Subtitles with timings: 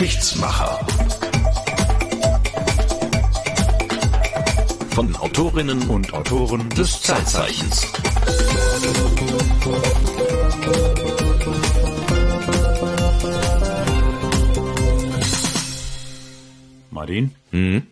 [0.00, 0.80] Geschichtsmacher.
[4.92, 7.86] Von Autorinnen und Autoren des Zeitzeichens.
[16.90, 17.34] Martin,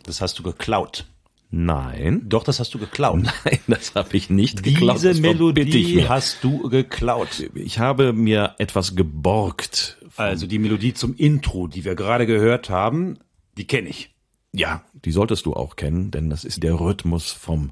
[0.04, 1.04] das hast du geklaut.
[1.50, 2.22] Nein.
[2.26, 3.22] Doch, das hast du geklaut.
[3.44, 4.96] Nein, das habe ich nicht geklaut.
[4.96, 7.50] Diese verbitte ich Melodie hast du geklaut.
[7.54, 9.97] Ich habe mir etwas geborgt.
[10.18, 13.18] Also die Melodie zum Intro, die wir gerade gehört haben,
[13.56, 14.14] die kenne ich.
[14.52, 17.70] Ja, die solltest du auch kennen, denn das ist der Rhythmus vom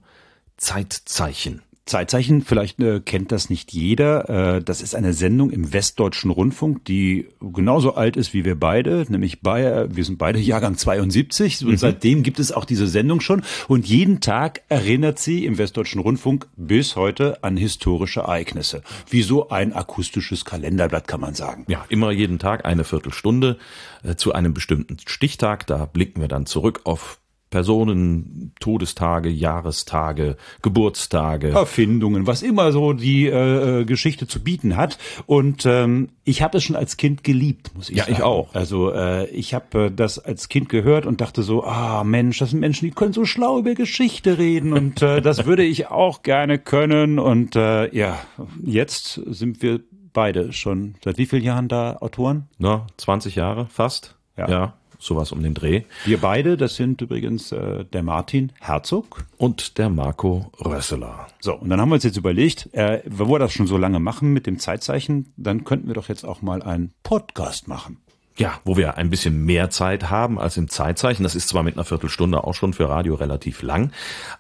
[0.57, 1.63] Zeitzeichen.
[1.87, 4.57] Zeitzeichen, vielleicht äh, kennt das nicht jeder.
[4.57, 9.07] Äh, das ist eine Sendung im Westdeutschen Rundfunk, die genauso alt ist wie wir beide,
[9.09, 13.43] nämlich bei, wir sind beide Jahrgang 72 und seitdem gibt es auch diese Sendung schon.
[13.69, 18.83] Und jeden Tag erinnert sie im Westdeutschen Rundfunk bis heute an historische Ereignisse.
[19.09, 21.67] Wie so ein akustisches Kalenderblatt kann man sagen.
[21.69, 23.59] Ja, immer jeden Tag eine Viertelstunde
[24.03, 25.69] äh, zu einem bestimmten Stichtag.
[25.69, 31.51] Da blicken wir dann zurück auf Personen, Todestage, Jahrestage, Geburtstage.
[31.51, 34.99] Erfindungen, was immer so die äh, äh, Geschichte zu bieten hat.
[35.27, 38.15] Und ähm, ich habe es schon als Kind geliebt, muss ich Ja, sagen.
[38.17, 38.55] ich auch.
[38.55, 42.51] Also äh, ich habe äh, das als Kind gehört und dachte so, ah Mensch, das
[42.51, 46.23] sind Menschen, die können so schlau über Geschichte reden und äh, das würde ich auch
[46.23, 47.19] gerne können.
[47.19, 48.19] Und äh, ja,
[48.65, 49.81] jetzt sind wir
[50.13, 52.49] beide schon seit wie vielen Jahren da Autoren?
[52.59, 54.17] Na, 20 Jahre fast.
[54.37, 54.49] Ja.
[54.51, 55.83] ja, sowas um den Dreh.
[56.05, 61.27] Wir beide, das sind übrigens äh, der Martin Herzog Und der Marco Rösseler.
[61.41, 64.01] So, und dann haben wir uns jetzt überlegt, äh, wo wir das schon so lange
[64.01, 67.99] machen mit dem Zeitzeichen, dann könnten wir doch jetzt auch mal einen Podcast machen.
[68.39, 71.23] Ja, wo wir ein bisschen mehr Zeit haben als im Zeitzeichen.
[71.23, 73.93] Das ist zwar mit einer Viertelstunde auch schon für Radio relativ lang,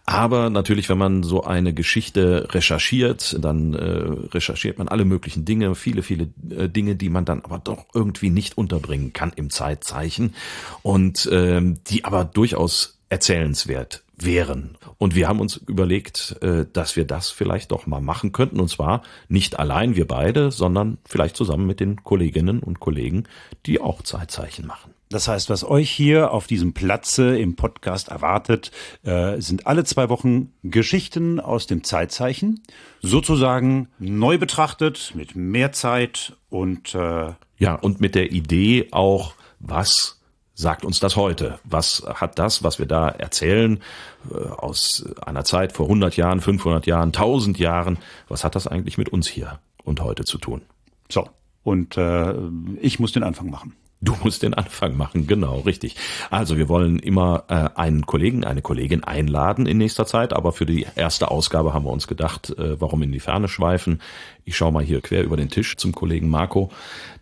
[0.05, 5.75] aber natürlich, wenn man so eine Geschichte recherchiert, dann äh, recherchiert man alle möglichen Dinge,
[5.75, 10.35] viele, viele äh, Dinge, die man dann aber doch irgendwie nicht unterbringen kann im Zeitzeichen
[10.83, 14.79] und ähm, die aber durchaus erzählenswert wären.
[14.99, 18.61] Und wir haben uns überlegt, äh, dass wir das vielleicht doch mal machen könnten.
[18.61, 23.25] Und zwar nicht allein wir beide, sondern vielleicht zusammen mit den Kolleginnen und Kollegen,
[23.67, 24.93] die auch Zeitzeichen machen.
[25.09, 28.73] Das heißt, was euch hier auf diesem Platze im Podcast erwartet,
[29.05, 32.63] äh, sind alle zwei Wochen Geschichten aus dem Zeitzeichen,
[33.03, 40.16] sozusagen neu betrachtet, mit mehr Zeit und äh, Ja, und mit der Idee auch, was
[40.57, 41.61] sagt uns das heute?
[41.63, 43.81] Was hat das, was wir da erzählen,
[44.29, 48.99] äh, aus einer Zeit vor 100 Jahren, 500 Jahren, 1000 Jahren, was hat das eigentlich
[48.99, 50.63] mit uns hier und heute zu tun?
[51.09, 51.29] so.
[51.63, 52.35] Und äh,
[52.81, 53.75] ich muss den Anfang machen.
[54.01, 55.97] Du musst den Anfang machen, genau, richtig.
[56.31, 60.67] Also wir wollen immer äh, einen Kollegen, eine Kollegin einladen in nächster Zeit, aber für
[60.67, 64.01] die erste Ausgabe haben wir uns gedacht, äh, warum in die Ferne schweifen.
[64.45, 66.71] Ich schaue mal hier quer über den Tisch zum Kollegen Marco,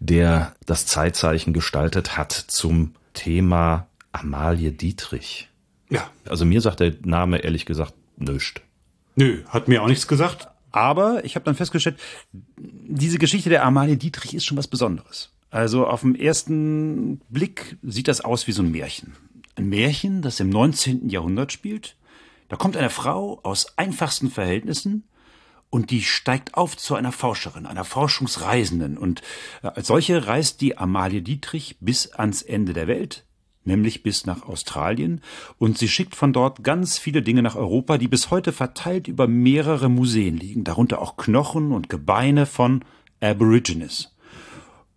[0.01, 5.49] der das Zeitzeichen gestaltet hat zum Thema Amalie Dietrich.
[5.89, 6.11] Ja.
[6.29, 8.61] Also mir sagt der Name ehrlich gesagt nichts.
[9.17, 10.49] Nö, hat mir auch nichts gesagt.
[10.71, 11.99] Aber ich habe dann festgestellt,
[12.57, 15.31] diese Geschichte der Amalie Dietrich ist schon was Besonderes.
[15.51, 19.15] Also auf den ersten Blick sieht das aus wie so ein Märchen.
[19.55, 21.09] Ein Märchen, das im 19.
[21.09, 21.97] Jahrhundert spielt.
[22.49, 25.05] Da kommt eine Frau aus einfachsten Verhältnissen
[25.75, 28.97] und die steigt auf zu einer Forscherin, einer Forschungsreisenden.
[28.97, 29.23] Und
[29.65, 33.25] äh, als solche reist die Amalie Dietrich bis ans Ende der Welt,
[33.65, 35.21] nämlich bis nach Australien.
[35.59, 39.27] Und sie schickt von dort ganz viele Dinge nach Europa, die bis heute verteilt über
[39.27, 42.85] mehrere Museen liegen, darunter auch Knochen und Gebeine von
[43.21, 44.15] Aborigines.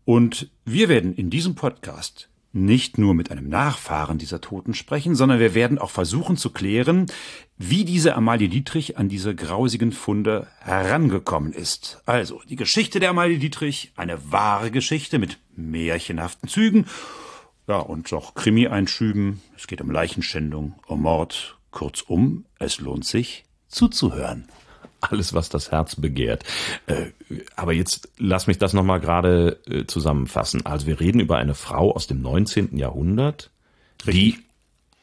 [0.06, 5.40] Und wir werden in diesem Podcast nicht nur mit einem Nachfahren dieser Toten sprechen, sondern
[5.40, 7.06] wir werden auch versuchen zu klären,
[7.58, 12.02] wie diese Amalie Dietrich an diese grausigen Funde herangekommen ist.
[12.06, 16.86] Also die Geschichte der Amalie Dietrich, eine wahre Geschichte mit märchenhaften Zügen,
[17.68, 19.42] ja und auch Krimi-Einschüben.
[19.56, 21.58] Es geht um Leichenschändung, um Mord.
[21.70, 24.48] Kurzum, es lohnt sich zuzuhören.
[25.02, 26.44] Alles, was das Herz begehrt.
[26.88, 27.08] Äh,
[27.56, 30.66] aber jetzt lass mich das nochmal gerade äh, zusammenfassen.
[30.66, 32.78] Also wir reden über eine Frau aus dem 19.
[32.78, 33.52] Jahrhundert,
[34.06, 34.38] die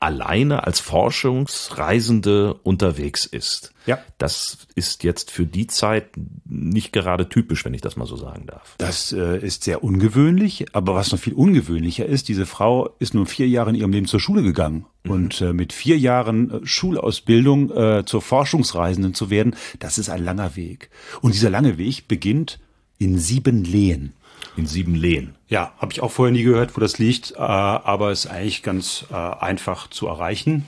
[0.04, 3.72] alleine als Forschungsreisende unterwegs ist.
[3.86, 3.98] Ja.
[4.18, 6.10] Das ist jetzt für die Zeit
[6.44, 8.74] nicht gerade typisch, wenn ich das mal so sagen darf.
[8.76, 13.24] Das äh, ist sehr ungewöhnlich, aber was noch viel ungewöhnlicher ist, diese Frau ist nur
[13.24, 14.84] vier Jahre in ihrem Leben zur Schule gegangen.
[15.08, 20.22] Und äh, mit vier Jahren äh, Schulausbildung äh, zur Forschungsreisenden zu werden, das ist ein
[20.22, 20.90] langer Weg.
[21.22, 22.58] Und dieser lange Weg beginnt
[22.98, 24.12] in sieben Lehen.
[24.56, 25.34] In sieben Lehen.
[25.48, 29.04] Ja, habe ich auch vorher nie gehört, wo das liegt, äh, aber ist eigentlich ganz
[29.10, 30.64] äh, einfach zu erreichen.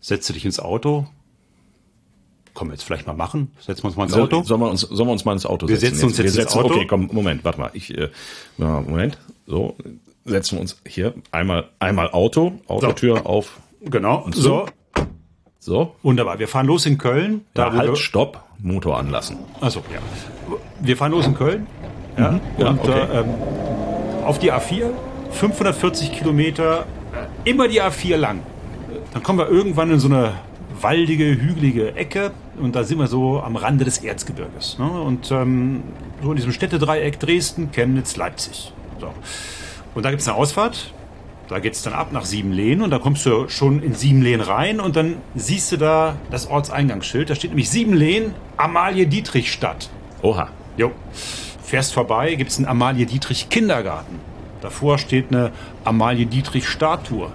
[0.00, 1.06] Setze dich ins Auto.
[2.54, 3.52] Können wir jetzt vielleicht mal machen?
[3.60, 4.42] Setzen wir uns mal ins Auto.
[4.42, 5.94] Sollen wir uns, sollen wir uns mal ins Auto Wir setzen?
[5.96, 6.74] setzen uns jetzt ins Auto.
[6.74, 7.70] Okay, komm, Moment, warte mal.
[7.74, 8.08] Ich, äh,
[8.56, 9.18] ja, Moment.
[9.46, 9.76] So,
[10.24, 13.60] setzen wir uns hier einmal, einmal Auto, Autotür auf.
[13.82, 14.26] Genau.
[14.32, 14.66] So.
[15.60, 15.94] So.
[16.02, 16.38] Wunderbar.
[16.38, 17.44] Wir fahren los in Köln.
[17.54, 19.38] Da wo halt, Stopp, Motor anlassen.
[19.60, 20.00] Also ja.
[20.80, 21.66] Wir fahren los in Köln.
[22.18, 22.40] Ja, Mhm.
[22.58, 22.90] Ja, und okay.
[23.00, 23.26] äh, ähm,
[24.24, 24.86] auf die A4,
[25.30, 26.84] 540 Kilometer,
[27.44, 28.40] äh, immer die A4 lang.
[29.12, 30.32] Dann kommen wir irgendwann in so eine
[30.80, 32.30] waldige, hügelige Ecke
[32.60, 34.78] und da sind wir so am Rande des Erzgebirges.
[34.78, 34.88] Ne?
[34.88, 35.82] Und ähm,
[36.22, 38.72] so in diesem Städtedreieck Dresden, Chemnitz, Leipzig.
[39.00, 39.08] So.
[39.94, 40.92] Und da gibt es eine Ausfahrt.
[41.48, 44.96] Da geht's dann ab nach Siebenlehen und da kommst du schon in Siebenlehen rein und
[44.96, 47.30] dann siehst du da das Ortseingangsschild.
[47.30, 49.88] Da steht nämlich Siebenlehen, Amalie-Dietrich-Stadt.
[50.22, 50.48] Oha.
[50.76, 50.92] Jo.
[51.68, 54.20] Fährst vorbei, gibt's einen Amalie-Dietrich-Kindergarten.
[54.62, 55.52] Davor steht eine
[55.84, 57.26] Amalie-Dietrich-Statue.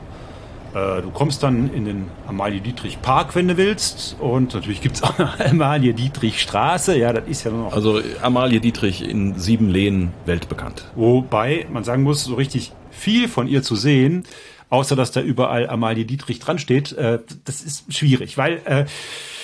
[0.74, 4.16] Äh, Du kommst dann in den Amalie-Dietrich-Park, wenn du willst.
[4.20, 6.98] Und natürlich gibt's auch eine Amalie-Dietrich-Straße.
[6.98, 10.86] Ja, das ist ja noch Also Amalie Dietrich in sieben Lehen weltbekannt.
[10.96, 14.24] Wobei man sagen muss, so richtig viel von ihr zu sehen,
[14.72, 18.86] außer dass da überall Amalie Dietrich dran steht, äh, das ist schwierig, weil äh,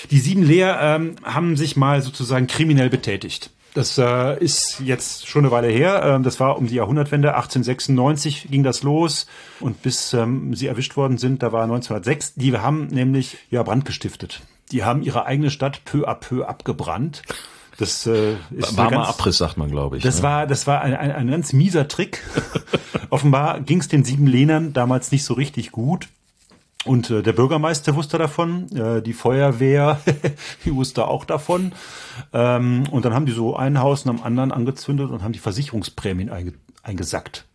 [0.10, 3.52] die sieben Lehr ähm, haben sich mal sozusagen kriminell betätigt.
[3.74, 6.02] Das äh, ist jetzt schon eine Weile her.
[6.04, 7.36] Ähm, das war um die Jahrhundertwende.
[7.36, 9.28] 1896 ging das los.
[9.60, 12.34] Und bis ähm, sie erwischt worden sind, da war 1906.
[12.36, 14.42] Die haben nämlich ja Brand gestiftet.
[14.72, 17.22] Die haben ihre eigene Stadt peu à peu abgebrannt.
[17.78, 20.04] Das äh, ist War ganz- Abriss, sagt man, glaube ich.
[20.04, 20.24] das ne?
[20.24, 22.22] war, das war ein, ein, ein ganz mieser Trick.
[23.10, 26.10] Offenbar ging es den sieben Lehnern damals nicht so richtig gut.
[26.86, 30.00] Und äh, der Bürgermeister wusste davon, äh, die Feuerwehr,
[30.66, 31.74] die wusste auch davon.
[32.32, 35.40] Ähm, und dann haben die so ein Haus nach dem anderen angezündet und haben die
[35.40, 37.46] Versicherungsprämien einge eingesackt.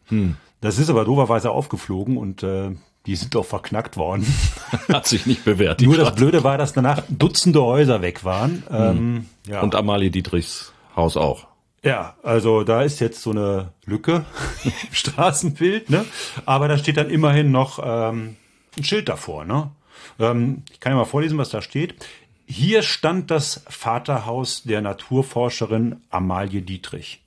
[0.61, 2.71] Das ist aber dooferweise aufgeflogen und äh,
[3.07, 4.27] die sind doch verknackt worden.
[4.93, 5.81] Hat sich nicht bewährt.
[5.81, 6.15] Nur das.
[6.15, 8.63] Blöde war, dass danach Dutzende Häuser weg waren.
[8.71, 9.61] Ähm, ja.
[9.63, 11.47] Und Amalie Dietrichs Haus auch.
[11.83, 14.25] Ja, also da ist jetzt so eine Lücke
[14.65, 16.05] im Straßenbild, ne?
[16.47, 18.37] Aber da steht dann immerhin noch ähm,
[18.77, 19.71] ein Schild davor, ne?
[20.19, 22.07] Ähm, ich kann ja mal vorlesen, was da steht.
[22.47, 27.23] Hier stand das Vaterhaus der Naturforscherin Amalie Dietrich.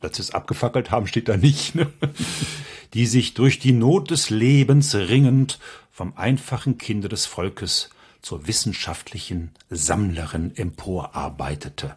[0.00, 1.90] Dass sie es abgefackelt haben, steht da nicht, ne?
[2.94, 5.58] Die sich durch die Not des Lebens ringend
[5.90, 7.90] vom einfachen Kinde des Volkes
[8.22, 11.96] zur wissenschaftlichen Sammlerin emporarbeitete.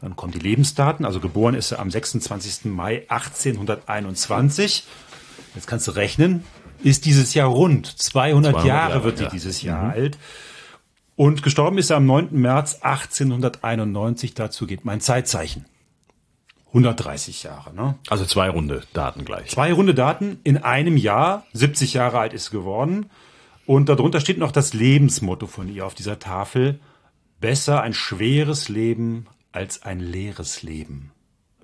[0.00, 2.66] Dann kommen die Lebensdaten, also geboren ist er am 26.
[2.66, 4.84] Mai 1821.
[5.54, 6.44] Jetzt kannst du rechnen,
[6.82, 7.86] ist dieses Jahr rund.
[7.86, 9.30] 200, 200 Jahre, Jahre, wird die ja.
[9.30, 10.18] dieses Jahr alt.
[11.16, 12.28] Und gestorben ist er am 9.
[12.32, 14.34] März 1891.
[14.34, 15.66] Dazu geht mein Zeitzeichen.
[16.68, 17.96] 130 Jahre, ne?
[18.08, 19.50] Also zwei runde Daten gleich.
[19.50, 21.44] Zwei runde Daten in einem Jahr.
[21.52, 23.10] 70 Jahre alt ist geworden.
[23.66, 26.80] Und darunter steht noch das Lebensmotto von ihr auf dieser Tafel.
[27.40, 31.12] Besser ein schweres Leben als ein leeres Leben.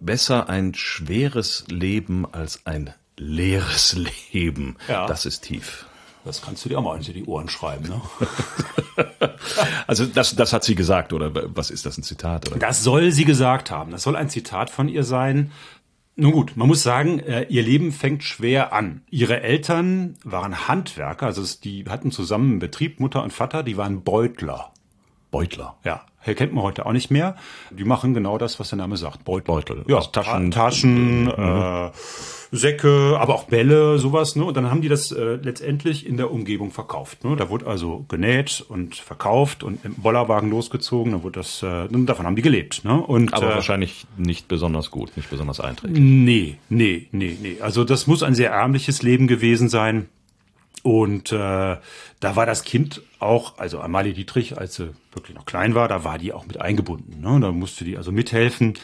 [0.00, 3.96] Besser ein schweres Leben als ein leeres
[4.32, 4.76] Leben.
[4.88, 5.06] Ja.
[5.06, 5.86] Das ist tief.
[6.24, 8.00] Das kannst du dir auch mal hinter die Ohren schreiben, ne?
[9.86, 12.50] Also das, das hat sie gesagt, oder was ist das, ein Zitat?
[12.50, 12.58] Oder?
[12.58, 13.92] Das soll sie gesagt haben.
[13.92, 15.52] Das soll ein Zitat von ihr sein.
[16.16, 19.02] Nun gut, man muss sagen, äh, ihr Leben fängt schwer an.
[19.10, 24.02] Ihre Eltern waren Handwerker, also die hatten zusammen einen Betrieb, Mutter und Vater, die waren
[24.02, 24.72] Beutler.
[25.30, 25.76] Beutler.
[25.84, 27.36] Ja, kennt man heute auch nicht mehr.
[27.70, 29.24] Die machen genau das, was der Name sagt.
[29.24, 29.46] Beutel.
[29.46, 29.84] Beutel.
[29.86, 30.50] Ja, Also Taschen.
[30.50, 31.90] Taschen, Taschen äh,
[32.52, 34.36] Säcke, aber auch Bälle, sowas.
[34.36, 34.44] Ne?
[34.44, 37.24] Und dann haben die das äh, letztendlich in der Umgebung verkauft.
[37.24, 37.36] Ne?
[37.36, 41.12] Da wurde also genäht und verkauft und im Bollerwagen losgezogen.
[41.12, 42.84] Dann wurde das, äh, davon haben die gelebt.
[42.84, 42.94] Ne?
[43.00, 46.00] Und, Aber äh, wahrscheinlich nicht besonders gut, nicht besonders einträglich.
[46.00, 47.56] Nee, nee, nee, nee.
[47.60, 50.08] Also das muss ein sehr ärmliches Leben gewesen sein.
[50.82, 51.36] Und äh,
[52.20, 56.04] da war das Kind auch, also Amalie Dietrich, als sie wirklich noch klein war, da
[56.04, 57.20] war die auch mit eingebunden.
[57.20, 57.40] Ne?
[57.40, 58.74] Da musste die also mithelfen.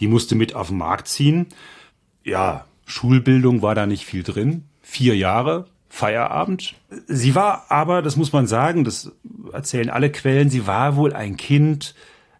[0.00, 1.46] Die musste mit auf den Markt ziehen.
[2.24, 4.64] Ja, Schulbildung war da nicht viel drin.
[4.82, 6.74] Vier Jahre, Feierabend.
[7.06, 9.12] Sie war aber, das muss man sagen, das
[9.52, 11.94] erzählen alle Quellen, sie war wohl ein Kind,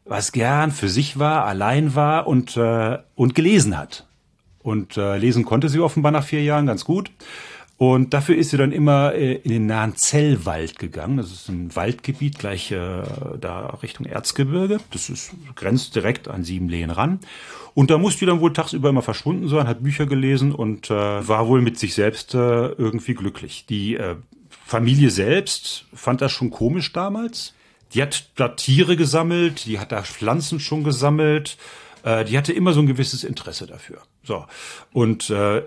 [0.05, 4.07] was gern für sich war, allein war und, äh, und gelesen hat.
[4.59, 7.11] Und äh, lesen konnte sie offenbar nach vier Jahren ganz gut.
[7.83, 11.17] Und dafür ist sie dann immer äh, in den nahen Zellwald gegangen.
[11.17, 13.03] Das ist ein Waldgebiet gleich äh,
[13.41, 14.79] da Richtung Erzgebirge.
[14.93, 17.19] Das ist grenzt direkt an Siebenlehen ran.
[17.75, 20.95] Und da musste die dann wohl tagsüber immer verschwunden sein, hat Bücher gelesen und äh,
[20.95, 23.67] war wohl mit sich selbst äh, irgendwie glücklich.
[23.69, 24.15] Die äh,
[24.65, 27.53] Familie selbst fand das schon komisch damals.
[27.95, 31.57] Die hat da Tiere gesammelt, die hat da Pflanzen schon gesammelt.
[32.05, 34.03] Äh, die hatte immer so ein gewisses Interesse dafür.
[34.23, 34.47] So.
[34.93, 35.63] Und äh,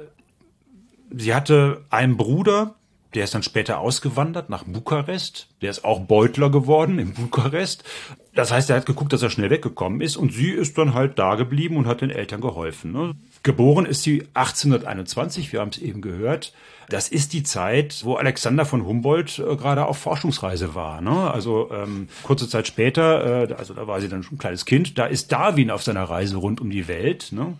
[1.12, 2.76] sie hatte einen Bruder,
[3.16, 5.48] der ist dann später ausgewandert nach Bukarest.
[5.62, 7.86] Der ist auch Beutler geworden in Bukarest.
[8.34, 11.18] Das heißt, er hat geguckt, dass er schnell weggekommen ist und sie ist dann halt
[11.18, 12.92] da geblieben und hat den Eltern geholfen.
[12.92, 13.16] Ne?
[13.44, 16.54] Geboren ist sie 1821, wir haben es eben gehört.
[16.90, 21.00] Das ist die Zeit, wo Alexander von Humboldt äh, gerade auf Forschungsreise war.
[21.00, 21.32] Ne?
[21.32, 24.98] Also ähm, kurze Zeit später, äh, also da war sie dann schon ein kleines Kind,
[24.98, 27.32] da ist Darwin auf seiner Reise rund um die Welt.
[27.32, 27.54] Ne?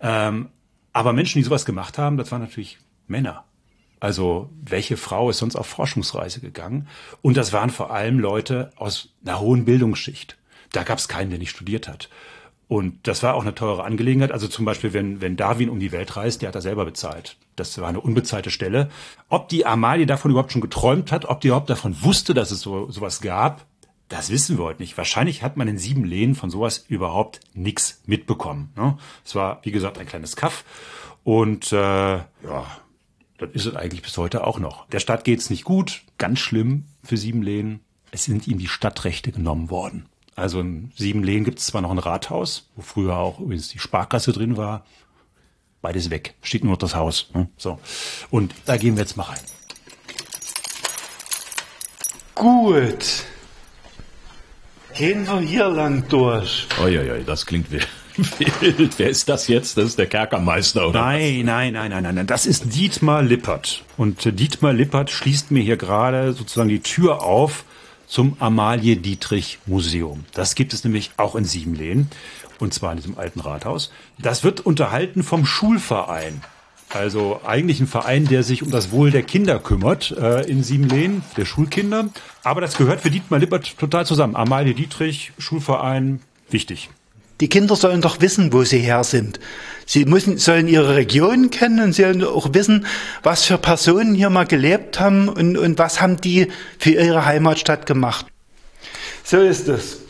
[0.00, 0.48] Ähm,
[0.94, 3.44] aber Menschen, die sowas gemacht haben, das waren natürlich Männer.
[4.00, 6.88] Also welche Frau ist sonst auf Forschungsreise gegangen?
[7.22, 10.36] Und das waren vor allem Leute aus einer hohen Bildungsschicht.
[10.72, 12.10] Da gab es keinen, der nicht studiert hat.
[12.66, 14.32] Und das war auch eine teure Angelegenheit.
[14.32, 17.36] Also zum Beispiel, wenn, wenn Darwin um die Welt reist, der hat er selber bezahlt.
[17.56, 18.90] Das war eine unbezahlte Stelle.
[19.28, 22.60] Ob die Amalie davon überhaupt schon geträumt hat, ob die überhaupt davon wusste, dass es
[22.60, 23.66] so sowas gab,
[24.08, 24.98] das wissen wir heute nicht.
[24.98, 28.72] Wahrscheinlich hat man in sieben Lehnen von sowas überhaupt nichts mitbekommen.
[28.76, 28.98] Ne?
[29.24, 30.64] Es war, wie gesagt, ein kleines Kaff.
[31.22, 32.66] Und äh, ja,
[33.38, 34.86] das ist es eigentlich bis heute auch noch.
[34.88, 37.80] Der Stadt geht's nicht gut, ganz schlimm für sieben Lehnen.
[38.10, 40.06] Es sind ihm die Stadtrechte genommen worden.
[40.36, 44.32] Also in Siebenlehen gibt es zwar noch ein Rathaus, wo früher auch übrigens die Sparkasse
[44.32, 44.84] drin war.
[45.80, 46.34] Beides weg.
[46.42, 47.30] Steht nur noch das Haus.
[47.34, 47.48] Ne?
[47.56, 47.78] So.
[48.30, 49.40] Und da gehen wir jetzt mal rein.
[52.34, 53.24] Gut.
[54.96, 56.68] Gehen wir hier lang durch.
[56.80, 57.88] Uiuiui, das klingt wild.
[58.60, 58.96] wild.
[58.96, 59.76] Wer ist das jetzt?
[59.76, 61.00] Das ist der Kerkermeister, oder?
[61.00, 62.26] Nein, nein, nein, nein, nein, nein.
[62.28, 63.82] Das ist Dietmar Lippert.
[63.96, 67.64] Und äh, Dietmar Lippert schließt mir hier gerade sozusagen die Tür auf
[68.06, 70.26] zum Amalie Dietrich Museum.
[70.32, 72.08] Das gibt es nämlich auch in Siebenlehen
[72.60, 73.90] und zwar in diesem alten Rathaus.
[74.18, 76.40] Das wird unterhalten vom Schulverein.
[76.94, 81.24] Also eigentlich ein Verein, der sich um das Wohl der Kinder kümmert äh, in Siebenlehen,
[81.36, 82.08] der Schulkinder.
[82.44, 84.36] Aber das gehört für Dietmar Lippert total zusammen.
[84.36, 86.20] Amalie Dietrich, Schulverein,
[86.50, 86.90] wichtig.
[87.40, 89.40] Die Kinder sollen doch wissen, wo sie her sind.
[89.86, 92.86] Sie müssen, sollen ihre Region kennen und sollen auch wissen,
[93.24, 96.46] was für Personen hier mal gelebt haben und, und was haben die
[96.78, 98.26] für ihre Heimatstadt gemacht.
[99.24, 100.03] So ist es.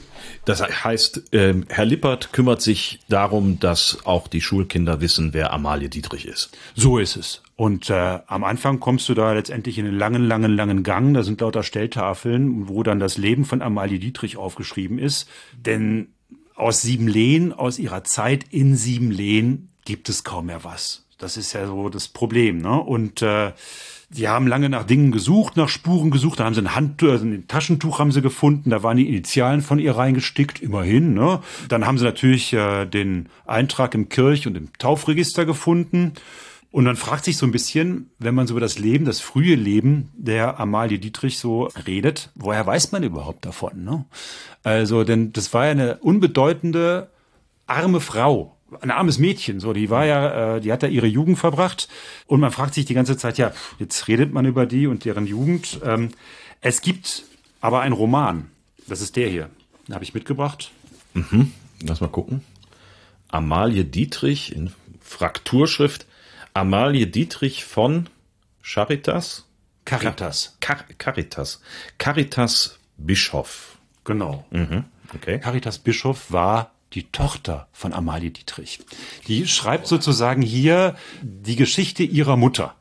[0.44, 5.88] Das heißt, äh, Herr Lippert kümmert sich darum, dass auch die Schulkinder wissen, wer Amalie
[5.88, 6.50] Dietrich ist.
[6.74, 7.42] So ist es.
[7.56, 11.14] Und äh, am Anfang kommst du da letztendlich in einen langen, langen, langen Gang.
[11.14, 15.28] Da sind lauter Stelltafeln, wo dann das Leben von Amalie Dietrich aufgeschrieben ist.
[15.56, 16.08] Denn
[16.54, 21.06] aus Siebenlehen, aus ihrer Zeit in Siebenlehen gibt es kaum mehr was.
[21.18, 22.58] Das ist ja so das Problem.
[22.58, 22.80] Ne?
[22.80, 23.52] Und äh,
[24.16, 26.38] die haben lange nach Dingen gesucht, nach Spuren gesucht.
[26.38, 28.70] Da haben sie ein Handtuch, also ein Taschentuch haben sie gefunden.
[28.70, 31.14] Da waren die Initialen von ihr reingestickt, immerhin.
[31.14, 31.40] Ne?
[31.68, 36.12] Dann haben sie natürlich äh, den Eintrag im Kirch- und im Taufregister gefunden.
[36.70, 39.56] Und man fragt sich so ein bisschen, wenn man so über das Leben, das frühe
[39.56, 43.84] Leben der Amalie Dietrich so redet, woher weiß man überhaupt davon?
[43.84, 44.04] Ne?
[44.62, 47.10] Also, denn das war ja eine unbedeutende,
[47.66, 51.38] arme Frau, ein armes Mädchen, so, die war ja, äh, die hat da ihre Jugend
[51.38, 51.88] verbracht
[52.26, 55.26] und man fragt sich die ganze Zeit, ja, jetzt redet man über die und deren
[55.26, 55.80] Jugend.
[55.84, 56.10] Ähm,
[56.60, 57.24] es gibt
[57.60, 58.50] aber einen Roman,
[58.86, 59.50] das ist der hier,
[59.86, 60.70] den habe ich mitgebracht.
[61.14, 61.52] Mhm.
[61.82, 62.42] Lass mal gucken.
[63.28, 66.06] Amalie Dietrich in Frakturschrift.
[66.54, 68.08] Amalie Dietrich von
[68.62, 69.44] Charitas?
[69.84, 70.56] Caritas.
[70.60, 71.60] Car Caritas.
[71.98, 73.78] Caritas Bischof.
[74.04, 74.46] Genau.
[74.50, 74.84] Mhm.
[75.14, 75.38] Okay.
[75.40, 78.80] Caritas Bischof war die Tochter von Amalie Dietrich.
[79.26, 82.74] Die schreibt sozusagen hier die Geschichte ihrer Mutter.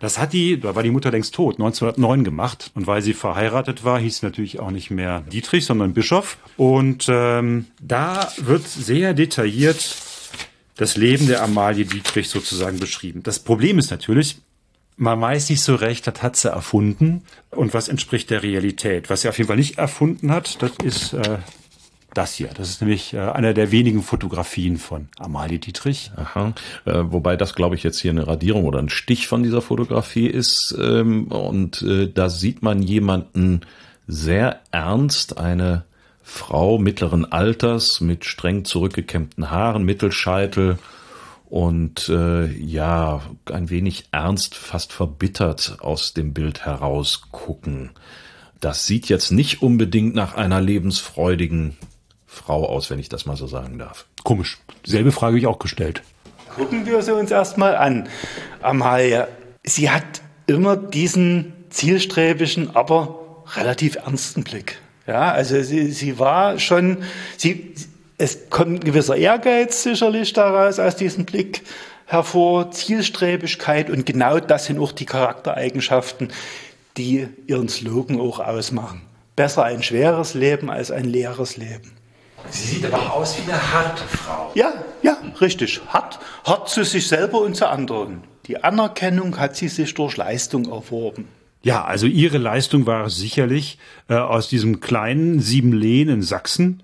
[0.00, 2.70] Das hat die, da war die Mutter längst tot, 1909 gemacht.
[2.74, 6.36] Und weil sie verheiratet war, hieß sie natürlich auch nicht mehr Dietrich, sondern Bischof.
[6.56, 9.96] Und ähm, da wird sehr detailliert
[10.76, 13.22] das Leben der Amalie Dietrich sozusagen beschrieben.
[13.22, 14.36] Das Problem ist natürlich,
[14.98, 19.08] man weiß nicht so recht, das hat sie erfunden und was entspricht der Realität.
[19.08, 21.38] Was sie auf jeden Fall nicht erfunden hat, das ist äh,
[22.16, 22.50] das hier.
[22.54, 26.10] Das ist nämlich äh, einer der wenigen Fotografien von Amalie Dietrich.
[26.16, 26.52] Aha.
[26.84, 30.26] Äh, wobei das, glaube ich, jetzt hier eine Radierung oder ein Stich von dieser Fotografie
[30.26, 30.76] ist.
[30.80, 33.60] Ähm, und äh, da sieht man jemanden
[34.06, 35.84] sehr ernst, eine
[36.22, 40.78] Frau mittleren Alters mit streng zurückgekämmten Haaren, Mittelscheitel
[41.48, 47.90] und äh, ja, ein wenig ernst, fast verbittert aus dem Bild herausgucken.
[48.60, 51.76] Das sieht jetzt nicht unbedingt nach einer lebensfreudigen
[52.36, 54.06] Frau aus, wenn ich das mal so sagen darf.
[54.22, 54.58] Komisch.
[54.84, 56.02] Selbe Frage habe ich auch gestellt.
[56.54, 58.08] Gucken wir sie uns erstmal an.
[58.62, 59.28] Amalia,
[59.64, 64.78] sie hat immer diesen zielstrebigen, aber relativ ernsten Blick.
[65.06, 66.98] Ja, also sie, sie war schon,
[67.36, 67.74] sie,
[68.18, 71.62] es kommt ein gewisser Ehrgeiz sicherlich daraus, aus diesem Blick
[72.06, 76.32] hervor, Zielstrebigkeit und genau das sind auch die Charaktereigenschaften,
[76.96, 79.02] die ihren Slogan auch ausmachen.
[79.34, 81.92] Besser ein schweres Leben als ein leeres Leben.
[82.50, 84.50] Sie sieht aber auch aus wie eine harte Frau.
[84.54, 84.72] Ja,
[85.02, 85.80] ja, richtig.
[85.88, 88.22] Hart, hart zu sich selber und zu anderen.
[88.46, 91.28] Die Anerkennung hat sie sich durch Leistung erworben.
[91.62, 96.82] Ja, also ihre Leistung war sicherlich, äh, aus diesem kleinen Siebenlehen in Sachsen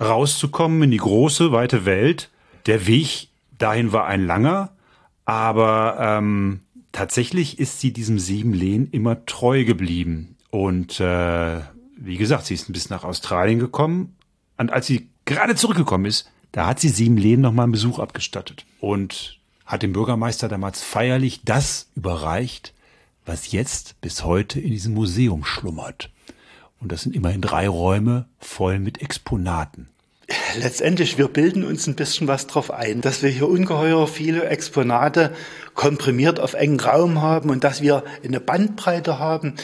[0.00, 2.30] rauszukommen in die große, weite Welt.
[2.66, 4.72] Der Weg dahin war ein langer,
[5.24, 6.60] aber ähm,
[6.92, 10.36] tatsächlich ist sie diesem sieben Lehen immer treu geblieben.
[10.50, 11.60] Und äh,
[11.96, 14.16] wie gesagt, sie ist bis nach Australien gekommen.
[14.56, 18.64] Und als sie gerade zurückgekommen ist, da hat sie sieben Lehen nochmal einen Besuch abgestattet
[18.80, 22.74] und hat dem Bürgermeister damals feierlich das überreicht,
[23.26, 26.10] was jetzt bis heute in diesem Museum schlummert.
[26.80, 29.88] Und das sind immerhin drei Räume voll mit Exponaten.
[30.58, 35.32] Letztendlich, wir bilden uns ein bisschen was drauf ein, dass wir hier ungeheuer viele Exponate
[35.74, 39.54] komprimiert auf engen Raum haben und dass wir eine Bandbreite haben,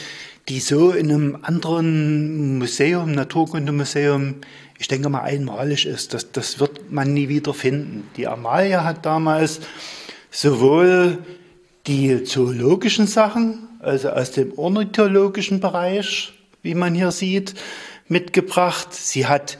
[0.49, 4.35] die so in einem anderen Museum, Naturkundemuseum,
[4.81, 6.15] ich denke mal einmalig ist.
[6.15, 8.09] Das, das wird man nie wieder finden.
[8.17, 9.59] Die Amalia hat damals
[10.31, 11.19] sowohl
[11.85, 16.33] die zoologischen Sachen, also aus dem ornithologischen Bereich,
[16.63, 17.53] wie man hier sieht,
[18.07, 18.91] mitgebracht.
[18.91, 19.59] Sie hat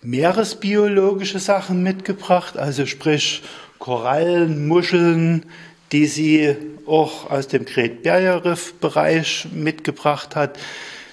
[0.00, 3.42] meeresbiologische Sachen mitgebracht, also sprich
[3.78, 5.44] Korallen, Muscheln,
[5.92, 10.58] die sie auch aus dem Great Barrier Reef Bereich mitgebracht hat.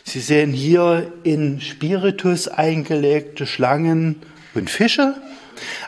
[0.09, 4.15] Sie sehen hier in Spiritus eingelegte Schlangen
[4.55, 5.13] und Fische.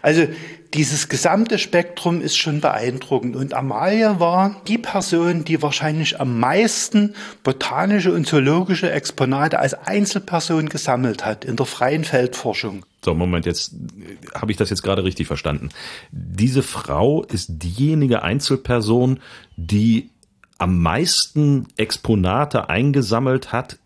[0.03, 0.27] Also
[0.75, 3.35] dieses gesamte Spektrum ist schon beeindruckend.
[3.35, 10.69] Und Amalia war die Person, die wahrscheinlich am meisten botanische und zoologische Exponate als Einzelperson
[10.69, 12.85] gesammelt hat in der freien Feldforschung.
[13.03, 15.69] So, Moment, jetzt äh, habe ich das jetzt gerade richtig verstanden.
[16.11, 19.19] Diese Frau ist diejenige Einzelperson,
[19.57, 20.11] die
[20.59, 23.79] am meisten Exponate eingesammelt hat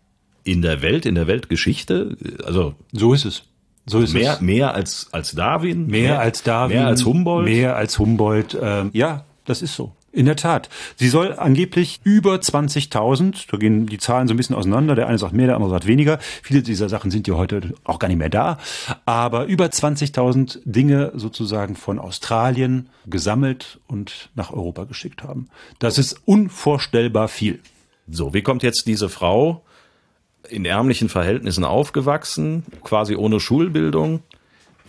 [0.46, 2.16] in der Welt, in der Weltgeschichte.
[2.44, 3.42] Also so ist es.
[3.84, 4.40] So ist mehr, es.
[4.40, 5.86] mehr als, als Darwin?
[5.86, 6.78] Mehr, mehr als Darwin.
[6.78, 7.44] Mehr als Humboldt?
[7.44, 8.56] Mehr als Humboldt.
[8.60, 9.92] Ähm, ja, das ist so.
[10.12, 10.70] In der Tat.
[10.96, 15.18] Sie soll angeblich über 20.000, da gehen die Zahlen so ein bisschen auseinander, der eine
[15.18, 16.18] sagt mehr, der andere sagt weniger.
[16.42, 18.58] Viele dieser Sachen sind ja heute auch gar nicht mehr da.
[19.04, 25.48] Aber über 20.000 Dinge sozusagen von Australien gesammelt und nach Europa geschickt haben.
[25.80, 27.60] Das ist unvorstellbar viel.
[28.08, 29.64] So, wie kommt jetzt diese Frau
[30.50, 34.22] in ärmlichen Verhältnissen aufgewachsen, quasi ohne Schulbildung.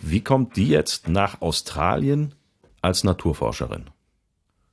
[0.00, 2.34] Wie kommt die jetzt nach Australien
[2.82, 3.84] als Naturforscherin?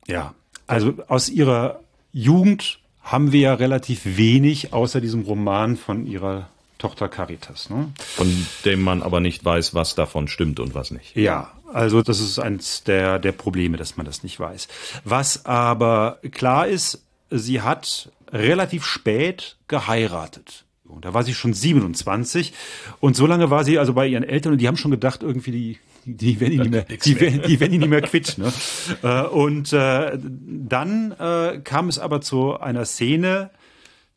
[0.08, 0.36] Ja,
[0.68, 1.80] also aus ihrer
[2.12, 7.70] Jugend haben wir ja relativ wenig außer diesem Roman von ihrer Tochter Caritas.
[7.70, 7.92] Ne?
[8.00, 11.16] Von dem man aber nicht weiß, was davon stimmt und was nicht.
[11.16, 14.68] Ja, also das ist eins der, der Probleme, dass man das nicht weiß.
[15.04, 20.65] Was aber klar ist, sie hat relativ spät geheiratet.
[20.88, 22.54] Und da war sie schon 27
[23.00, 25.52] und so lange war sie also bei ihren Eltern und die haben schon gedacht, irgendwie
[25.52, 28.38] die die werden ihn nicht mehr, die werden, die werden ihn nicht mehr quitt.
[28.38, 28.54] Ne?
[29.02, 33.50] Äh, und äh, dann äh, kam es aber zu einer Szene.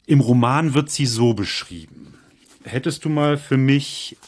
[0.06, 2.14] Im Roman wird sie so beschrieben.
[2.64, 4.18] Hättest du mal für mich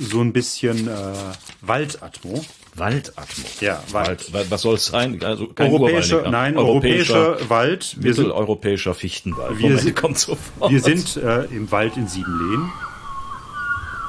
[0.00, 1.14] so ein bisschen äh,
[1.60, 2.44] Waldatmo?
[2.74, 3.44] Waldatmo.
[3.60, 4.32] Ja, Wald.
[4.32, 4.50] Wald.
[4.50, 5.22] Was soll es sein?
[5.22, 7.96] Also kein europäischer, Urwald, nein, europäischer, europäischer Wald.
[7.98, 9.58] Wir mitteleuropäischer Fichtenwald.
[9.58, 10.70] Wir, sind, kommt sofort.
[10.70, 12.70] wir sind äh, im Wald in Siebenlehen.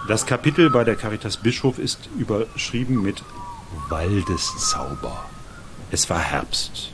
[0.07, 3.23] Das Kapitel bei der Caritas Bischof ist überschrieben mit
[3.89, 5.25] Waldeszauber.
[5.91, 6.91] Es war Herbst.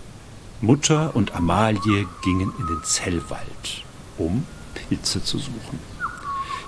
[0.62, 3.84] Mutter und Amalie gingen in den Zellwald,
[4.17, 5.90] um Pilze zu suchen.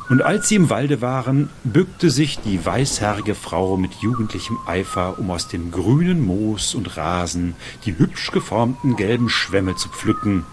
[0.10, 5.32] Und als sie im Walde waren, bückte sich die weißhaarige Frau mit jugendlichem Eifer, um
[5.32, 10.46] aus dem grünen Moos und Rasen die hübsch geformten gelben Schwämme zu pflücken.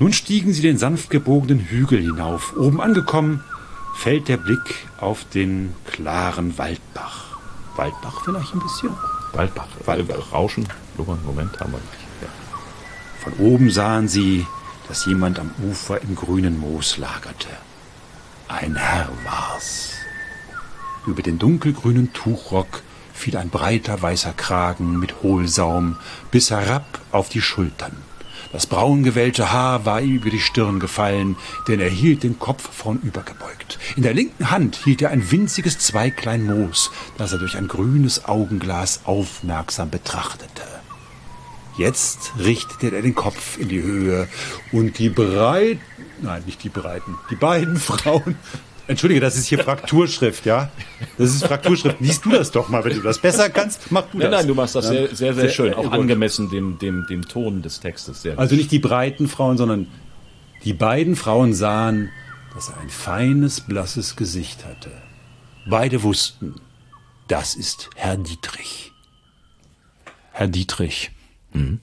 [0.00, 2.56] Nun stiegen sie den sanft gebogenen Hügel hinauf.
[2.56, 3.44] Oben angekommen,
[3.94, 7.38] fällt der Blick auf den klaren Waldbach.
[7.76, 8.90] Waldbach vielleicht ein bisschen?
[9.32, 9.68] Waldbach.
[9.84, 10.32] Waldbach.
[10.32, 10.68] Rauschen.
[10.96, 12.22] Moment, haben wir gleich.
[12.22, 12.28] Ja.
[13.22, 14.46] Von oben sahen sie,
[14.88, 17.48] dass jemand am Ufer im grünen Moos lagerte.
[18.60, 19.94] Ein Herr war's.
[21.08, 25.96] Über den dunkelgrünen Tuchrock fiel ein breiter weißer Kragen mit Hohlsaum
[26.30, 27.96] bis herab auf die Schultern.
[28.52, 31.34] Das braungewellte Haar war ihm über die Stirn gefallen,
[31.66, 33.80] denn er hielt den Kopf vornübergebeugt.
[33.96, 38.26] In der linken Hand hielt er ein winziges Zweiglein Moos, das er durch ein grünes
[38.26, 40.62] Augenglas aufmerksam betrachtete.
[41.76, 44.28] Jetzt richtete er den Kopf in die Höhe
[44.70, 45.80] und die breiten,
[46.22, 48.36] nein, nicht die breiten, die beiden Frauen.
[48.86, 50.70] Entschuldige, das ist hier Frakturschrift, ja?
[51.16, 52.00] Das ist Frakturschrift.
[52.00, 54.40] Liest du das doch mal, wenn du das besser kannst, mach du nein, das.
[54.40, 55.72] Nein, du machst das sehr, sehr, sehr, schön.
[55.72, 58.22] Auch angemessen dem, dem, dem Ton des Textes.
[58.22, 59.86] Sehr also nicht die breiten Frauen, sondern
[60.64, 62.10] die beiden Frauen sahen,
[62.54, 64.90] dass er ein feines, blasses Gesicht hatte.
[65.66, 66.54] Beide wussten,
[67.26, 68.92] das ist Herr Dietrich.
[70.32, 71.10] Herr Dietrich.
[71.52, 71.80] Mhm.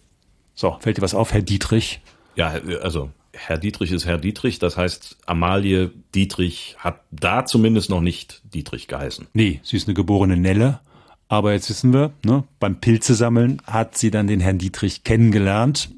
[0.53, 2.01] So, fällt dir was auf, Herr Dietrich?
[2.35, 3.11] Ja, also
[3.45, 8.87] Herr Dietrich ist Herr Dietrich, das heißt, Amalie Dietrich hat da zumindest noch nicht Dietrich
[8.87, 9.27] geheißen.
[9.33, 10.79] Nee, sie ist eine geborene Nelle,
[11.27, 15.89] Aber jetzt wissen wir, ne, beim Pilzesammeln hat sie dann den Herrn Dietrich kennengelernt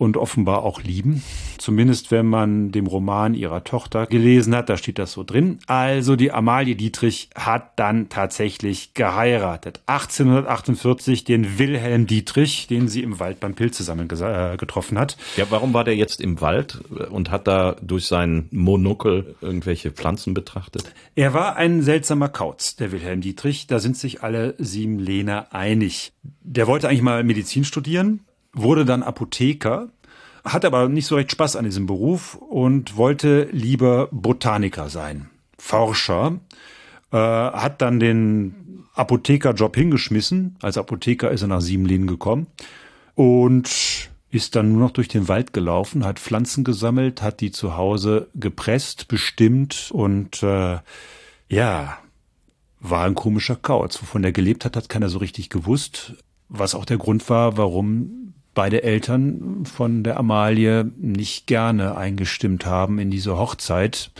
[0.00, 1.22] und offenbar auch lieben.
[1.58, 5.58] Zumindest wenn man dem Roman ihrer Tochter gelesen hat, da steht das so drin.
[5.66, 9.82] Also die Amalie Dietrich hat dann tatsächlich geheiratet.
[9.84, 15.18] 1848 den Wilhelm Dietrich, den sie im Wald beim Pilzesammeln äh, getroffen hat.
[15.36, 20.32] Ja, warum war der jetzt im Wald und hat da durch sein Monokel irgendwelche Pflanzen
[20.32, 20.90] betrachtet?
[21.14, 23.66] Er war ein seltsamer Kauz, der Wilhelm Dietrich.
[23.66, 26.12] Da sind sich alle sieben Lehner einig.
[26.22, 28.20] Der wollte eigentlich mal Medizin studieren,
[28.52, 29.90] wurde dann Apotheker,
[30.44, 36.38] hat aber nicht so recht Spaß an diesem Beruf und wollte lieber Botaniker sein, Forscher,
[37.12, 40.56] äh, hat dann den Apothekerjob hingeschmissen.
[40.62, 42.46] Als Apotheker ist er nach Siebenlehnen gekommen
[43.14, 47.76] und ist dann nur noch durch den Wald gelaufen, hat Pflanzen gesammelt, hat die zu
[47.76, 50.78] Hause gepresst, bestimmt und äh,
[51.48, 51.98] ja,
[52.80, 54.00] war ein komischer Kauz.
[54.00, 56.14] Wovon er gelebt hat, hat keiner so richtig gewusst.
[56.48, 58.19] Was auch der Grund war, warum
[58.60, 64.10] beide Eltern von der Amalie nicht gerne eingestimmt haben in diese Hochzeit.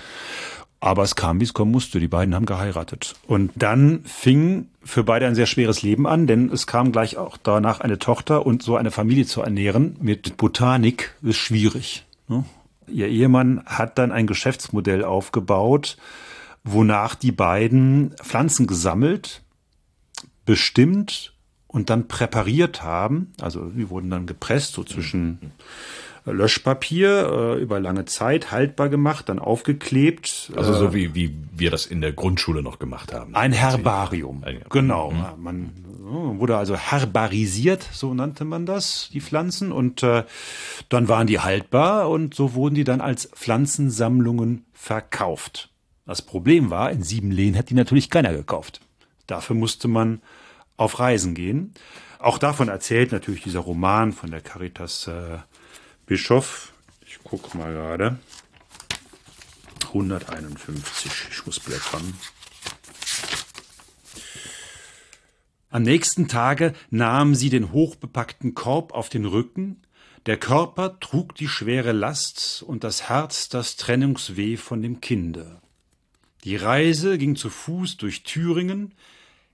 [0.81, 2.01] Aber es kam, wie es kommen musste.
[2.01, 3.17] Die beiden haben geheiratet.
[3.27, 7.37] Und dann fing für beide ein sehr schweres Leben an, denn es kam gleich auch
[7.37, 12.07] danach eine Tochter und so eine Familie zu ernähren mit Botanik ist schwierig.
[12.27, 12.47] Ne?
[12.89, 15.99] Ihr Ehemann hat dann ein Geschäftsmodell aufgebaut,
[16.65, 19.43] wonach die beiden Pflanzen gesammelt,
[20.47, 21.35] bestimmt
[21.73, 23.33] und dann präpariert haben.
[23.41, 25.53] Also die wurden dann gepresst, so zwischen
[26.25, 30.53] Löschpapier äh, über lange Zeit haltbar gemacht, dann aufgeklebt.
[30.57, 33.35] Also so wie, wie wir das in der Grundschule noch gemacht haben.
[33.35, 34.45] Ein Herbarium.
[34.69, 35.13] Genau.
[35.13, 35.43] Mhm.
[35.43, 35.73] Man
[36.39, 39.71] wurde also herbarisiert, so nannte man das, die Pflanzen.
[39.71, 40.25] Und äh,
[40.89, 45.71] dann waren die haltbar und so wurden die dann als Pflanzensammlungen verkauft.
[46.05, 48.81] Das Problem war, in Siebenlehen hat die natürlich keiner gekauft.
[49.29, 50.21] Dafür musste man
[50.81, 51.75] auf Reisen gehen.
[52.19, 55.39] Auch davon erzählt natürlich dieser Roman von der Caritas äh,
[56.07, 56.73] Bischof.
[57.07, 58.19] Ich gucke mal gerade.
[59.89, 62.15] 151, ich muss blättern.
[65.69, 69.83] Am nächsten Tage nahm sie den hochbepackten Korb auf den Rücken,
[70.27, 75.61] der Körper trug die schwere Last und das Herz das Trennungsweh von dem Kinde.
[76.45, 78.95] Die Reise ging zu Fuß durch Thüringen,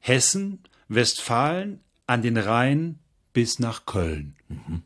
[0.01, 2.99] Hessen, Westfalen an den Rhein
[3.33, 4.37] bis nach Köln.
[4.49, 4.83] Mhm.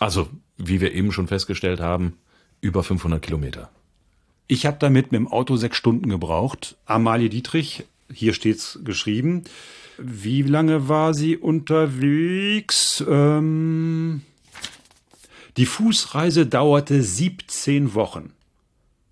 [0.00, 2.18] Also, wie wir eben schon festgestellt haben,
[2.60, 3.70] über 500 Kilometer.
[4.46, 6.76] Ich habe damit mit dem Auto sechs Stunden gebraucht.
[6.84, 9.44] Amalie Dietrich, hier steht's geschrieben.
[9.96, 13.02] Wie lange war sie unterwegs?
[13.08, 14.22] Ähm,
[15.56, 18.32] die Fußreise dauerte 17 Wochen.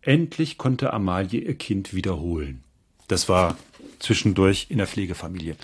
[0.01, 2.65] Endlich konnte Amalie ihr Kind wiederholen.
[3.07, 3.57] Das war
[4.03, 5.57] zwischendurch in der Pflegefamilie.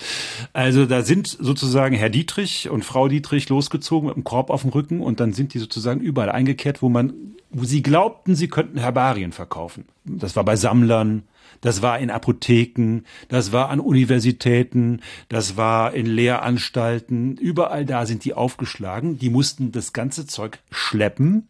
[0.53, 4.71] Also da sind sozusagen Herr Dietrich und Frau Dietrich losgezogen mit dem Korb auf dem
[4.71, 7.13] Rücken und dann sind die sozusagen überall eingekehrt, wo man,
[7.51, 9.87] wo sie glaubten, sie könnten Herbarien verkaufen.
[10.05, 11.25] Das war bei Sammlern,
[11.61, 18.25] das war in Apotheken, das war an Universitäten, das war in Lehranstalten, überall da sind
[18.25, 21.49] die aufgeschlagen, die mussten das ganze Zeug schleppen,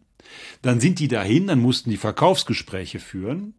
[0.61, 3.53] dann sind die dahin, dann mussten die Verkaufsgespräche führen,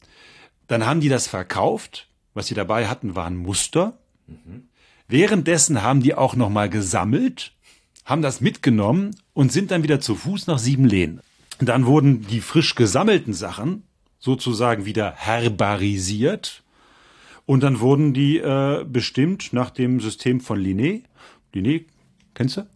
[0.67, 3.99] dann haben die das verkauft, was sie dabei hatten, waren Muster.
[4.27, 4.65] Mhm.
[5.09, 7.53] Währenddessen haben die auch nochmal gesammelt,
[8.05, 11.21] haben das mitgenommen und sind dann wieder zu Fuß nach Siebenlehn.
[11.59, 13.83] Dann wurden die frisch gesammelten Sachen
[14.19, 16.63] sozusagen wieder herbarisiert
[17.47, 21.03] und dann wurden die äh, bestimmt nach dem System von Linné.
[21.55, 21.85] Linné,
[22.35, 22.67] kennst du?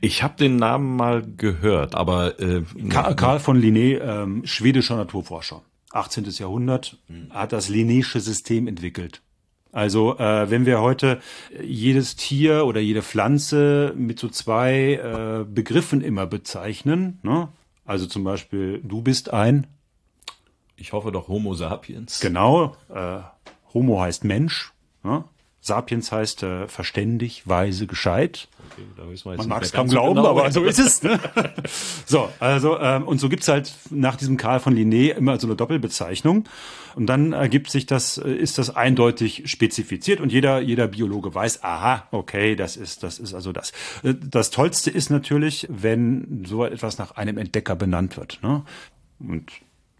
[0.00, 5.62] Ich habe den Namen mal gehört, aber äh, Karl von Linné, ähm, schwedischer Naturforscher.
[5.90, 6.24] 18.
[6.30, 6.98] Jahrhundert,
[7.30, 9.22] hat das Linnéische System entwickelt.
[9.72, 11.20] Also äh, wenn wir heute
[11.62, 17.48] jedes Tier oder jede Pflanze mit so zwei äh, Begriffen immer bezeichnen, ne?
[17.84, 19.66] also zum Beispiel du bist ein,
[20.76, 22.20] ich hoffe doch Homo sapiens.
[22.20, 23.20] Genau, äh,
[23.72, 24.72] Homo heißt Mensch,
[25.04, 25.24] ne?
[25.60, 28.48] Sapiens heißt äh, verständig, weise, gescheit.
[28.72, 31.02] Okay, Man mag es kaum glauben, genau, aber so ist es.
[31.02, 31.20] Ne?
[32.06, 35.56] so, also ähm, und so gibt's halt nach diesem Karl von Linné immer so eine
[35.56, 36.44] Doppelbezeichnung.
[36.94, 41.62] Und dann ergibt sich das, äh, ist das eindeutig spezifiziert und jeder, jeder Biologe weiß,
[41.62, 43.72] aha, okay, das ist, das ist also das.
[44.02, 48.40] Äh, das Tollste ist natürlich, wenn so etwas nach einem Entdecker benannt wird.
[48.42, 48.62] Ne?
[49.18, 49.50] Und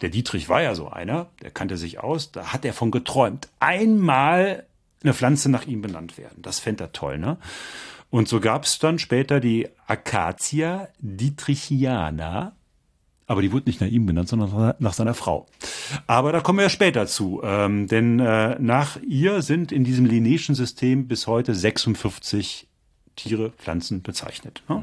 [0.01, 3.49] der Dietrich war ja so einer, der kannte sich aus, da hat er von geträumt.
[3.61, 4.65] Einmal
[5.03, 6.43] eine Pflanze nach ihm benannt werden.
[6.43, 7.39] Das fände er toll, ne?
[8.11, 12.57] Und so gab es dann später die Acacia dietrichiana,
[13.27, 15.47] Aber die wurde nicht nach ihm benannt, sondern nach seiner Frau.
[16.09, 17.41] Aber da kommen wir ja später zu.
[17.45, 22.67] Ähm, denn äh, nach ihr sind in diesem Linnéischen System bis heute 46
[23.15, 24.65] Tiere, Pflanzen bezeichnet.
[24.69, 24.83] Ne?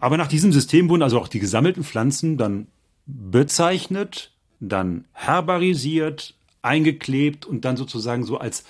[0.00, 2.68] Aber nach diesem System wurden also auch die gesammelten Pflanzen dann
[3.06, 8.64] bezeichnet, dann herbarisiert, eingeklebt und dann sozusagen so als,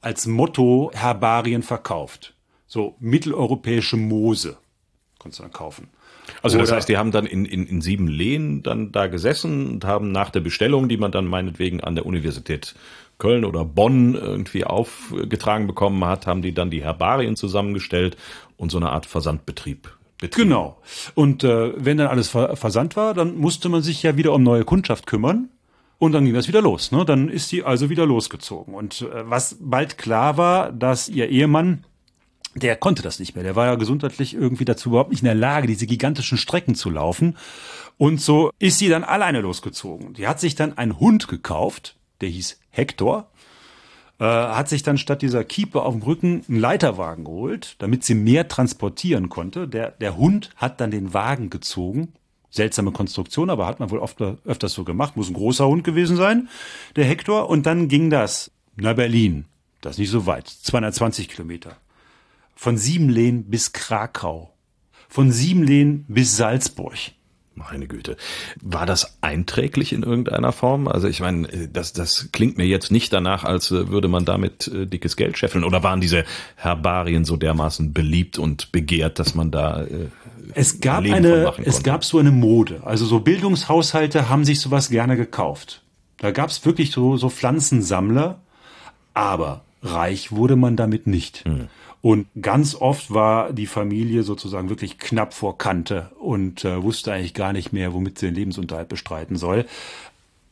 [0.00, 2.34] als Motto Herbarien verkauft.
[2.66, 4.56] So mitteleuropäische Moose
[5.18, 5.88] konntest du dann kaufen.
[6.42, 9.68] Also das Oder- heißt, die haben dann in, in, in sieben Lehen dann da gesessen
[9.68, 12.74] und haben nach der Bestellung, die man dann meinetwegen an der Universität
[13.18, 18.16] Köln oder Bonn irgendwie aufgetragen bekommen hat, haben die dann die Herbarien zusammengestellt
[18.56, 19.90] und so eine Art Versandbetrieb.
[20.18, 20.48] betrieben.
[20.48, 20.78] Genau.
[21.14, 24.42] Und äh, wenn dann alles ver versandt war, dann musste man sich ja wieder um
[24.42, 25.50] neue Kundschaft kümmern.
[26.00, 26.92] Und dann ging das wieder los.
[26.92, 27.04] Ne?
[27.04, 28.74] Dann ist sie also wieder losgezogen.
[28.74, 31.84] Und äh, was bald klar war, dass ihr Ehemann,
[32.54, 33.44] der konnte das nicht mehr.
[33.44, 36.88] Der war ja gesundheitlich irgendwie dazu überhaupt nicht in der Lage, diese gigantischen Strecken zu
[36.88, 37.36] laufen.
[37.98, 40.14] Und so ist sie dann alleine losgezogen.
[40.14, 43.30] Die hat sich dann einen Hund gekauft, der hieß Hector
[44.20, 48.14] äh, hat sich dann statt dieser Kiepe auf dem Rücken einen Leiterwagen geholt, damit sie
[48.14, 49.66] mehr transportieren konnte.
[49.66, 52.12] Der, der Hund hat dann den Wagen gezogen.
[52.50, 55.16] Seltsame Konstruktion, aber hat man wohl oft, öfters so gemacht.
[55.16, 56.48] Muss ein großer Hund gewesen sein,
[56.96, 57.48] der Hector.
[57.48, 59.46] Und dann ging das nach Berlin.
[59.80, 60.48] Das ist nicht so weit.
[60.48, 61.76] 220 Kilometer.
[62.54, 64.52] Von Siebenlehn bis Krakau.
[65.08, 66.96] Von Siebenlehn bis Salzburg.
[67.54, 68.16] Meine Güte.
[68.62, 70.88] War das einträglich in irgendeiner Form?
[70.88, 74.24] Also ich meine, äh, das, das klingt mir jetzt nicht danach, als äh, würde man
[74.24, 75.64] damit äh, dickes Geld scheffeln.
[75.64, 76.24] Oder waren diese
[76.56, 80.08] Herbarien so dermaßen beliebt und begehrt, dass man da äh,
[80.54, 82.82] Es gab Leben eine, es gab so eine Mode.
[82.84, 85.82] Also so Bildungshaushalte haben sich sowas gerne gekauft.
[86.18, 88.40] Da gab es wirklich so, so Pflanzensammler,
[89.12, 91.44] aber reich wurde man damit nicht.
[91.44, 91.68] Hm.
[92.02, 97.34] Und ganz oft war die Familie sozusagen wirklich knapp vor Kante und äh, wusste eigentlich
[97.34, 99.66] gar nicht mehr, womit sie den Lebensunterhalt bestreiten soll.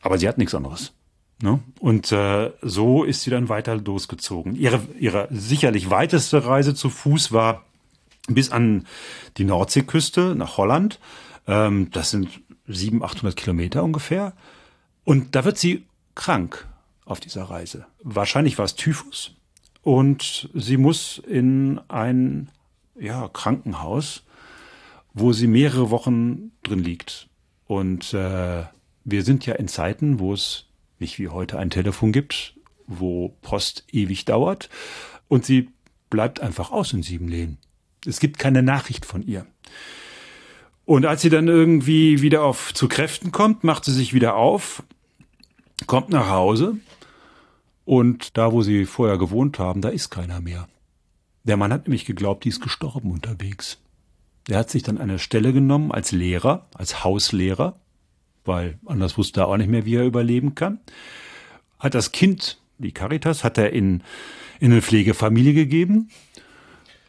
[0.03, 0.93] Aber sie hat nichts anderes.
[1.41, 1.61] Ne?
[1.81, 4.57] Und äh, so ist sie dann weiter losgezogen.
[4.57, 7.65] Ihre, ihre sicherlich weiteste Reise zu Fuß war
[8.29, 8.87] bis an
[9.39, 10.99] die Nordseeküste nach Holland.
[11.47, 12.29] Ähm, das sind
[12.67, 14.35] 700, 800 Kilometer ungefähr.
[15.05, 16.69] Und da wird sie krank
[17.07, 17.87] auf dieser Reise.
[18.03, 19.35] Wahrscheinlich war es Typhus.
[19.83, 22.51] Und sie muss in ein
[22.99, 24.25] ja, Krankenhaus,
[25.15, 27.29] wo sie mehrere Wochen drin liegt.
[27.67, 28.65] Und äh,
[29.05, 30.67] wir sind ja in Zeiten, wo es
[30.99, 32.55] nicht wie heute ein Telefon gibt,
[32.87, 34.69] wo Post ewig dauert.
[35.29, 35.69] Und sie
[36.11, 37.59] bleibt einfach aus in Siebenlehen.
[38.07, 39.47] Es gibt keine Nachricht von ihr.
[40.85, 44.83] Und als sie dann irgendwie wieder auf zu Kräften kommt, macht sie sich wieder auf,
[45.87, 46.79] kommt nach Hause
[47.89, 50.69] und da, wo sie vorher gewohnt haben, da ist keiner mehr.
[51.45, 53.79] Der Mann hat nämlich geglaubt, die ist gestorben unterwegs.
[54.47, 57.81] Der hat sich dann eine Stelle genommen als Lehrer, als Hauslehrer,
[58.45, 60.81] weil anders wusste er auch nicht mehr, wie er überleben kann.
[61.79, 64.03] Hat das Kind, die Caritas, hat er in,
[64.61, 66.11] in eine Pflegefamilie gegeben.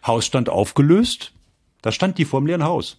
[0.08, 1.34] Hausstand aufgelöst.
[1.82, 2.99] Da stand die vorm leeren Haus.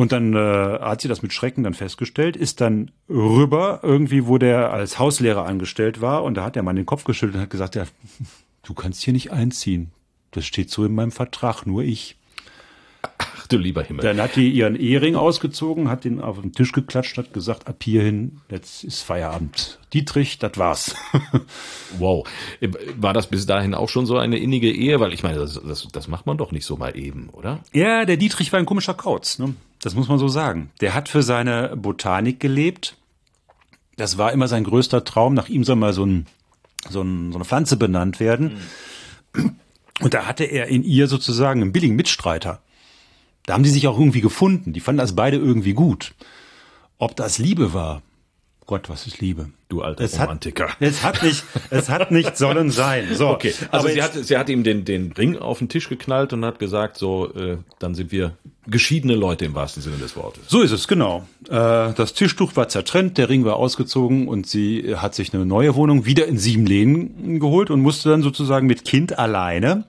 [0.00, 4.38] Und dann äh, hat sie das mit Schrecken dann festgestellt, ist dann rüber irgendwie, wo
[4.38, 6.24] der als Hauslehrer angestellt war.
[6.24, 7.84] Und da hat der Mann den Kopf geschüttelt und hat gesagt, ja,
[8.62, 9.90] du kannst hier nicht einziehen.
[10.30, 12.16] Das steht so in meinem Vertrag, nur ich.
[13.18, 14.02] Ach du lieber Himmel.
[14.02, 17.82] Dann hat die ihren Ehering ausgezogen, hat den auf den Tisch geklatscht, hat gesagt, ab
[17.82, 19.80] hierhin, jetzt ist Feierabend.
[19.92, 20.94] Dietrich, das war's.
[21.98, 22.26] Wow.
[22.96, 24.98] War das bis dahin auch schon so eine innige Ehe?
[24.98, 27.58] Weil ich meine, das, das, das macht man doch nicht so mal eben, oder?
[27.74, 29.54] Ja, der Dietrich war ein komischer Kauz, ne?
[29.82, 30.70] Das muss man so sagen.
[30.80, 32.96] Der hat für seine Botanik gelebt.
[33.96, 35.34] Das war immer sein größter Traum.
[35.34, 36.26] Nach ihm soll mal so, ein,
[36.88, 38.58] so, ein, so eine Pflanze benannt werden.
[40.00, 42.60] Und da hatte er in ihr sozusagen einen billigen Mitstreiter.
[43.46, 44.72] Da haben die sich auch irgendwie gefunden.
[44.72, 46.14] Die fanden das beide irgendwie gut.
[46.98, 48.02] Ob das Liebe war?
[48.66, 49.50] Gott, was ist Liebe?
[49.68, 50.68] Du alter Es hat, Romantiker.
[50.78, 53.08] es hat nicht, es hat nicht sollen sein.
[53.14, 55.68] So, Okay, also aber sie jetzt- hat, sie hat ihm den, den Ring auf den
[55.68, 59.96] Tisch geknallt und hat gesagt, so, äh, dann sind wir geschiedene Leute im wahrsten Sinne
[59.96, 60.44] des Wortes.
[60.48, 61.26] So ist es, genau.
[61.48, 65.74] Äh, das Tischtuch war zertrennt, der Ring war ausgezogen und sie hat sich eine neue
[65.74, 69.84] Wohnung wieder in Siebenlehnen geholt und musste dann sozusagen mit Kind alleine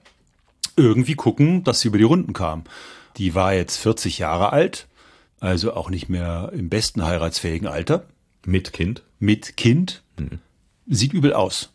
[0.78, 2.64] irgendwie gucken, dass sie über die Runden kam.
[3.18, 4.88] Die war jetzt 40 Jahre alt,
[5.42, 8.06] also auch nicht mehr im besten heiratsfähigen Alter,
[8.46, 9.04] Mit Kind.
[9.20, 10.02] mit Kind.
[10.88, 11.72] Sieht übel aus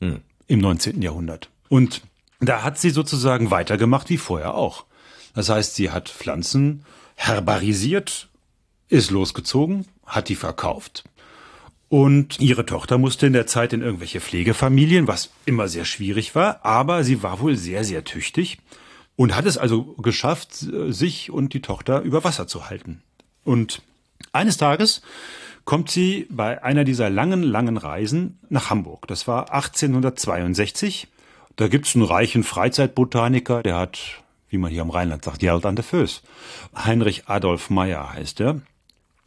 [0.49, 1.03] im 19.
[1.03, 1.51] Jahrhundert.
[1.69, 2.01] Und
[2.41, 4.85] da hat sie sozusagen weitergemacht wie vorher auch.
[5.37, 8.29] Das heißt, sie hat Pflanzen herbarisiert,
[8.89, 11.05] ist losgezogen, hat die verkauft.
[11.89, 16.65] Und ihre Tochter musste in der Zeit in irgendwelche Pflegefamilien, was immer sehr schwierig war,
[16.65, 18.59] aber sie war wohl sehr, sehr tüchtig
[19.15, 23.03] und hat es also geschafft, sich und die Tochter über Wasser zu halten.
[23.45, 23.83] Und
[24.33, 25.03] eines Tages
[25.67, 29.07] kommt sie bei einer dieser langen, langen Reisen nach Hamburg.
[29.07, 31.09] Das war 1862.
[31.57, 35.77] Da gibt's einen reichen Freizeitbotaniker, der hat, wie man hier am Rheinland sagt, Geld an
[35.77, 36.23] der Föß.
[36.77, 38.61] Heinrich Adolf Meyer heißt er.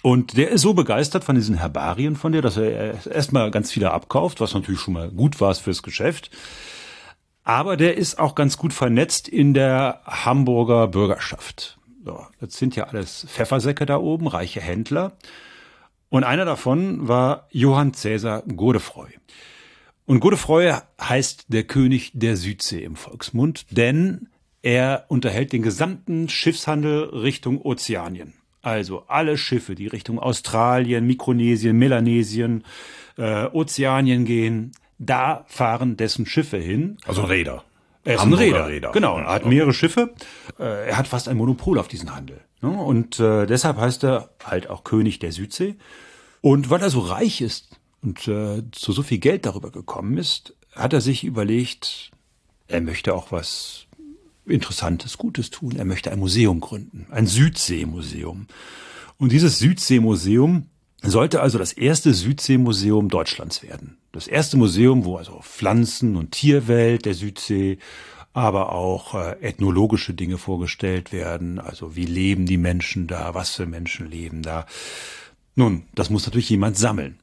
[0.02, 3.92] Und der ist so begeistert von diesen Herbarien von dir, dass er erstmal ganz viele
[3.92, 6.32] abkauft, was natürlich schon mal gut war fürs Geschäft.
[7.44, 11.78] Aber der ist auch ganz gut vernetzt in der Hamburger Bürgerschaft.
[12.06, 15.14] So, das sind ja alles Pfeffersäcke da oben, reiche Händler.
[16.10, 19.10] Und einer davon war Johann Cäsar Godefroy.
[20.06, 24.30] Und Godefroy heißt der König der Südsee im Volksmund, denn
[24.62, 28.34] er unterhält den gesamten Schiffshandel Richtung Ozeanien.
[28.62, 32.66] Also alle Schiffe, die Richtung Australien, Mikronesien, Melanesien,
[33.18, 36.98] äh, Ozeanien gehen, da fahren dessen Schiffe hin.
[37.06, 37.64] Also Räder.
[38.04, 38.68] Er ist ein Räder.
[38.68, 38.92] Räder.
[38.92, 40.14] Genau, er hat mehrere Schiffe.
[40.58, 42.42] Äh, er hat fast ein Monopol auf diesen Handel.
[42.62, 42.70] Ne?
[42.70, 45.76] Und äh, deshalb heißt er halt auch König der Südsee.
[46.42, 50.56] Und weil er so reich ist und äh, zu so viel Geld darüber gekommen ist,
[50.74, 52.12] hat er sich überlegt,
[52.68, 53.88] er möchte auch was
[54.50, 55.76] Interessantes, Gutes tun.
[55.76, 58.48] Er möchte ein Museum gründen, ein Südseemuseum.
[59.18, 60.68] Und dieses Südseemuseum
[61.02, 63.98] sollte also das erste Südseemuseum Deutschlands werden.
[64.12, 67.78] Das erste Museum, wo also Pflanzen- und Tierwelt der Südsee,
[68.34, 71.60] aber auch äh, ethnologische Dinge vorgestellt werden.
[71.60, 74.66] Also wie leben die Menschen da, was für Menschen leben da.
[75.56, 77.20] Nun, das muss natürlich jemand sammeln.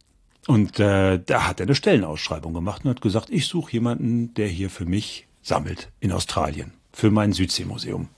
[0.46, 4.46] Und äh, da hat er eine Stellenausschreibung gemacht und hat gesagt, ich suche jemanden, der
[4.46, 8.08] hier für mich sammelt in Australien, für mein Südseemuseum.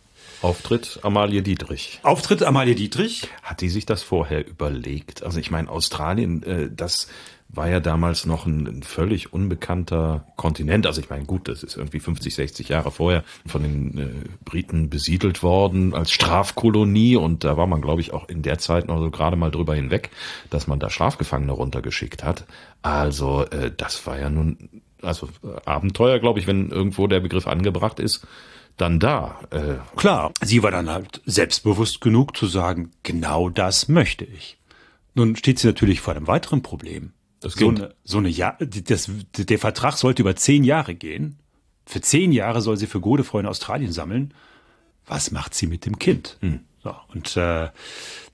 [0.40, 1.98] Auftritt Amalie Dietrich.
[2.04, 3.26] Auftritt Amalie Dietrich.
[3.42, 5.24] Hat die sich das vorher überlegt?
[5.24, 7.08] Also ich meine, Australien, äh, das
[7.48, 10.86] war ja damals noch ein, ein, völlig unbekannter Kontinent.
[10.86, 14.90] Also ich meine, gut, das ist irgendwie 50, 60 Jahre vorher von den äh, Briten
[14.90, 19.00] besiedelt worden als Strafkolonie und da war man, glaube ich, auch in der Zeit noch
[19.00, 20.10] so gerade mal drüber hinweg,
[20.50, 22.44] dass man da Strafgefangene runtergeschickt hat.
[22.82, 27.48] Also äh, das war ja nun, also äh, Abenteuer, glaube ich, wenn irgendwo der Begriff
[27.48, 28.24] angebracht ist
[28.78, 29.40] dann da.
[29.50, 29.76] Äh.
[29.96, 34.58] Klar, sie war dann halt selbstbewusst genug zu sagen, genau das möchte ich.
[35.14, 37.12] Nun steht sie natürlich vor einem weiteren Problem.
[37.40, 41.38] Das so eine, so eine ja das, der Vertrag sollte über zehn Jahre gehen.
[41.86, 44.34] Für zehn Jahre soll sie für Godefroy in Australien sammeln.
[45.06, 46.36] Was macht sie mit dem Kind?
[46.40, 46.60] Hm.
[46.82, 47.68] So, und äh,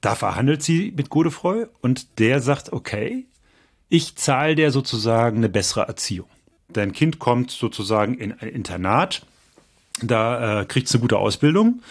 [0.01, 3.27] da verhandelt sie mit Godefroy und der sagt, okay,
[3.89, 6.29] ich zahle der sozusagen eine bessere Erziehung.
[6.69, 9.25] Dein Kind kommt sozusagen in ein Internat,
[10.03, 11.83] da äh, kriegt es eine gute Ausbildung.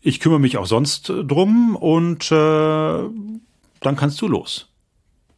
[0.00, 2.34] Ich kümmere mich auch sonst drum und äh,
[3.80, 4.68] dann kannst du los.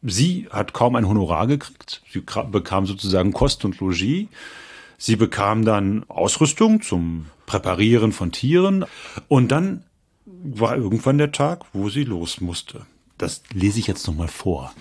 [0.03, 2.01] Sie hat kaum ein Honorar gekriegt.
[2.11, 4.27] Sie bekam sozusagen Kost und Logis.
[4.97, 8.85] Sie bekam dann Ausrüstung zum Präparieren von Tieren.
[9.27, 9.83] Und dann
[10.25, 12.85] war irgendwann der Tag, wo sie los musste.
[13.17, 14.73] Das lese ich jetzt nochmal vor.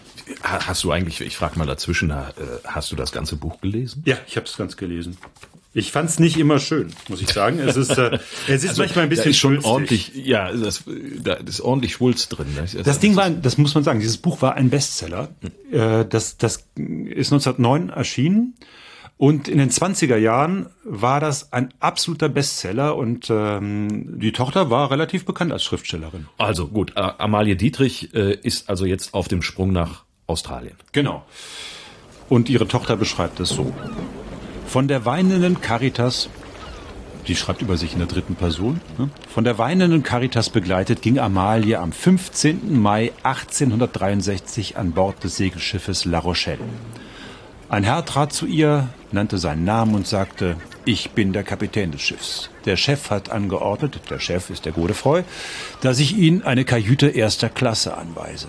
[0.42, 2.32] Hast du eigentlich, ich frage mal dazwischen, äh,
[2.64, 4.02] hast du das ganze Buch gelesen?
[4.06, 5.18] Ja, ich habe es ganz gelesen.
[5.72, 7.60] Ich fand es nicht immer schön, muss ich sagen.
[7.60, 10.82] Es ist, äh, es ist also, manchmal ein bisschen schon ordentlich, ja, das,
[11.22, 12.48] da ist ordentlich Schwulz drin.
[12.54, 12.62] Ne?
[12.62, 15.28] Das, das Ding war, das muss man sagen, dieses Buch war ein Bestseller.
[15.70, 16.08] Hm.
[16.10, 18.54] Das, das ist 1909 erschienen.
[19.20, 24.90] Und in den 20er Jahren war das ein absoluter Bestseller und ähm, die Tochter war
[24.90, 26.26] relativ bekannt als Schriftstellerin.
[26.38, 30.76] Also gut, äh, Amalie Dietrich äh, ist also jetzt auf dem Sprung nach Australien.
[30.92, 31.26] Genau.
[32.30, 33.74] Und ihre Tochter beschreibt es so.
[34.70, 36.28] Von der weinenden Caritas,
[37.26, 39.10] die schreibt über sich in der dritten Person, ne?
[39.28, 42.80] von der weinenden Caritas begleitet ging Amalie am 15.
[42.80, 46.60] Mai 1863 an Bord des Segelschiffes La Rochelle.
[47.68, 50.54] Ein Herr trat zu ihr, nannte seinen Namen und sagte,
[50.84, 52.48] ich bin der Kapitän des Schiffs.
[52.64, 55.24] Der Chef hat angeordnet, der Chef ist der Godefroy,
[55.80, 58.46] dass ich Ihnen eine Kajüte erster Klasse anweise.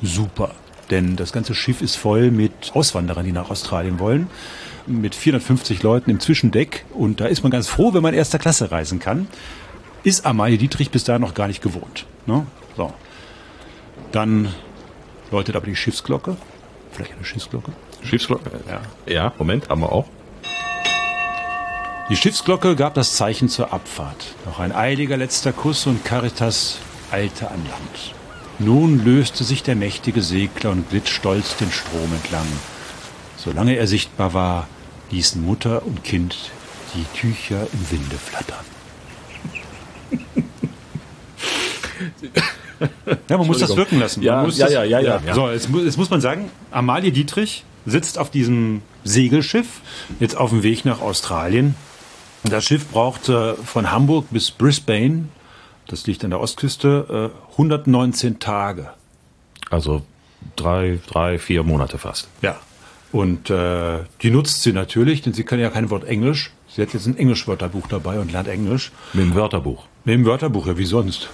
[0.00, 0.52] Super,
[0.90, 4.30] denn das ganze Schiff ist voll mit Auswanderern, die nach Australien wollen
[4.86, 8.70] mit 450 Leuten im Zwischendeck und da ist man ganz froh, wenn man erster Klasse
[8.70, 9.26] reisen kann.
[10.02, 12.06] Ist Amalie Dietrich bis dahin noch gar nicht gewohnt.
[12.26, 12.46] Ne?
[12.76, 12.92] So.
[14.12, 14.52] Dann
[15.30, 16.36] läutet aber die Schiffsglocke.
[16.92, 17.72] Vielleicht eine Schiffsglocke?
[18.02, 18.50] Schiffsglocke?
[18.68, 18.80] Ja.
[19.12, 20.06] Ja, Moment, haben wir auch.
[22.10, 24.34] Die Schiffsglocke gab das Zeichen zur Abfahrt.
[24.44, 26.78] Noch ein eiliger letzter Kuss und Caritas
[27.10, 28.14] eilte an Land.
[28.58, 32.46] Nun löste sich der mächtige Segler und glitt stolz den Strom entlang.
[33.36, 34.68] Solange er sichtbar war,
[35.10, 36.50] ließen Mutter und Kind
[36.94, 38.64] die Tücher im Winde flattern.
[43.28, 44.22] ja, man muss das wirken lassen.
[44.22, 48.18] Ja, ja, ja, ja, ja, ja, So, jetzt, jetzt muss man sagen, Amalie Dietrich sitzt
[48.18, 49.80] auf diesem Segelschiff,
[50.20, 51.74] jetzt auf dem Weg nach Australien.
[52.44, 55.28] Das Schiff brauchte von Hamburg bis Brisbane,
[55.86, 58.90] das liegt an der Ostküste, 119 äh, Tage.
[59.70, 60.02] Also
[60.56, 62.28] drei, drei, vier Monate fast.
[62.42, 62.56] Ja.
[63.14, 66.50] Und äh, die nutzt sie natürlich, denn sie kann ja kein Wort Englisch.
[66.66, 68.90] Sie hat jetzt ein Englischwörterbuch dabei und lernt Englisch.
[69.12, 69.84] Mit dem Wörterbuch.
[70.04, 71.30] Mit dem Wörterbuch, ja, wie sonst.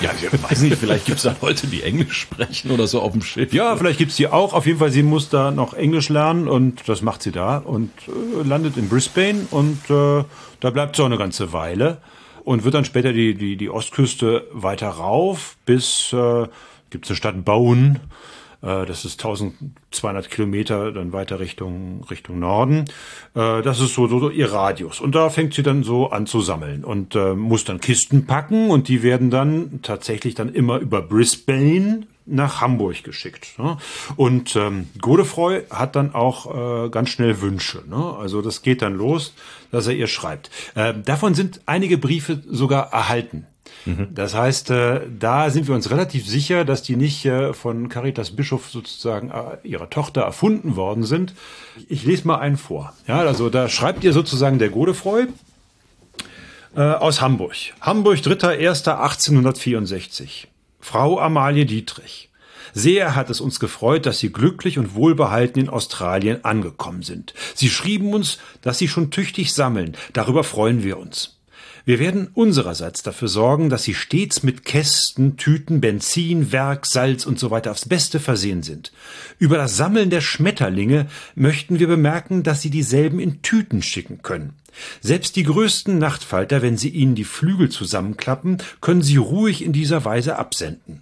[0.00, 3.12] Ja, ich weiß nicht, vielleicht gibt es da Leute, die Englisch sprechen oder so auf
[3.12, 3.52] dem Schiff.
[3.52, 4.54] Ja, vielleicht gibt's die auch.
[4.54, 7.90] Auf jeden Fall, sie muss da noch Englisch lernen und das macht sie da und
[8.08, 10.24] äh, landet in Brisbane und äh,
[10.60, 11.98] da bleibt sie auch eine ganze Weile
[12.42, 16.46] und wird dann später die, die, die Ostküste weiter rauf bis, äh,
[16.88, 18.00] gibt's eine Stadt Bowen,
[18.62, 22.84] das ist 1200 Kilometer dann weiter Richtung, Richtung Norden.
[23.34, 25.00] Äh, das ist so, so, so ihr Radius.
[25.00, 28.70] Und da fängt sie dann so an zu sammeln und äh, muss dann Kisten packen
[28.70, 33.58] und die werden dann tatsächlich dann immer über Brisbane nach Hamburg geschickt.
[33.58, 33.76] Ne?
[34.16, 37.82] Und ähm, Godefroy hat dann auch äh, ganz schnell Wünsche.
[37.88, 38.16] Ne?
[38.18, 39.34] Also das geht dann los,
[39.70, 40.50] dass er ihr schreibt.
[40.74, 43.46] Äh, davon sind einige Briefe sogar erhalten.
[44.14, 48.36] Das heißt, äh, da sind wir uns relativ sicher, dass die nicht äh, von Caritas
[48.36, 51.34] Bischof sozusagen äh, ihrer Tochter erfunden worden sind.
[51.88, 52.92] Ich lese mal einen vor.
[53.08, 55.26] Ja, also da schreibt ihr sozusagen der Godefroy
[56.76, 57.56] äh, aus Hamburg.
[57.80, 60.46] Hamburg, 3.1.1864.
[60.80, 62.28] Frau Amalie Dietrich.
[62.74, 67.34] Sehr hat es uns gefreut, dass Sie glücklich und wohlbehalten in Australien angekommen sind.
[67.54, 69.96] Sie schrieben uns, dass Sie schon tüchtig sammeln.
[70.12, 71.38] Darüber freuen wir uns.
[71.84, 77.38] Wir werden unsererseits dafür sorgen, dass Sie stets mit Kästen, Tüten, Benzin, Werk, Salz und
[77.38, 78.92] so weiter aufs Beste versehen sind.
[79.38, 84.54] Über das Sammeln der Schmetterlinge möchten wir bemerken, dass Sie dieselben in Tüten schicken können.
[85.00, 90.04] Selbst die größten Nachtfalter, wenn Sie ihnen die Flügel zusammenklappen, können Sie ruhig in dieser
[90.04, 91.01] Weise absenden.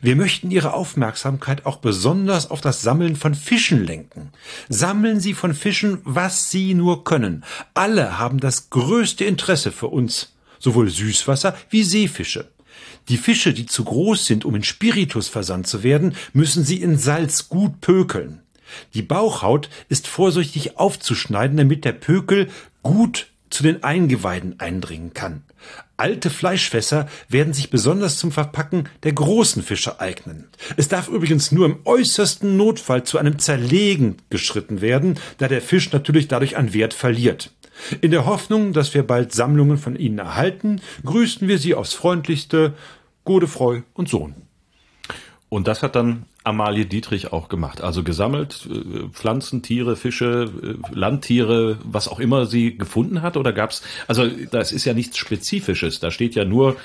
[0.00, 4.30] Wir möchten Ihre Aufmerksamkeit auch besonders auf das Sammeln von Fischen lenken.
[4.68, 7.44] Sammeln Sie von Fischen, was Sie nur können.
[7.74, 12.48] Alle haben das größte Interesse für uns, sowohl Süßwasser wie Seefische.
[13.08, 16.98] Die Fische, die zu groß sind, um in Spiritus versandt zu werden, müssen Sie in
[16.98, 18.40] Salz gut pökeln.
[18.94, 22.48] Die Bauchhaut ist vorsichtig aufzuschneiden, damit der Pökel
[22.82, 25.44] gut zu den Eingeweiden eindringen kann.
[25.98, 30.48] Alte Fleischfässer werden sich besonders zum Verpacken der großen Fische eignen.
[30.76, 35.92] Es darf übrigens nur im äußersten Notfall zu einem Zerlegen geschritten werden, da der Fisch
[35.92, 37.52] natürlich dadurch an Wert verliert.
[38.00, 42.74] In der Hoffnung, dass wir bald Sammlungen von Ihnen erhalten, grüßen wir Sie aufs freundlichste,
[43.24, 44.34] Godefroy und Sohn.
[45.48, 47.80] Und das hat dann Amalie Dietrich auch gemacht.
[47.80, 53.36] Also gesammelt äh, Pflanzen, Tiere, Fische, äh, Landtiere, was auch immer sie gefunden hat?
[53.36, 53.82] Oder gab's?
[54.06, 56.00] Also das ist ja nichts Spezifisches.
[56.00, 56.76] Da steht ja nur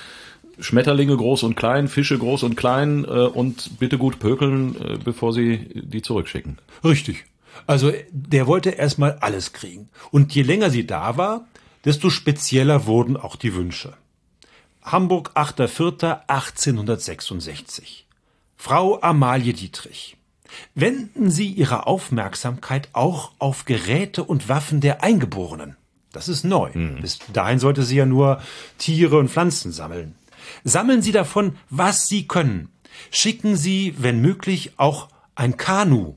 [0.59, 5.34] Schmetterlinge groß und klein, Fische groß und klein äh, und bitte gut pökeln, äh, bevor
[5.34, 6.57] sie die zurückschicken.
[6.84, 7.26] Richtig.
[7.68, 9.89] Also der wollte erstmal alles kriegen.
[10.12, 11.45] Und je länger sie da war,
[11.86, 13.93] desto spezieller wurden auch die Wünsche.
[14.82, 18.05] Hamburg, 8.4.1866.
[18.64, 20.18] Frau Amalie Dietrich.
[20.76, 25.78] Wenden Sie Ihre Aufmerksamkeit auch auf Geräte und Waffen der Eingeborenen.
[26.12, 26.70] Das ist neu.
[27.01, 28.39] Bis dahin sollte sie ja nur
[28.78, 30.14] Tiere und Pflanzen sammeln.
[30.64, 32.70] Sammeln Sie davon, was Sie können.
[33.09, 36.14] Schicken Sie, wenn möglich, auch ein Kanu.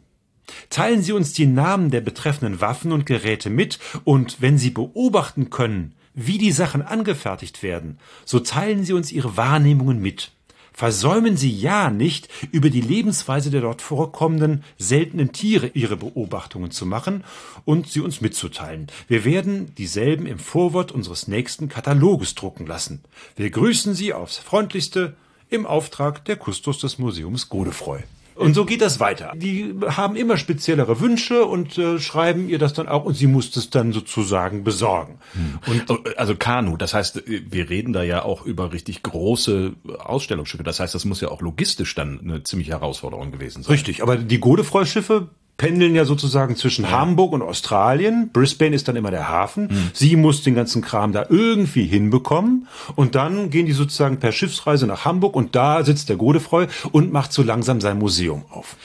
[0.68, 5.48] Teilen Sie uns die Namen der betreffenden Waffen und Geräte mit und wenn Sie beobachten
[5.48, 10.33] können, wie die Sachen angefertigt werden, so teilen Sie uns Ihre Wahrnehmungen mit.
[10.76, 16.84] Versäumen Sie ja nicht, über die Lebensweise der dort vorkommenden seltenen Tiere Ihre Beobachtungen zu
[16.84, 17.22] machen
[17.64, 18.88] und sie uns mitzuteilen.
[19.06, 23.04] Wir werden dieselben im Vorwort unseres nächsten Kataloges drucken lassen.
[23.36, 25.14] Wir grüßen Sie aufs freundlichste
[25.48, 28.00] im Auftrag der Kustos des Museums Godefroy.
[28.34, 29.32] Und so geht das weiter.
[29.36, 33.50] Die haben immer speziellere Wünsche und äh, schreiben ihr das dann auch und sie muss
[33.50, 35.18] das dann sozusagen besorgen.
[35.66, 40.64] Und also Kanu, das heißt, wir reden da ja auch über richtig große Ausstellungsschiffe.
[40.64, 43.72] Das heißt, das muss ja auch logistisch dann eine ziemliche Herausforderung gewesen sein.
[43.72, 48.30] Richtig, aber die Godefroy-Schiffe pendeln ja sozusagen zwischen Hamburg und Australien.
[48.32, 49.68] Brisbane ist dann immer der Hafen.
[49.92, 52.66] Sie muss den ganzen Kram da irgendwie hinbekommen.
[52.96, 57.12] Und dann gehen die sozusagen per Schiffsreise nach Hamburg und da sitzt der Godefroy und
[57.12, 58.76] macht so langsam sein Museum auf.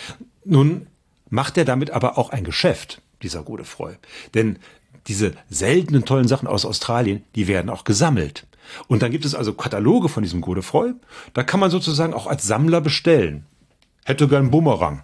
[0.45, 0.88] Nun
[1.30, 3.93] macht er damit aber auch ein Geschäft, dieser Godefroy.
[4.34, 4.59] Denn
[5.07, 8.45] diese seltenen tollen Sachen aus Australien, die werden auch gesammelt.
[8.88, 10.93] Und dann gibt es also Kataloge von diesem Godefroy.
[11.34, 13.45] Da kann man sozusagen auch als Sammler bestellen.
[14.05, 15.01] Hätte gern Bumerang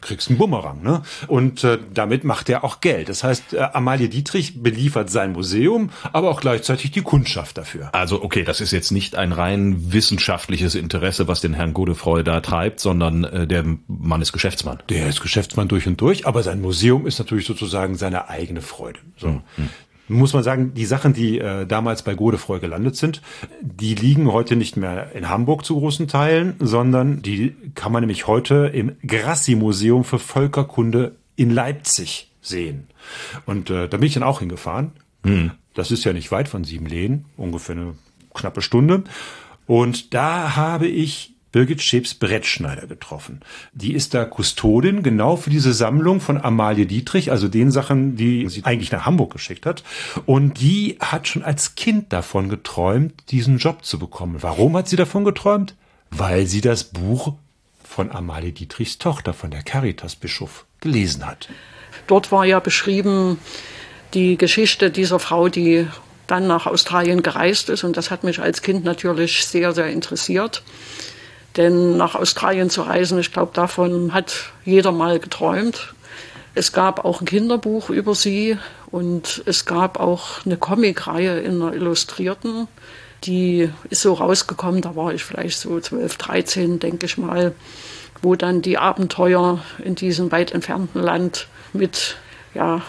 [0.00, 1.02] kriegst einen Bumerang, ne?
[1.26, 3.08] Und äh, damit macht er auch Geld.
[3.08, 7.90] Das heißt, äh, Amalie Dietrich beliefert sein Museum, aber auch gleichzeitig die Kundschaft dafür.
[7.92, 12.40] Also okay, das ist jetzt nicht ein rein wissenschaftliches Interesse, was den Herrn Godefroy da
[12.40, 14.78] treibt, sondern äh, der Mann ist Geschäftsmann.
[14.88, 19.00] Der ist Geschäftsmann durch und durch, aber sein Museum ist natürlich sozusagen seine eigene Freude.
[19.16, 19.42] So.
[20.10, 23.22] Muss man sagen, die Sachen, die äh, damals bei Godefroy gelandet sind,
[23.60, 28.26] die liegen heute nicht mehr in Hamburg zu großen Teilen, sondern die kann man nämlich
[28.26, 32.88] heute im Grassi-Museum für Völkerkunde in Leipzig sehen.
[33.46, 34.92] Und äh, da bin ich dann auch hingefahren.
[35.24, 35.52] Hm.
[35.74, 37.94] Das ist ja nicht weit von Siebenlehen, ungefähr eine
[38.34, 39.04] knappe Stunde.
[39.66, 43.40] Und da habe ich Birgit Schäbs Brettschneider getroffen.
[43.72, 48.48] Die ist da Kustodin genau für diese Sammlung von Amalie Dietrich, also den Sachen, die
[48.48, 49.82] sie eigentlich nach Hamburg geschickt hat.
[50.26, 54.36] Und die hat schon als Kind davon geträumt, diesen Job zu bekommen.
[54.40, 55.74] Warum hat sie davon geträumt?
[56.10, 57.34] Weil sie das Buch
[57.82, 61.48] von Amalie Dietrichs Tochter, von der Caritas-Bischof, gelesen hat.
[62.06, 63.38] Dort war ja beschrieben
[64.14, 65.86] die Geschichte dieser Frau, die
[66.26, 67.84] dann nach Australien gereist ist.
[67.84, 70.62] Und das hat mich als Kind natürlich sehr, sehr interessiert.
[71.56, 75.94] Denn nach Australien zu reisen, ich glaube, davon hat jeder mal geträumt.
[76.54, 78.58] Es gab auch ein Kinderbuch über sie
[78.90, 82.68] und es gab auch eine Comicreihe in einer Illustrierten.
[83.24, 87.54] Die ist so rausgekommen, da war ich vielleicht so 12, 13, denke ich mal,
[88.22, 92.16] wo dann die Abenteuer in diesem weit entfernten Land mit
[92.54, 92.82] ja,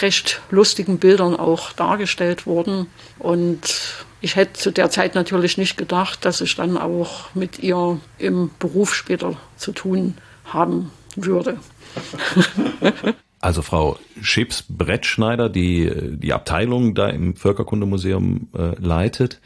[0.00, 2.86] recht lustigen Bildern auch dargestellt wurden.
[3.18, 8.00] Und ich hätte zu der Zeit natürlich nicht gedacht, dass ich dann auch mit ihr
[8.18, 11.58] im Beruf später zu tun haben würde.
[13.40, 19.40] Also Frau Schips-Brettschneider, die die Abteilung da im Völkerkundemuseum äh, leitet,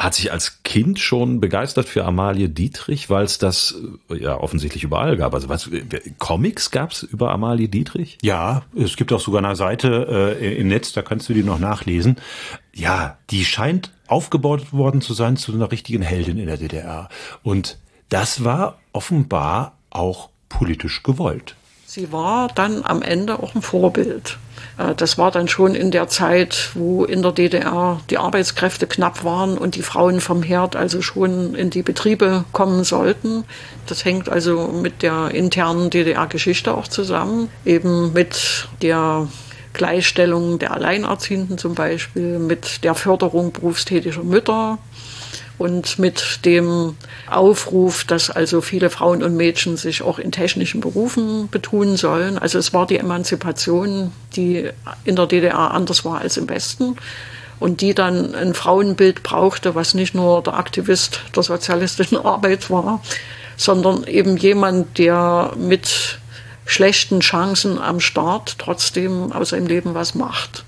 [0.00, 3.74] hat sich als Kind schon begeistert für Amalie Dietrich, weil es das
[4.08, 5.34] äh, ja offensichtlich überall gab.
[5.34, 5.68] Also was
[6.18, 8.16] Comics gab es über Amalie Dietrich?
[8.22, 11.58] Ja, es gibt auch sogar eine Seite äh, im Netz, da kannst du die noch
[11.58, 12.16] nachlesen.
[12.74, 17.10] Ja, die scheint aufgebaut worden zu sein zu einer richtigen Heldin in der DDR.
[17.42, 17.78] Und
[18.08, 21.56] das war offenbar auch politisch gewollt.
[21.84, 24.38] Sie war dann am Ende auch ein Vorbild.
[24.78, 29.24] Äh, das war dann schon in der Zeit, wo in der DDR die Arbeitskräfte knapp
[29.24, 33.44] waren und die Frauen vom Herd also schon in die Betriebe kommen sollten.
[33.86, 39.28] Das hängt also mit der internen DDR-Geschichte auch zusammen, eben mit der
[39.72, 44.78] Gleichstellung der Alleinerziehenden zum Beispiel, mit der Förderung berufstätiger Mütter,
[45.60, 46.96] und mit dem
[47.28, 52.38] Aufruf, dass also viele Frauen und Mädchen sich auch in technischen Berufen betun sollen.
[52.38, 54.70] Also es war die Emanzipation, die
[55.04, 56.96] in der DDR anders war als im Westen
[57.58, 63.02] und die dann ein Frauenbild brauchte, was nicht nur der Aktivist der sozialistischen Arbeit war,
[63.58, 66.20] sondern eben jemand, der mit
[66.64, 70.64] schlechten Chancen am Start trotzdem aus seinem Leben was macht.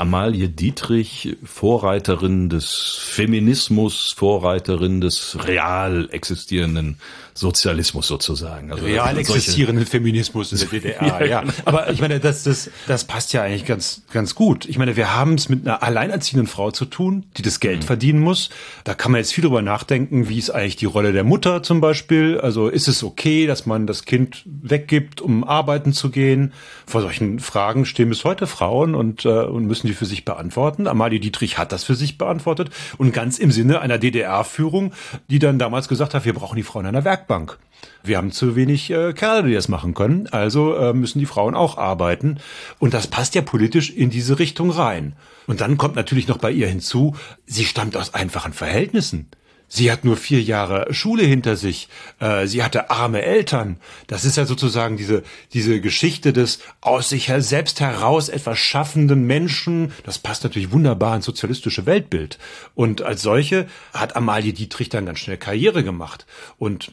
[0.00, 6.96] Amalie Dietrich, Vorreiterin des Feminismus, Vorreiterin des real existierenden
[7.34, 8.72] Sozialismus sozusagen.
[8.72, 11.44] Also Real existierenden Feminismus in der DDR, ja, ja.
[11.64, 14.66] Aber ich meine, das, das, das passt ja eigentlich ganz, ganz gut.
[14.66, 17.86] Ich meine, wir haben es mit einer alleinerziehenden Frau zu tun, die das Geld mhm.
[17.86, 18.50] verdienen muss.
[18.84, 21.80] Da kann man jetzt viel drüber nachdenken, wie ist eigentlich die Rolle der Mutter zum
[21.80, 22.40] Beispiel.
[22.40, 26.52] Also ist es okay, dass man das Kind weggibt, um arbeiten zu gehen?
[26.86, 30.86] Vor solchen Fragen stehen bis heute Frauen und, äh, und müssen die für sich beantworten.
[30.86, 34.92] Amalie Dietrich hat das für sich beantwortet und ganz im Sinne einer DDR-Führung,
[35.28, 37.19] die dann damals gesagt hat, wir brauchen die Frauen in einer Werkbank.
[37.20, 37.58] Werkbank.
[38.02, 41.54] Wir haben zu wenig äh, Kerle, die das machen können, also äh, müssen die Frauen
[41.54, 42.38] auch arbeiten.
[42.78, 45.14] Und das passt ja politisch in diese Richtung rein.
[45.46, 47.14] Und dann kommt natürlich noch bei ihr hinzu,
[47.46, 49.28] sie stammt aus einfachen Verhältnissen.
[49.72, 51.88] Sie hat nur vier Jahre Schule hinter sich.
[52.18, 53.76] Äh, sie hatte arme Eltern.
[54.08, 59.92] Das ist ja sozusagen diese, diese Geschichte des aus sich selbst heraus etwas schaffenden Menschen.
[60.04, 62.38] Das passt natürlich wunderbar ins sozialistische Weltbild.
[62.74, 66.26] Und als solche hat Amalie Dietrich dann ganz schnell Karriere gemacht.
[66.58, 66.92] Und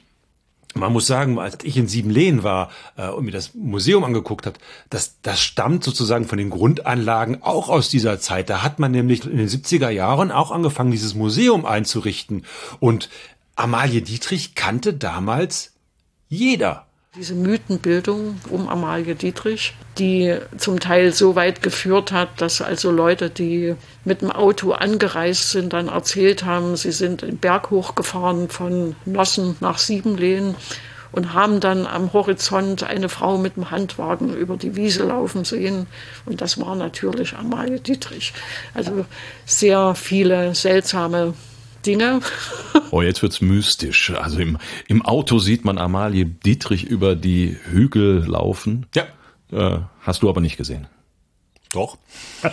[0.77, 4.59] man muss sagen, als ich in Siebenlehen war äh, und mir das Museum angeguckt hat,
[4.89, 8.49] das, das stammt sozusagen von den Grundanlagen auch aus dieser Zeit.
[8.49, 12.45] Da hat man nämlich in den 70er Jahren auch angefangen, dieses Museum einzurichten.
[12.79, 13.09] Und
[13.55, 15.73] Amalie Dietrich kannte damals
[16.29, 16.86] jeder.
[17.15, 23.29] Diese Mythenbildung um Amalie Dietrich, die zum Teil so weit geführt hat, dass also Leute,
[23.29, 28.95] die mit dem Auto angereist sind, dann erzählt haben, sie sind den Berg hochgefahren von
[29.05, 30.55] Nossen nach Siebenlehen
[31.11, 35.87] und haben dann am Horizont eine Frau mit dem Handwagen über die Wiese laufen sehen.
[36.25, 38.33] Und das war natürlich Amalie Dietrich.
[38.73, 39.05] Also
[39.45, 41.33] sehr viele seltsame
[41.85, 42.21] Dinge.
[42.91, 44.11] Oh, jetzt wird's mystisch.
[44.11, 44.57] Also im,
[44.87, 48.85] im Auto sieht man Amalie Dietrich über die Hügel laufen.
[48.95, 49.07] Ja.
[49.51, 50.87] Äh, hast du aber nicht gesehen.
[51.71, 51.97] Doch.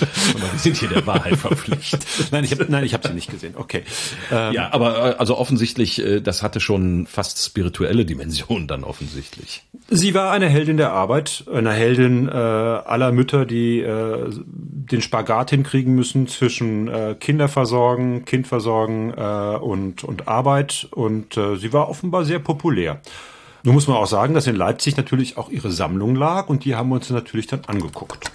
[0.00, 2.04] Wir sind hier der Wahrheit verpflichtet.
[2.30, 3.54] nein, ich habe nein, ich habe sie nicht gesehen.
[3.56, 3.82] Okay.
[4.30, 9.64] Ähm, ja, aber äh, also offensichtlich, äh, das hatte schon fast spirituelle Dimensionen dann offensichtlich.
[9.90, 15.50] Sie war eine Heldin der Arbeit, eine Heldin äh, aller Mütter, die äh, den Spagat
[15.50, 20.88] hinkriegen müssen zwischen äh, Kinderversorgen, Kindversorgen äh, und und Arbeit.
[20.90, 23.00] Und äh, sie war offenbar sehr populär.
[23.64, 26.74] Nun muss man auch sagen, dass in Leipzig natürlich auch ihre Sammlung lag und die
[26.74, 28.30] haben wir uns natürlich dann angeguckt.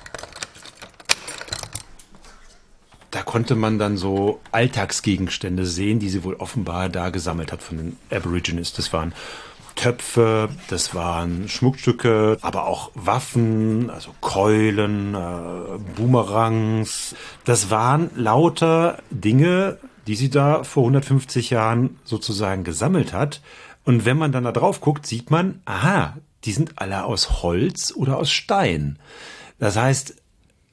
[3.18, 7.78] Da konnte man dann so Alltagsgegenstände sehen, die sie wohl offenbar da gesammelt hat von
[7.78, 8.74] den Aborigines.
[8.74, 9.12] Das waren
[9.74, 17.16] Töpfe, das waren Schmuckstücke, aber auch Waffen, also Keulen, äh, Boomerangs.
[17.44, 23.42] Das waren lauter Dinge, die sie da vor 150 Jahren sozusagen gesammelt hat.
[23.84, 27.92] Und wenn man dann da drauf guckt, sieht man, aha, die sind alle aus Holz
[27.96, 29.00] oder aus Stein.
[29.58, 30.22] Das heißt,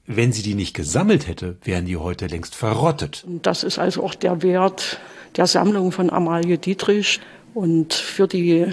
[0.07, 3.25] wenn sie die nicht gesammelt hätte, wären die heute längst verrottet.
[3.43, 4.99] Das ist also auch der Wert
[5.37, 7.21] der Sammlung von Amalie Dietrich.
[7.55, 8.67] Und für die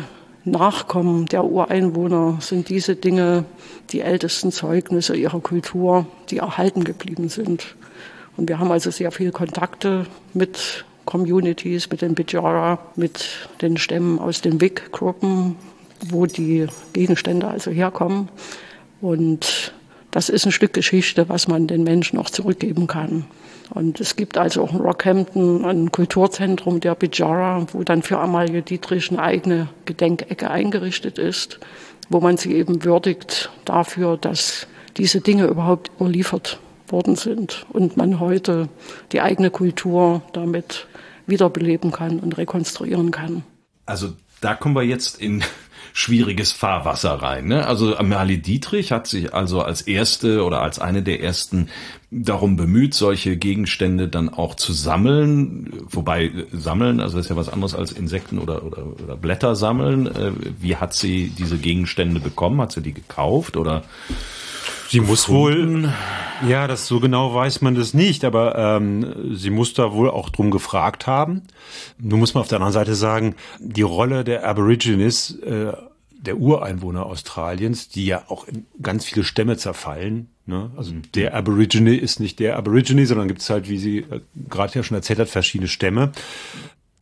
[0.43, 3.45] Nachkommen der Ureinwohner sind diese Dinge
[3.91, 7.75] die ältesten Zeugnisse ihrer Kultur, die erhalten geblieben sind.
[8.37, 14.19] Und wir haben also sehr viele Kontakte mit Communities, mit den Bijara, mit den Stämmen
[14.19, 15.55] aus den Wig-Gruppen,
[16.09, 18.29] wo die Gegenstände also herkommen.
[18.99, 19.73] Und
[20.11, 23.25] das ist ein Stück Geschichte, was man den Menschen auch zurückgeben kann.
[23.69, 28.61] Und es gibt also auch in Rockhampton ein Kulturzentrum der Bijara, wo dann für Amalie
[28.61, 31.59] Dietrich eine eigene Gedenkecke eingerichtet ist,
[32.09, 36.59] wo man sie eben würdigt dafür, dass diese Dinge überhaupt überliefert
[36.89, 38.67] worden sind und man heute
[39.13, 40.87] die eigene Kultur damit
[41.25, 43.43] wiederbeleben kann und rekonstruieren kann.
[43.85, 44.09] Also
[44.41, 45.43] da kommen wir jetzt in
[45.93, 47.47] schwieriges Fahrwasser rein.
[47.47, 47.65] Ne?
[47.65, 51.69] Also Amalie Dietrich hat sich also als erste oder als eine der ersten
[52.11, 55.71] darum bemüht, solche Gegenstände dann auch zu sammeln.
[55.89, 60.07] Wobei sammeln, also ist ja was anderes als Insekten oder, oder, oder Blätter sammeln.
[60.07, 62.61] Äh, wie hat sie diese Gegenstände bekommen?
[62.61, 63.83] Hat sie die gekauft oder?
[64.91, 65.93] Sie muss wohl,
[66.45, 70.27] ja, das so genau weiß man das nicht, aber ähm, sie muss da wohl auch
[70.27, 71.43] drum gefragt haben.
[71.97, 75.71] Nun muss man auf der anderen Seite sagen, die Rolle der Aborigines, äh,
[76.11, 80.29] der Ureinwohner Australiens, die ja auch in ganz viele Stämme zerfallen.
[80.45, 80.71] Ne?
[80.75, 84.19] Also der Aborigine ist nicht der Aborigine, sondern gibt es halt, wie sie äh,
[84.49, 86.11] gerade ja schon erzählt hat, verschiedene Stämme.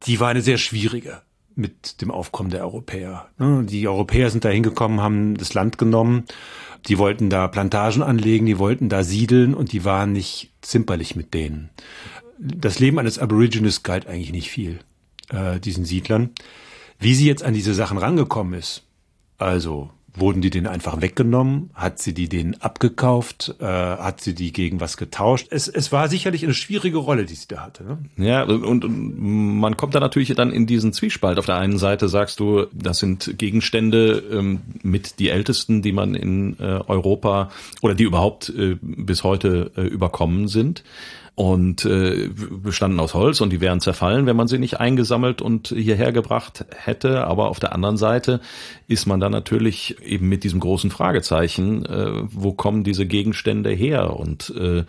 [0.06, 1.24] Die war eine sehr schwierige
[1.56, 3.30] mit dem Aufkommen der Europäer.
[3.40, 3.64] Ne?
[3.64, 6.26] Die Europäer sind da hingekommen, haben das Land genommen
[6.88, 11.34] die wollten da Plantagen anlegen, die wollten da siedeln und die waren nicht zimperlich mit
[11.34, 11.70] denen.
[12.38, 14.80] Das Leben eines Aborigines galt eigentlich nicht viel,
[15.30, 16.32] äh, diesen Siedlern.
[17.00, 18.84] Wie sie jetzt an diese Sachen rangekommen ist,
[19.38, 21.70] also Wurden die denen einfach weggenommen?
[21.74, 23.55] Hat sie die denen abgekauft?
[23.60, 25.47] Äh, hat sie die gegen was getauscht?
[25.51, 27.84] Es, es war sicherlich eine schwierige Rolle, die sie da hatte.
[27.84, 27.97] Ne?
[28.18, 31.38] Ja, und, und man kommt da natürlich dann in diesen Zwiespalt.
[31.38, 36.16] Auf der einen Seite sagst du, das sind Gegenstände ähm, mit die ältesten, die man
[36.16, 37.49] in äh, Europa
[37.82, 40.84] oder die überhaupt äh, bis heute äh, überkommen sind
[41.40, 42.30] und äh,
[42.62, 46.66] bestanden aus Holz und die wären zerfallen, wenn man sie nicht eingesammelt und hierher gebracht
[46.76, 47.24] hätte.
[47.28, 48.42] Aber auf der anderen Seite
[48.90, 54.18] ist man dann natürlich eben mit diesem großen Fragezeichen, äh, wo kommen diese Gegenstände her
[54.18, 54.84] und äh,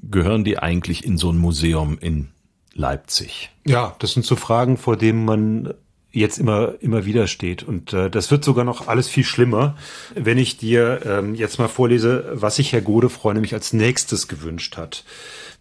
[0.00, 2.28] gehören die eigentlich in so ein Museum in
[2.72, 3.50] Leipzig?
[3.66, 5.74] Ja, das sind so Fragen, vor denen man
[6.12, 9.76] jetzt immer immer wieder steht und äh, das wird sogar noch alles viel schlimmer,
[10.14, 14.76] wenn ich dir ähm, jetzt mal vorlese, was sich Herr Godefroy nämlich als nächstes gewünscht
[14.76, 15.04] hat.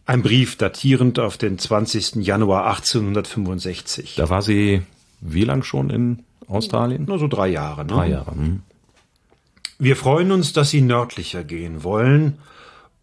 [0.10, 2.16] Ein Brief datierend auf den 20.
[2.26, 4.16] Januar 1865.
[4.16, 4.82] Da war sie
[5.22, 7.05] wie lang schon in Australien?
[7.05, 7.86] Nur so drei Jahre.
[7.86, 7.93] Ne?
[7.93, 8.32] Drei Jahre.
[8.32, 8.64] Hm.
[9.78, 12.39] Wir freuen uns, dass Sie nördlicher gehen wollen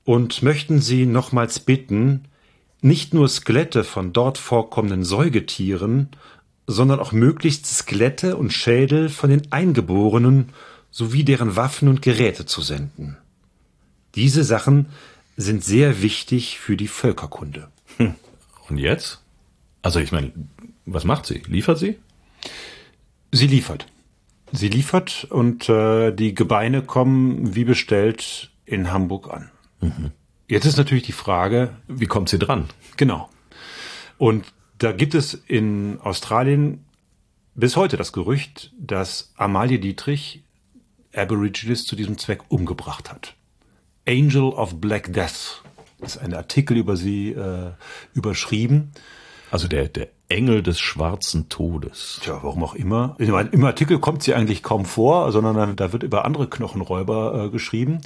[0.04, 2.24] und möchten Sie nochmals bitten,
[2.80, 6.08] nicht nur Skelette von dort vorkommenden Säugetieren,
[6.66, 10.48] sondern auch möglichst Skelette und Schädel von den Eingeborenen
[10.90, 13.16] sowie deren Waffen und Geräte zu senden.
[14.16, 14.86] Diese Sachen
[15.36, 17.68] sind sehr wichtig für die Völkerkunde.
[17.98, 18.14] Hm.
[18.68, 19.20] Und jetzt?
[19.82, 20.32] Also ich meine,
[20.84, 21.42] was macht sie?
[21.46, 21.98] Liefert sie?
[23.32, 23.86] Sie liefert.
[24.52, 29.50] Sie liefert und äh, die Gebeine kommen wie bestellt in Hamburg an.
[29.80, 30.12] Mhm.
[30.48, 32.68] Jetzt ist natürlich die Frage, wie kommt sie dran?
[32.96, 33.28] Genau.
[34.16, 34.44] Und
[34.78, 36.84] da gibt es in Australien
[37.54, 40.42] bis heute das Gerücht, dass Amalie Dietrich
[41.14, 43.34] Aborigines zu diesem Zweck umgebracht hat.
[44.08, 45.62] Angel of Black Death
[46.00, 47.70] ist ein Artikel über sie äh,
[48.14, 48.92] überschrieben.
[49.50, 52.20] Also der, der Engel des schwarzen Todes.
[52.22, 53.14] Tja, warum auch immer.
[53.18, 58.00] Im Artikel kommt sie eigentlich kaum vor, sondern da wird über andere Knochenräuber äh, geschrieben.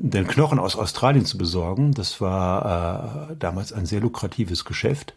[0.00, 5.14] Denn Knochen aus Australien zu besorgen, das war äh, damals ein sehr lukratives Geschäft.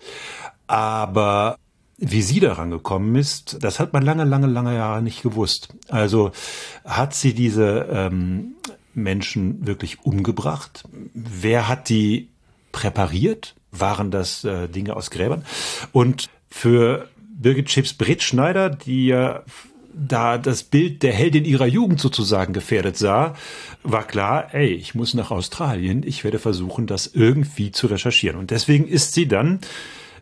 [0.67, 1.57] Aber
[1.97, 5.69] wie sie daran gekommen ist, das hat man lange, lange, lange Jahre nicht gewusst.
[5.89, 6.31] Also
[6.85, 8.55] hat sie diese ähm,
[8.93, 10.83] Menschen wirklich umgebracht?
[11.13, 12.29] Wer hat die
[12.71, 13.55] präpariert?
[13.71, 15.45] Waren das äh, Dinge aus Gräbern?
[15.91, 19.43] Und für Birgit Chips-Britt-Schneider, die ja
[19.93, 23.35] da das Bild der Heldin ihrer Jugend sozusagen gefährdet sah,
[23.83, 28.39] war klar, ey, ich muss nach Australien, ich werde versuchen, das irgendwie zu recherchieren.
[28.39, 29.59] Und deswegen ist sie dann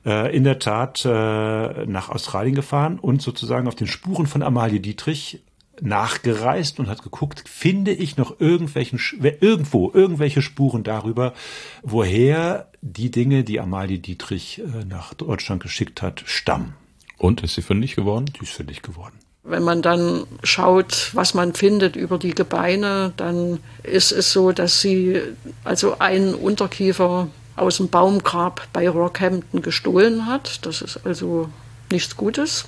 [0.05, 4.79] äh, in der Tat äh, nach Australien gefahren und sozusagen auf den Spuren von Amalie
[4.79, 5.41] Dietrich
[5.81, 8.99] nachgereist und hat geguckt, finde ich noch irgendwelchen,
[9.41, 11.33] irgendwo irgendwelche Spuren darüber,
[11.81, 16.73] woher die Dinge, die Amalie Dietrich äh, nach Deutschland geschickt hat, stammen.
[17.17, 18.25] Und ist sie fündig geworden?
[18.25, 19.13] Die ist fündig geworden.
[19.43, 24.81] Wenn man dann schaut, was man findet über die Gebeine, dann ist es so, dass
[24.81, 25.19] sie
[25.63, 30.65] also einen Unterkiefer aus dem Baumgrab bei Rockhampton gestohlen hat.
[30.65, 31.49] Das ist also
[31.91, 32.65] nichts Gutes.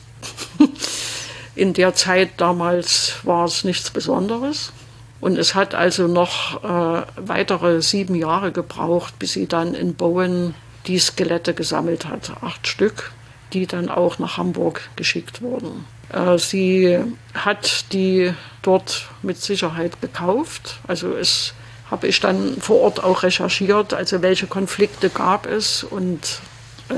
[1.55, 4.73] In der Zeit damals war es nichts Besonderes.
[5.21, 10.53] Und es hat also noch äh, weitere sieben Jahre gebraucht, bis sie dann in Bowen
[10.85, 12.33] die Skelette gesammelt hat.
[12.41, 13.13] Acht Stück,
[13.53, 15.85] die dann auch nach Hamburg geschickt wurden.
[16.11, 16.99] Äh, sie
[17.33, 18.33] hat die
[18.63, 20.79] dort mit Sicherheit gekauft.
[20.87, 21.53] Also es
[21.89, 26.41] habe ich dann vor Ort auch recherchiert, also welche Konflikte gab es und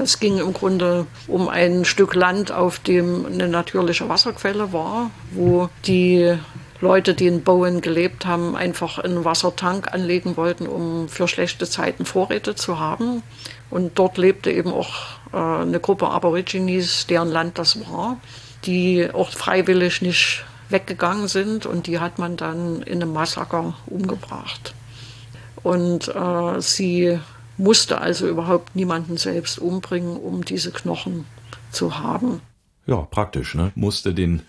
[0.02, 5.70] es ging im Grunde um ein Stück Land, auf dem eine natürliche Wasserquelle war, wo
[5.86, 6.38] die
[6.82, 12.06] Leute, die in Bowen gelebt haben, einfach einen Wassertank anlegen wollten, um für schlechte Zeiten
[12.06, 13.24] Vorräte zu haben.
[13.70, 14.94] Und dort lebte eben auch
[15.34, 18.18] äh, eine Gruppe Aborigines, deren Land das war,
[18.66, 24.74] die auch freiwillig nicht weggegangen sind und die hat man dann in einem Massaker umgebracht.
[25.64, 27.20] Und äh, sie
[27.58, 31.26] musste also überhaupt niemanden selbst umbringen, um diese Knochen
[31.72, 32.42] zu haben.
[32.86, 33.72] Ja, praktisch, ne?
[33.76, 34.42] Musste den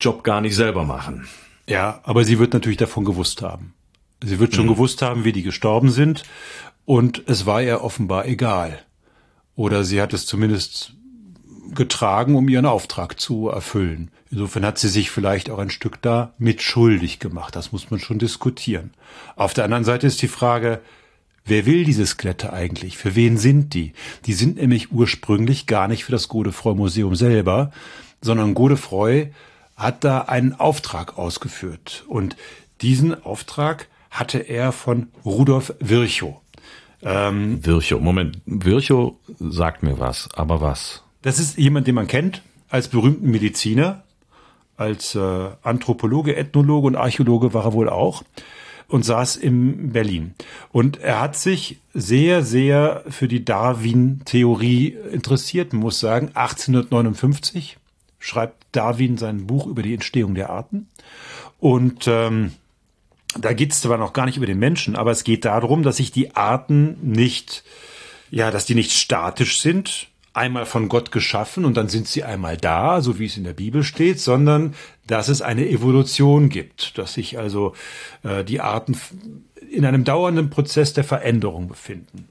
[0.00, 1.28] Job gar nicht selber machen.
[1.68, 3.74] Ja, aber sie wird natürlich davon gewusst haben.
[4.22, 4.70] Sie wird schon mhm.
[4.70, 6.24] gewusst haben, wie die gestorben sind.
[6.84, 8.78] Und es war ihr offenbar egal.
[9.56, 10.94] Oder sie hat es zumindest
[11.74, 14.10] getragen, um ihren Auftrag zu erfüllen.
[14.30, 17.56] Insofern hat sie sich vielleicht auch ein Stück da mitschuldig gemacht.
[17.56, 18.92] Das muss man schon diskutieren.
[19.36, 20.80] Auf der anderen Seite ist die Frage,
[21.46, 22.96] Wer will diese Skelette eigentlich?
[22.96, 23.92] Für wen sind die?
[24.24, 27.70] Die sind nämlich ursprünglich gar nicht für das Godefroy-Museum selber,
[28.22, 29.30] sondern Godefroy
[29.76, 32.04] hat da einen Auftrag ausgeführt.
[32.08, 32.36] Und
[32.80, 36.36] diesen Auftrag hatte er von Rudolf Virchow.
[37.02, 41.02] Ähm, Virchow, Moment, Virchow sagt mir was, aber was?
[41.20, 42.40] Das ist jemand, den man kennt
[42.70, 44.04] als berühmten Mediziner,
[44.78, 48.22] als äh, Anthropologe, Ethnologe und Archäologe war er wohl auch
[48.94, 50.34] und saß in Berlin.
[50.70, 57.76] Und er hat sich sehr, sehr für die Darwin-Theorie interessiert, muss sagen, 1859
[58.20, 60.86] schreibt Darwin sein Buch über die Entstehung der Arten.
[61.58, 62.52] Und ähm,
[63.36, 65.96] da geht es zwar noch gar nicht über den Menschen, aber es geht darum, dass
[65.96, 67.64] sich die Arten nicht,
[68.30, 72.56] ja, dass die nicht statisch sind, einmal von Gott geschaffen und dann sind sie einmal
[72.56, 74.76] da, so wie es in der Bibel steht, sondern
[75.06, 77.74] dass es eine Evolution gibt, dass sich also
[78.22, 78.96] äh, die Arten
[79.70, 82.28] in einem dauernden Prozess der Veränderung befinden.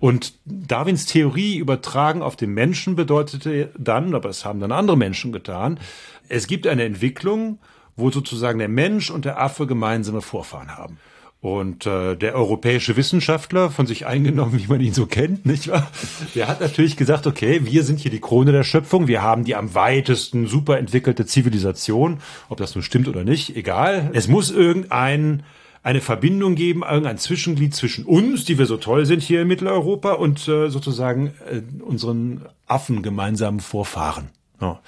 [0.00, 5.32] Und Darwins Theorie übertragen auf den Menschen bedeutete dann, aber es haben dann andere Menschen
[5.32, 5.80] getan,
[6.28, 7.58] es gibt eine Entwicklung,
[7.96, 10.98] wo sozusagen der Mensch und der Affe gemeinsame Vorfahren haben.
[11.40, 15.90] Und äh, der europäische Wissenschaftler, von sich eingenommen, wie man ihn so kennt, nicht wahr?
[16.34, 19.54] Der hat natürlich gesagt, okay, wir sind hier die Krone der Schöpfung, wir haben die
[19.54, 24.10] am weitesten super entwickelte Zivilisation, ob das nun stimmt oder nicht, egal.
[24.14, 25.44] Es muss irgendein
[25.84, 30.12] eine Verbindung geben, irgendein Zwischenglied zwischen uns, die wir so toll sind hier in Mitteleuropa,
[30.12, 34.28] und äh, sozusagen äh, unseren Affen gemeinsamen Vorfahren.
[34.60, 34.80] Ja.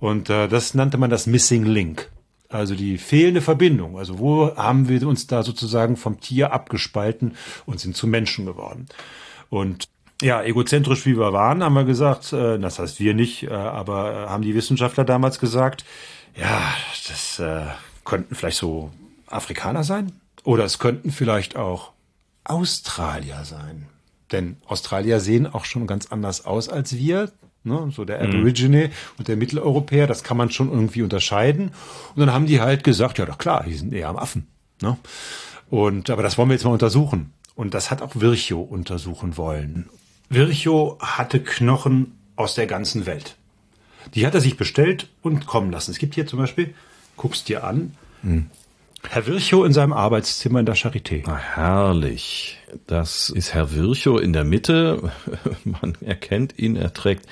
[0.00, 2.10] Und äh, das nannte man das Missing Link.
[2.54, 3.98] Also die fehlende Verbindung.
[3.98, 7.36] Also wo haben wir uns da sozusagen vom Tier abgespalten
[7.66, 8.86] und sind zu Menschen geworden?
[9.50, 9.88] Und
[10.22, 14.12] ja, egozentrisch wie wir waren, haben wir gesagt, äh, das heißt wir nicht, äh, aber
[14.12, 15.84] äh, haben die Wissenschaftler damals gesagt,
[16.36, 16.72] ja,
[17.08, 17.66] das äh,
[18.04, 18.92] könnten vielleicht so
[19.26, 20.12] Afrikaner sein
[20.44, 21.90] oder es könnten vielleicht auch
[22.44, 23.88] Australier sein.
[24.30, 27.32] Denn Australier sehen auch schon ganz anders aus als wir.
[27.66, 28.34] Ne, so der mhm.
[28.34, 28.92] Aborigine mhm.
[29.18, 31.70] und der Mitteleuropäer, das kann man schon irgendwie unterscheiden.
[32.14, 34.46] Und dann haben die halt gesagt, ja doch klar, die sind eher am Affen.
[34.82, 34.98] Ne?
[35.70, 37.32] Und aber das wollen wir jetzt mal untersuchen.
[37.54, 39.88] Und das hat auch Virchow untersuchen wollen.
[40.28, 43.36] Virchow hatte Knochen aus der ganzen Welt.
[44.14, 45.90] Die hat er sich bestellt und kommen lassen.
[45.90, 46.74] Es gibt hier zum Beispiel,
[47.16, 48.50] guckst dir an, hm.
[49.08, 51.26] Herr Virchow in seinem Arbeitszimmer in der Charité.
[51.26, 52.58] Ah, herrlich.
[52.86, 55.12] Das ist Herr Virchow in der Mitte.
[55.64, 57.26] Man erkennt ihn, er trägt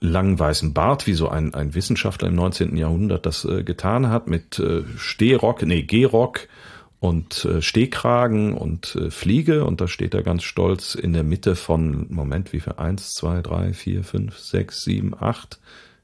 [0.00, 2.76] langen weißen Bart, wie so ein, ein Wissenschaftler im 19.
[2.76, 6.48] Jahrhundert das äh, getan hat, mit äh, Stehrock, nee, Gehrock
[7.00, 9.64] und äh, Stehkragen und äh, Fliege.
[9.64, 12.74] Und da steht er ganz stolz in der Mitte von, Moment, wie viel?
[12.74, 15.58] Eins, zwei, drei, vier, fünf, sechs, sieben, acht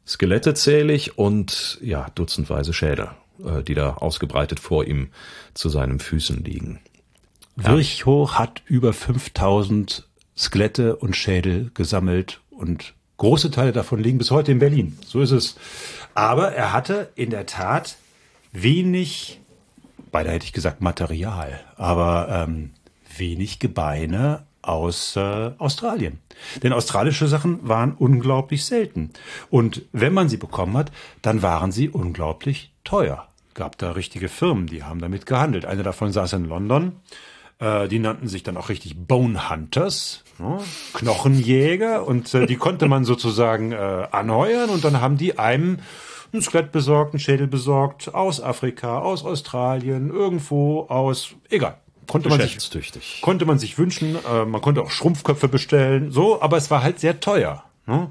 [0.06, 3.10] Skelette zählig und ja, dutzendweise Schädel,
[3.44, 5.08] äh, die da ausgebreitet vor ihm
[5.54, 6.80] zu seinen Füßen liegen.
[7.56, 14.52] Virchow hat über 5000 Skelette und Schädel gesammelt und große Teile davon liegen bis heute
[14.52, 14.98] in Berlin.
[15.04, 15.56] So ist es.
[16.14, 17.96] Aber er hatte in der Tat
[18.52, 19.40] wenig,
[20.10, 22.70] beinahe hätte ich gesagt Material, aber ähm,
[23.16, 26.18] wenig Gebeine aus äh, Australien.
[26.62, 29.10] Denn australische Sachen waren unglaublich selten.
[29.50, 30.90] Und wenn man sie bekommen hat,
[31.22, 33.26] dann waren sie unglaublich teuer.
[33.54, 35.64] Gab da richtige Firmen, die haben damit gehandelt.
[35.64, 36.92] Eine davon saß in London.
[37.58, 40.58] Äh, die nannten sich dann auch richtig Bone Hunters, ne?
[40.94, 42.06] Knochenjäger.
[42.06, 43.76] Und äh, die konnte man sozusagen äh,
[44.10, 44.70] anheuern.
[44.70, 45.78] Und dann haben die einem
[46.32, 51.76] ein Skelett besorgt, einen Schädel besorgt, aus Afrika, aus Australien, irgendwo aus, egal,
[52.06, 54.16] konnte man sich konnte man sich wünschen.
[54.30, 57.64] Äh, man konnte auch Schrumpfköpfe bestellen, so, aber es war halt sehr teuer.
[57.86, 58.10] Ne?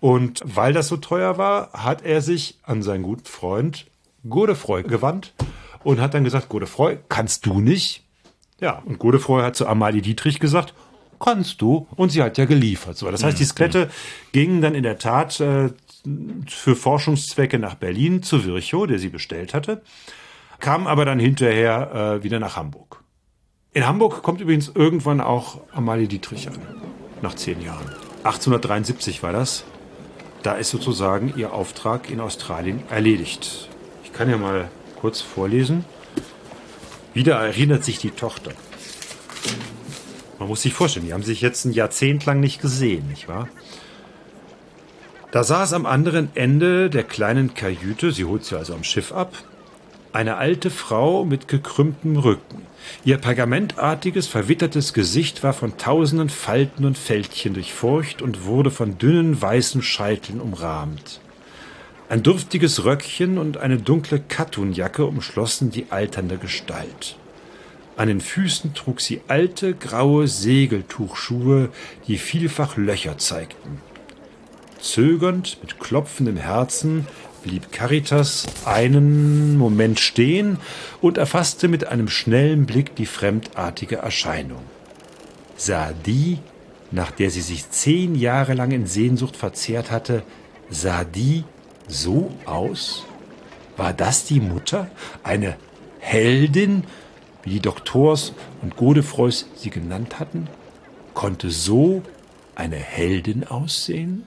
[0.00, 3.86] Und weil das so teuer war, hat er sich an seinen guten Freund
[4.28, 5.34] Godefroy gewandt
[5.82, 8.04] und hat dann gesagt, Godefroy, kannst du nicht?
[8.60, 10.74] Ja, und Godefroy hat zu Amalie Dietrich gesagt,
[11.20, 11.86] kannst du?
[11.96, 12.96] Und sie hat ja geliefert.
[12.96, 13.90] So, das heißt, die Skelette
[14.32, 15.70] gingen dann in der Tat äh,
[16.46, 19.82] für Forschungszwecke nach Berlin zu Virchow, der sie bestellt hatte,
[20.60, 23.02] kamen aber dann hinterher äh, wieder nach Hamburg.
[23.72, 26.58] In Hamburg kommt übrigens irgendwann auch Amalie Dietrich an,
[27.22, 27.86] nach zehn Jahren.
[28.24, 29.64] 1873 war das.
[30.42, 33.68] Da ist sozusagen ihr Auftrag in Australien erledigt.
[34.14, 35.84] Ich kann ja mal kurz vorlesen.
[37.14, 38.52] Wieder erinnert sich die Tochter.
[40.38, 43.48] Man muss sich vorstellen, die haben sich jetzt ein Jahrzehnt lang nicht gesehen, nicht wahr?
[45.32, 49.34] Da saß am anderen Ende der kleinen Kajüte, sie holt sie also am Schiff ab,
[50.12, 52.62] eine alte Frau mit gekrümmtem Rücken.
[53.04, 59.42] Ihr pergamentartiges, verwittertes Gesicht war von tausenden Falten und Fältchen durchfurcht und wurde von dünnen
[59.42, 61.20] weißen Scheiteln umrahmt.
[62.08, 67.16] Ein dürftiges Röckchen und eine dunkle Kattunjacke umschlossen die alternde Gestalt.
[67.96, 71.70] An den Füßen trug sie alte, graue Segeltuchschuhe,
[72.06, 73.80] die vielfach Löcher zeigten.
[74.80, 77.06] Zögernd, mit klopfendem Herzen,
[77.42, 80.58] blieb Caritas einen Moment stehen
[81.00, 84.62] und erfasste mit einem schnellen Blick die fremdartige Erscheinung.
[85.56, 86.38] Sah die,
[86.90, 90.22] nach der sie sich zehn Jahre lang in Sehnsucht verzehrt hatte,
[90.68, 91.44] sah die
[91.88, 93.04] so aus?
[93.76, 94.90] War das die Mutter?
[95.22, 95.56] Eine
[95.98, 96.84] Heldin,
[97.42, 98.32] wie die Doktors
[98.62, 100.48] und Godefreus sie genannt hatten?
[101.12, 102.02] Konnte so
[102.54, 104.24] eine Heldin aussehen?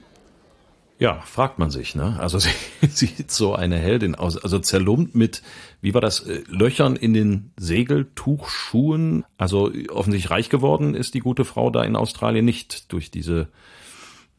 [1.00, 2.18] Ja, fragt man sich, ne?
[2.18, 2.50] Also sie
[2.88, 5.42] sieht so eine Heldin aus, also zerlumpt mit,
[5.80, 9.24] wie war das, äh, Löchern in den Segeltuchschuhen.
[9.36, 13.48] Also offensichtlich reich geworden ist die gute Frau da in Australien nicht durch diese,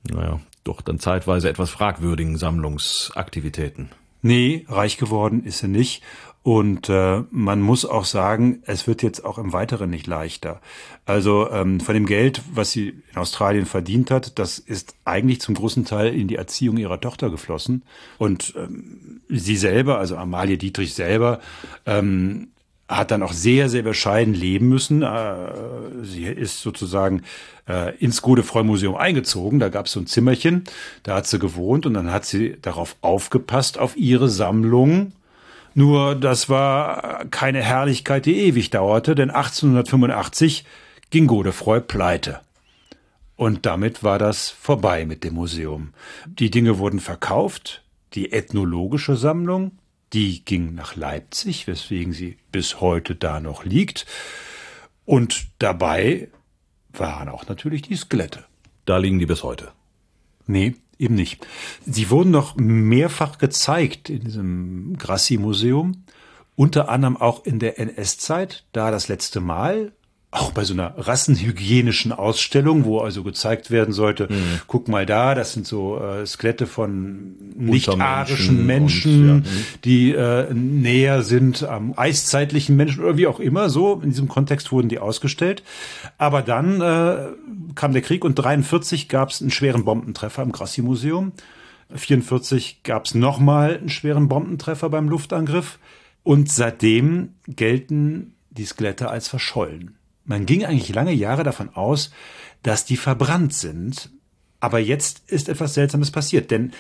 [0.04, 3.90] naja, doch dann zeitweise etwas fragwürdigen Sammlungsaktivitäten.
[4.22, 6.04] Nee, reich geworden ist sie nicht.
[6.42, 10.62] Und äh, man muss auch sagen, es wird jetzt auch im Weiteren nicht leichter.
[11.06, 15.56] Also ähm, von dem Geld, was sie in Australien verdient hat, das ist eigentlich zum
[15.56, 17.84] großen Teil in die Erziehung ihrer Tochter geflossen.
[18.18, 21.40] Und ähm, sie selber, also Amalie Dietrich selber,
[21.86, 22.50] ähm,
[22.90, 25.04] hat dann auch sehr, sehr bescheiden leben müssen.
[25.04, 27.24] Äh, sie ist sozusagen
[27.70, 29.60] äh, ins Godefroy-Museum eingezogen.
[29.60, 30.66] Da gab es so ein Zimmerchen,
[31.04, 35.14] da hat sie gewohnt und dann hat sie darauf aufgepasst, auf ihre Sammlung
[35.76, 40.66] nur das war keine Herrlichkeit, die ewig dauerte, denn 1885
[41.10, 42.42] ging Godefroy pleite.
[43.36, 45.94] Und damit war das vorbei mit dem Museum.
[46.26, 47.84] Die Dinge wurden verkauft,
[48.14, 49.72] die ethnologische Sammlung,
[50.14, 54.06] die ging nach Leipzig, weswegen sie bis heute da noch liegt.
[55.06, 56.30] Und dabei
[56.92, 58.46] waren auch natürlich die Skelette.
[58.86, 59.72] Da liegen die bis heute.
[60.48, 61.48] Nee, Eben nicht.
[61.86, 66.04] Sie wurden noch mehrfach gezeigt in diesem Grassi-Museum,
[66.58, 69.94] unter anderem auch in der NS-Zeit, da das letzte Mal
[70.32, 74.62] auch bei so einer rassenhygienischen Ausstellung, wo also gezeigt werden sollte, mhm.
[74.68, 79.66] guck mal da, das sind so äh, Skelette von nicht-arischen Menschen, und, ja, mhm.
[79.86, 83.70] die äh, näher sind am eiszeitlichen Menschen oder wie auch immer.
[83.70, 85.64] So in diesem Kontext wurden die ausgestellt.
[86.20, 87.30] Aber dann äh,
[87.74, 91.32] kam der Krieg und 43 gab es einen schweren Bombentreffer im Grassi-Museum.
[91.96, 95.80] 44 gab es nochmal einen schweren Bombentreffer beim Luftangriff.
[96.22, 99.96] Und seitdem gelten die Skelette als verschollen.
[100.30, 102.12] Man ging eigentlich lange Jahre davon aus,
[102.62, 104.12] dass die verbrannt sind.
[104.60, 106.72] Aber jetzt ist etwas Seltsames passiert, denn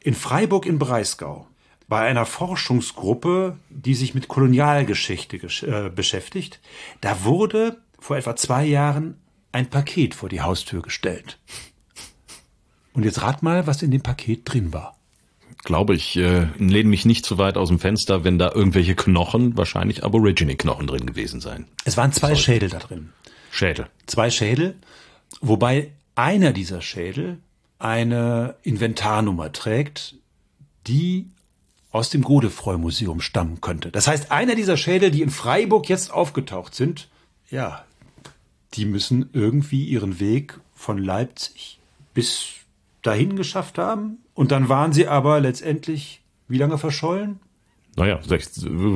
[0.00, 1.46] in Freiburg in Breisgau
[1.86, 6.60] bei einer Forschungsgruppe, die sich mit Kolonialgeschichte äh, beschäftigt,
[7.02, 9.18] da wurde vor etwa zwei Jahren
[9.52, 11.38] ein Paket vor die Haustür gestellt.
[12.94, 14.96] Und jetzt rat mal, was in dem Paket drin war
[15.64, 19.56] glaube ich, äh, lehne mich nicht zu weit aus dem Fenster, wenn da irgendwelche Knochen,
[19.56, 21.66] wahrscheinlich Aborigine-Knochen drin gewesen sein.
[21.84, 22.36] Es waren zwei Soll.
[22.36, 23.10] Schädel da drin.
[23.50, 23.86] Schädel.
[24.06, 24.76] Zwei Schädel,
[25.40, 27.38] wobei einer dieser Schädel
[27.78, 30.16] eine Inventarnummer trägt,
[30.86, 31.26] die
[31.90, 33.90] aus dem Godefroy-Museum stammen könnte.
[33.90, 37.08] Das heißt, einer dieser Schädel, die in Freiburg jetzt aufgetaucht sind,
[37.50, 37.84] ja,
[38.74, 41.78] die müssen irgendwie ihren Weg von Leipzig
[42.12, 42.48] bis
[43.04, 44.18] dahin geschafft haben.
[44.34, 47.40] Und dann waren sie aber letztendlich wie lange verschollen?
[47.96, 48.18] Naja,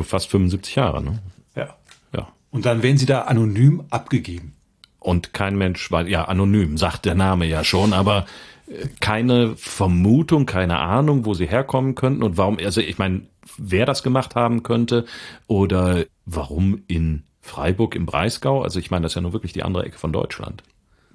[0.02, 1.18] fast 75 Jahre, ne?
[1.54, 1.76] Ja.
[2.12, 2.28] Ja.
[2.50, 4.54] Und dann werden sie da anonym abgegeben.
[4.98, 8.26] Und kein Mensch war, ja, anonym, sagt der Name ja schon, aber
[8.66, 13.22] äh, keine Vermutung, keine Ahnung, wo sie herkommen könnten und warum, also ich meine,
[13.56, 15.06] wer das gemacht haben könnte
[15.46, 19.62] oder warum in Freiburg im Breisgau, also ich meine, das ist ja nur wirklich die
[19.62, 20.64] andere Ecke von Deutschland.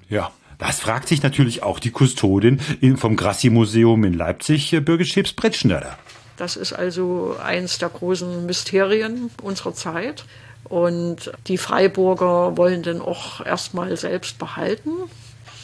[0.10, 2.60] Ja, das fragt sich natürlich auch die Kustodin
[2.98, 5.98] vom Grassi-Museum in Leipzig, äh, Birgit Schäbs-Bretschnörder.
[6.38, 10.26] Das ist also eins der großen Mysterien unserer Zeit.
[10.64, 14.92] Und die Freiburger wollen den auch erstmal selbst behalten.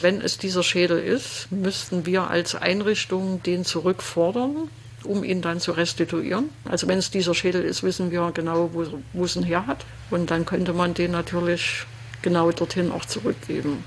[0.00, 4.68] Wenn es dieser Schädel ist, müssten wir als Einrichtung den zurückfordern,
[5.04, 6.50] um ihn dann zu restituieren.
[6.64, 9.84] Also wenn es dieser Schädel ist, wissen wir genau, wo, wo es ihn her hat.
[10.10, 11.84] Und dann könnte man den natürlich
[12.22, 13.84] genau dorthin auch zurückgeben.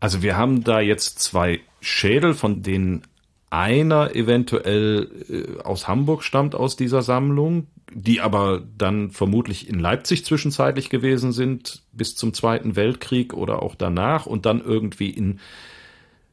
[0.00, 3.02] Also wir haben da jetzt zwei Schädel, von denen
[3.50, 10.24] einer eventuell äh, aus Hamburg stammt aus dieser Sammlung, die aber dann vermutlich in Leipzig
[10.24, 15.40] zwischenzeitlich gewesen sind bis zum Zweiten Weltkrieg oder auch danach und dann irgendwie in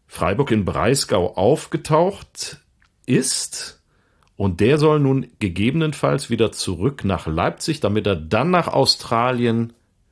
[0.07, 2.59] Freiburg in Breisgau aufgetaucht
[3.05, 3.82] ist.
[4.38, 9.72] Und der soll nun gegebenenfalls wieder zurück nach Leipzig, damit er dann nach Australien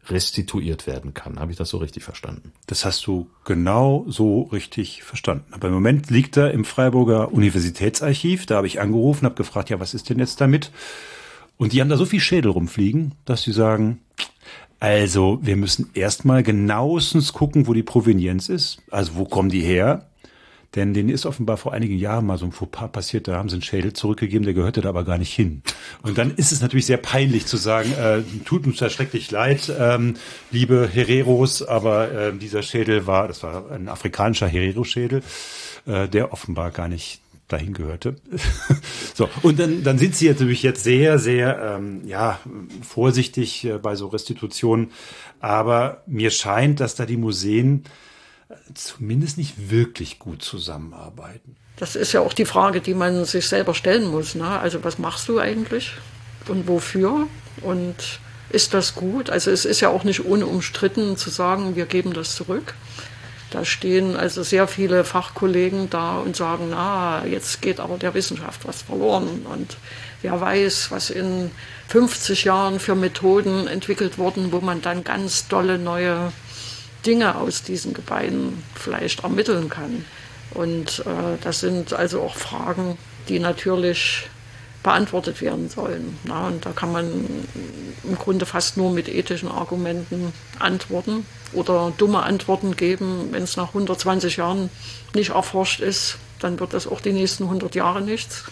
[0.10, 1.40] restituiert werden kann.
[1.40, 2.52] Habe ich das so richtig verstanden?
[2.68, 5.46] Das hast du genau so richtig verstanden.
[5.52, 8.46] Aber im Moment liegt er im Freiburger Universitätsarchiv.
[8.46, 10.72] Da habe ich angerufen, habe gefragt, ja, was ist denn jetzt damit?
[11.58, 14.00] Und die haben da so viel Schädel rumfliegen, dass sie sagen,
[14.80, 18.82] also wir müssen erstmal genauestens gucken, wo die Provenienz ist.
[18.92, 20.10] Also wo kommen die her?
[20.76, 23.56] Denn denen ist offenbar vor einigen Jahren mal so ein Fauxpas passiert, da haben sie
[23.56, 25.62] einen Schädel zurückgegeben, der gehörte da aber gar nicht hin.
[26.02, 29.72] Und dann ist es natürlich sehr peinlich zu sagen, äh, tut uns ja schrecklich leid,
[29.78, 30.16] ähm,
[30.52, 35.22] liebe Hereros, aber äh, dieser Schädel war, das war ein afrikanischer Herero-Schädel,
[35.86, 38.16] äh, der offenbar gar nicht dahin gehörte.
[39.14, 42.40] so, und dann, dann sind sie natürlich jetzt sehr, sehr ähm, ja,
[42.82, 44.92] vorsichtig äh, bei so Restitutionen.
[45.40, 47.84] Aber mir scheint, dass da die Museen
[48.74, 51.56] zumindest nicht wirklich gut zusammenarbeiten.
[51.78, 54.36] Das ist ja auch die Frage, die man sich selber stellen muss.
[54.36, 54.48] Ne?
[54.48, 55.92] Also was machst du eigentlich
[56.48, 57.28] und wofür?
[57.62, 58.20] Und
[58.50, 59.30] ist das gut?
[59.30, 62.76] Also es ist ja auch nicht unumstritten zu sagen, wir geben das zurück.
[63.50, 68.66] Da stehen also sehr viele Fachkollegen da und sagen, na, jetzt geht aber der Wissenschaft
[68.66, 69.46] was verloren.
[69.46, 69.78] Und
[70.24, 71.52] wer weiß, was in
[71.90, 76.32] 50 Jahren für Methoden entwickelt wurden, wo man dann ganz dolle neue
[77.06, 80.06] Dinge aus diesen Gebeinen vielleicht ermitteln kann.
[80.54, 82.98] Und äh, das sind also auch Fragen,
[83.28, 84.28] die natürlich
[84.84, 86.20] beantwortet werden sollen.
[86.26, 87.28] Na, und da kann man
[88.04, 93.30] im Grunde fast nur mit ethischen Argumenten antworten oder dumme Antworten geben.
[93.32, 94.70] Wenn es nach 120 Jahren
[95.16, 98.44] nicht erforscht ist, dann wird das auch die nächsten 100 Jahre nichts.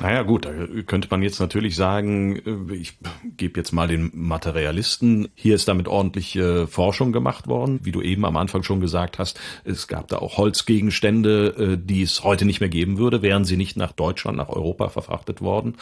[0.00, 0.50] Naja gut, da
[0.86, 2.36] könnte man jetzt natürlich sagen,
[2.70, 2.98] äh, ich
[3.36, 8.24] gebe jetzt mal den Materialisten, hier ist damit ordentliche Forschung gemacht worden, wie du eben
[8.24, 12.60] am Anfang schon gesagt hast, es gab da auch Holzgegenstände, äh, die es heute nicht
[12.60, 15.74] mehr geben würde, wären sie nicht nach Deutschland, nach Europa verfrachtet worden.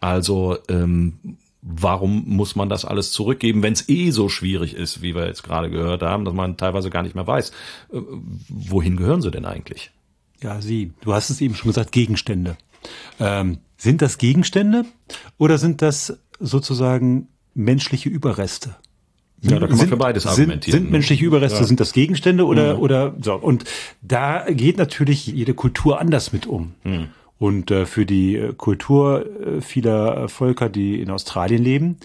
[0.00, 1.18] Also ähm,
[1.62, 5.42] warum muss man das alles zurückgeben, wenn es eh so schwierig ist, wie wir jetzt
[5.42, 7.50] gerade gehört haben, dass man teilweise gar nicht mehr weiß,
[7.92, 8.00] äh,
[8.48, 9.90] wohin gehören sie denn eigentlich?
[10.40, 12.56] Ja, Sie, du hast es eben schon gesagt, Gegenstände.
[13.20, 14.84] Ähm, sind das Gegenstände
[15.38, 18.76] oder sind das sozusagen menschliche Überreste?
[19.40, 20.80] Ja, da kann man sind, für beides sind, argumentieren.
[20.80, 23.34] sind menschliche Überreste, sind das Gegenstände oder, oder so.
[23.34, 23.64] Und
[24.02, 26.74] da geht natürlich jede Kultur anders mit um.
[27.38, 31.96] Und äh, für die äh, Kultur äh, vieler äh, Völker, die in Australien leben,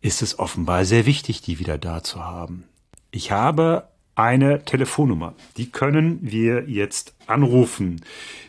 [0.00, 2.64] ist es offenbar sehr wichtig, die wieder da zu haben.
[3.10, 3.84] Ich habe
[4.14, 5.34] eine Telefonnummer.
[5.56, 8.02] Die können wir jetzt anrufen.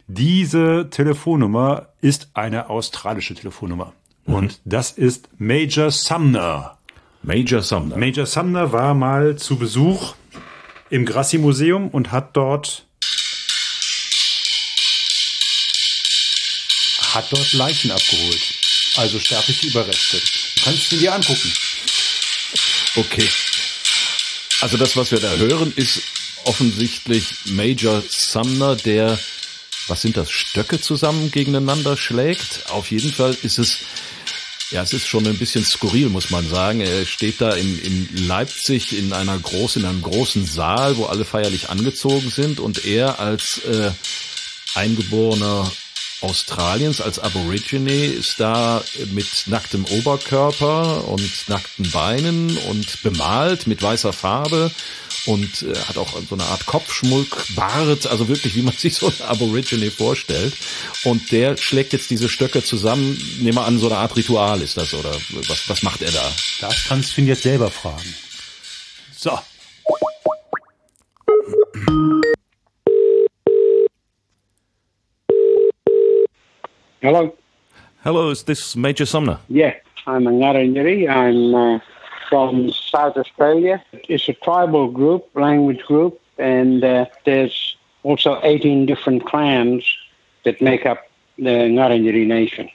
[0.08, 3.94] Diese Telefonnummer ist eine australische Telefonnummer.
[4.26, 6.78] Und das ist Major Sumner.
[7.22, 7.98] Major Sumner.
[7.98, 10.16] Major Sumner war mal zu Besuch
[10.90, 12.86] im Grassi Museum und hat dort
[17.14, 18.54] hat dort Leichen abgeholt.
[18.96, 20.18] Also sterbliche Überreste.
[20.18, 21.54] Du kannst sie dir angucken.
[22.96, 23.30] Okay.
[24.64, 26.00] Also das, was wir da hören, ist
[26.46, 29.20] offensichtlich Major Sumner, der,
[29.90, 32.70] was sind das, Stöcke zusammen gegeneinander schlägt.
[32.70, 33.80] Auf jeden Fall ist es,
[34.72, 36.80] ja, es ist schon ein bisschen skurril, muss man sagen.
[36.80, 41.26] Er steht da in, in Leipzig in einer großen, in einem großen Saal, wo alle
[41.26, 43.92] feierlich angezogen sind und er als äh,
[44.76, 45.70] eingeborener
[46.24, 54.14] Australiens als Aborigine ist da mit nacktem Oberkörper und nackten Beinen und bemalt mit weißer
[54.14, 54.72] Farbe
[55.26, 59.08] und äh, hat auch so eine Art Kopfschmuck, Bart, also wirklich, wie man sich so
[59.08, 60.54] ein Aborigine vorstellt.
[61.04, 64.78] Und der schlägt jetzt diese Stöcke zusammen, nehmen wir an, so eine Art Ritual ist
[64.78, 65.14] das, oder
[65.48, 66.32] was, was macht er da?
[66.62, 68.16] Das kannst du ihn jetzt selber fragen.
[69.16, 69.38] So.
[77.04, 77.36] Hello.
[78.06, 79.38] Hello, is this Major Sumner?
[79.50, 79.74] Yeah,
[80.08, 81.10] I'm a Ngarrindjeri.
[81.10, 81.80] I'm uh,
[82.30, 83.84] from South Australia.
[84.08, 89.84] It's a tribal group, language group, and uh, there's also 18 different clans
[90.46, 91.00] that make up
[91.38, 92.70] the Ngarrindjeri Nation.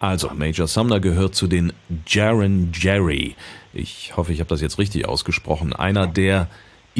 [0.00, 1.74] Also, Major Sumner gehört zu den
[2.06, 3.36] Jaren Jerry.
[3.74, 5.74] Ich hoffe, ich habe das jetzt richtig ausgesprochen.
[5.74, 6.48] Einer der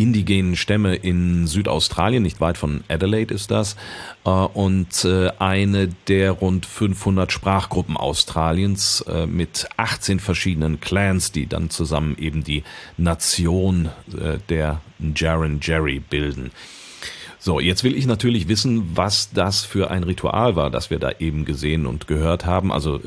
[0.01, 3.77] indigenen Stämme in Südaustralien, nicht weit von Adelaide ist das,
[4.25, 11.47] äh, und äh, eine der rund 500 Sprachgruppen Australiens äh, mit 18 verschiedenen Clans, die
[11.47, 12.63] dann zusammen eben die
[12.97, 13.91] Nation
[14.49, 14.81] der
[15.17, 16.51] Jaren Jerry bilden.
[17.39, 21.13] So, jetzt will ich natürlich wissen, was das für ein Ritual war, das wir da
[21.19, 22.71] eben gesehen und gehört haben.
[22.71, 23.01] Also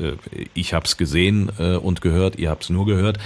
[0.54, 3.18] ich habe es gesehen und gehört, ihr habt es nur gehört.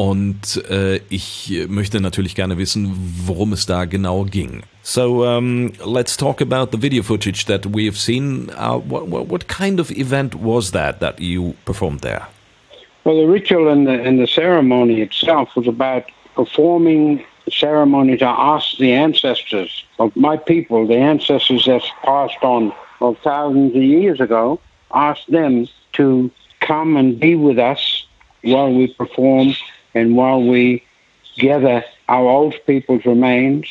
[0.00, 2.96] Und äh, ich möchte natürlich gerne wissen,
[3.26, 4.62] worum es da genau ging.
[4.82, 8.48] So um, let's talk about the video footage that we've seen.
[8.56, 12.22] Uh, what, what, what kind of event was that that you performed there?
[13.04, 18.26] Well, the ritual and the, and the ceremony itself was about performing the ceremony to
[18.26, 22.72] ask the ancestors of my people, the ancestors that passed on
[23.02, 24.60] of thousands of years ago,
[24.94, 26.30] ask them to
[26.60, 28.06] come and be with us
[28.40, 29.54] while we perform
[29.94, 30.84] and while we
[31.36, 33.66] gather our old people's remains,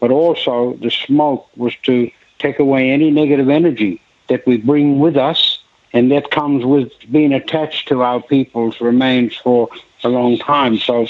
[0.00, 5.16] but also the smoke was to take away any negative energy that we bring with
[5.16, 5.58] us,
[5.92, 9.68] and that comes with being attached to our people's remains for
[10.02, 10.78] a long time.
[10.78, 11.06] So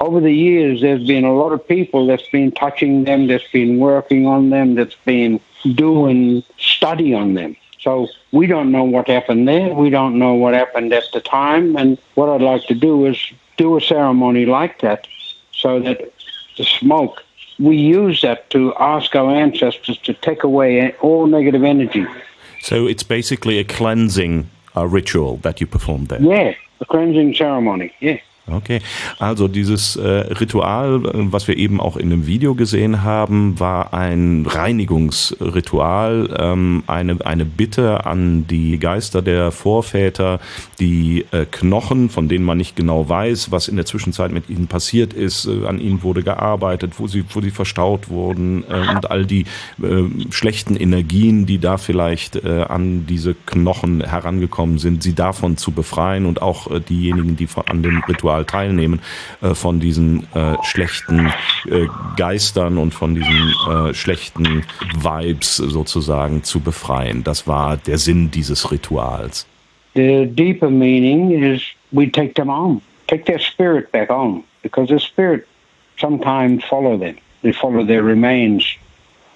[0.00, 3.78] over the years, there's been a lot of people that's been touching them, that's been
[3.78, 5.40] working on them, that's been
[5.74, 7.56] doing study on them.
[7.82, 9.74] So we don't know what happened there.
[9.74, 11.76] We don't know what happened at the time.
[11.76, 13.18] And what I'd like to do is
[13.56, 15.08] do a ceremony like that
[15.52, 16.12] so that
[16.56, 17.24] the smoke,
[17.58, 22.06] we use that to ask our ancestors to take away all negative energy.
[22.60, 26.22] So it's basically a cleansing uh, ritual that you performed there.
[26.22, 27.92] Yeah, a cleansing ceremony.
[28.00, 28.20] Yeah.
[28.50, 28.80] Okay,
[29.20, 34.44] also dieses äh, Ritual, was wir eben auch in dem Video gesehen haben, war ein
[34.48, 40.40] Reinigungsritual, ähm, eine, eine Bitte an die Geister der Vorväter,
[40.80, 44.66] die äh, Knochen, von denen man nicht genau weiß, was in der Zwischenzeit mit ihnen
[44.66, 49.08] passiert ist, äh, an ihnen wurde gearbeitet, wo sie, wo sie verstaut wurden äh, und
[49.08, 49.42] all die
[49.80, 55.70] äh, schlechten Energien, die da vielleicht äh, an diese Knochen herangekommen sind, sie davon zu
[55.70, 59.00] befreien und auch diejenigen, die von, an dem Ritual teilnehmen,
[59.42, 61.32] äh, von diesen äh, schlechten
[61.66, 64.64] äh, Geistern und von diesen schlechten
[64.96, 67.22] Vibes sozusagen zu befreien.
[67.24, 69.46] Das war der Sinn dieses Rituals.
[69.94, 75.00] The deeper meaning is we take them on, take their spirit back on, because their
[75.00, 75.46] spirit
[75.98, 77.16] sometimes follow them.
[77.42, 78.64] They follow their remains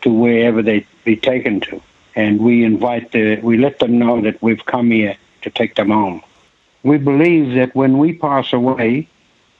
[0.02, 1.80] to wherever they be taken to.
[2.14, 5.92] And we invite the, we let them know that we've come here to take them
[5.92, 6.22] on.
[6.86, 9.08] We believe that when we pass away,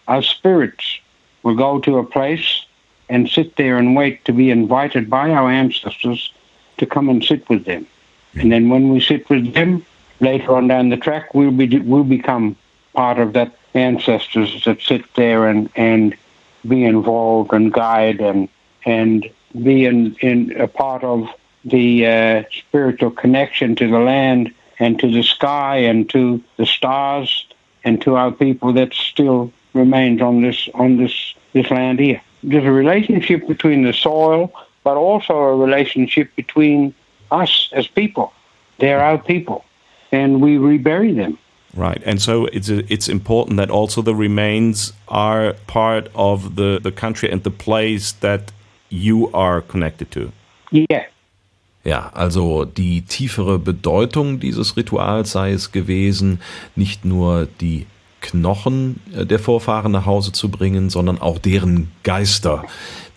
[0.07, 1.01] our spirits
[1.43, 2.65] will go to a place
[3.09, 6.33] and sit there and wait to be invited by our ancestors
[6.79, 7.85] to come and sit with them.
[8.35, 9.85] And then when we sit with them,
[10.21, 12.55] later on down the track, we'll be we'll become
[12.95, 16.17] part of that ancestors that sit there and, and
[16.69, 18.49] be involved and guide and
[18.85, 19.29] and
[19.65, 21.29] be in, in a part of
[21.65, 27.47] the uh, spiritual connection to the land and to the sky and to the stars
[27.85, 32.21] and to our people that still remains on this on this this land here.
[32.43, 34.53] There's a relationship between the soil,
[34.85, 36.95] but also a relationship between
[37.31, 38.33] us as people.
[38.79, 39.65] They're our people,
[40.13, 41.39] and we rebury them.
[41.75, 46.93] Right, and so it's it's important that also the remains are part of the the
[46.93, 48.53] country and the place that
[48.89, 50.33] you are connected to.
[50.71, 51.07] Yeah.
[51.87, 56.41] Ja, also die tiefere Bedeutung dieses Rituals sei es gewesen,
[56.75, 57.87] nicht nur die
[58.21, 62.65] Knochen der Vorfahren nach Hause zu bringen, sondern auch deren Geister.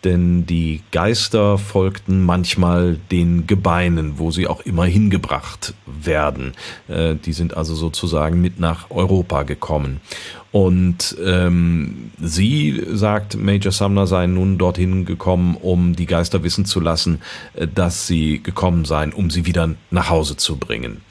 [0.03, 6.53] Denn die Geister folgten manchmal den Gebeinen, wo sie auch immer hingebracht werden.
[6.87, 9.99] Äh, die sind also sozusagen mit nach Europa gekommen.
[10.51, 16.79] Und ähm, sie, sagt Major Sumner, seien nun dorthin gekommen, um die Geister wissen zu
[16.79, 17.21] lassen,
[17.53, 21.01] äh, dass sie gekommen seien, um sie wieder nach Hause zu bringen.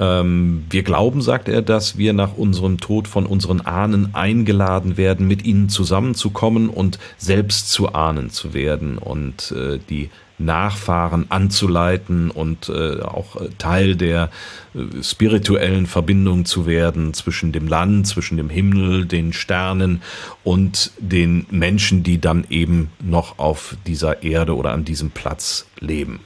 [0.00, 5.28] Ähm, wir glauben, sagt er, dass wir nach unserem Tod von unseren Ahnen eingeladen werden,
[5.28, 10.08] mit ihnen zusammenzukommen und selbst zu Ahnen zu werden und äh, die
[10.38, 14.30] Nachfahren anzuleiten und äh, auch Teil der
[14.74, 20.00] äh, spirituellen Verbindung zu werden zwischen dem Land, zwischen dem Himmel, den Sternen
[20.42, 26.20] und den Menschen, die dann eben noch auf dieser Erde oder an diesem Platz leben.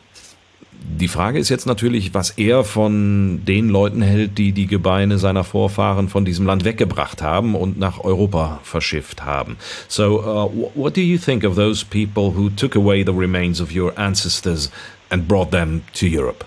[0.86, 5.43] Die Frage ist jetzt natürlich, was er von den Leuten hält, die die Gebeine seiner
[5.43, 9.56] Vorfahren von diesem Land weggebracht haben und nach Europa verschifft haben.
[9.89, 13.74] So, uh, what do you think of those people who took away the remains of
[13.74, 14.70] your ancestors
[15.09, 16.44] and brought them to Europe?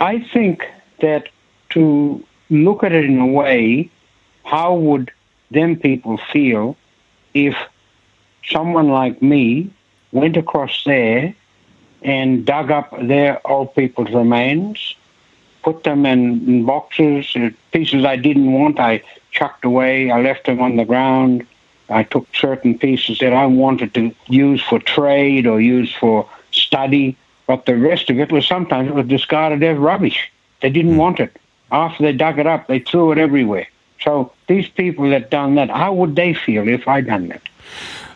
[0.00, 0.62] I think
[1.00, 1.24] that
[1.74, 3.90] to look at it in a way,
[4.44, 5.10] how would
[5.50, 6.74] them people feel
[7.34, 7.54] if
[8.50, 9.70] someone like me
[10.12, 11.34] went across there
[12.04, 14.94] and dug up their old people's remains,
[15.62, 20.46] put them in, in boxes, uh, pieces I didn't want, I chucked away, I left
[20.46, 21.46] them on the ground.
[21.88, 27.16] I took certain pieces that I wanted to use for trade or use for study,
[27.46, 30.30] but the rest of it was sometimes it was discarded as rubbish.
[30.62, 31.36] They didn't want it.
[31.70, 33.68] After they dug it up, they threw it everywhere.
[34.00, 37.42] So these people that done that, how would they feel if I done that?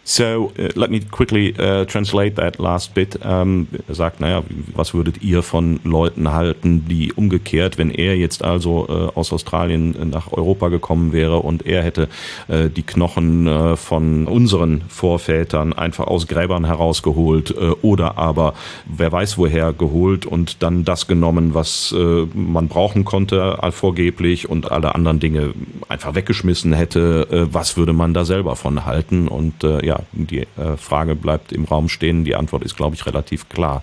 [0.08, 3.22] So uh, let me quickly uh, translate that last bit.
[3.22, 4.42] Um, er sagt, naja,
[4.74, 10.08] was würdet ihr von Leuten halten, die umgekehrt, wenn er jetzt also äh, aus Australien
[10.08, 12.08] nach Europa gekommen wäre und er hätte
[12.48, 18.54] äh, die Knochen äh, von unseren Vorvätern einfach aus Gräbern herausgeholt äh, oder aber
[18.86, 24.72] wer weiß woher geholt und dann das genommen, was äh, man brauchen konnte, vorgeblich und
[24.72, 25.52] alle anderen Dinge
[25.90, 29.28] einfach weggeschmissen hätte, äh, was würde man da selber von halten?
[29.28, 32.24] Und ja, die äh, Frage bleibt im Raum stehen.
[32.24, 33.82] Die Antwort ist, glaube ich, relativ klar.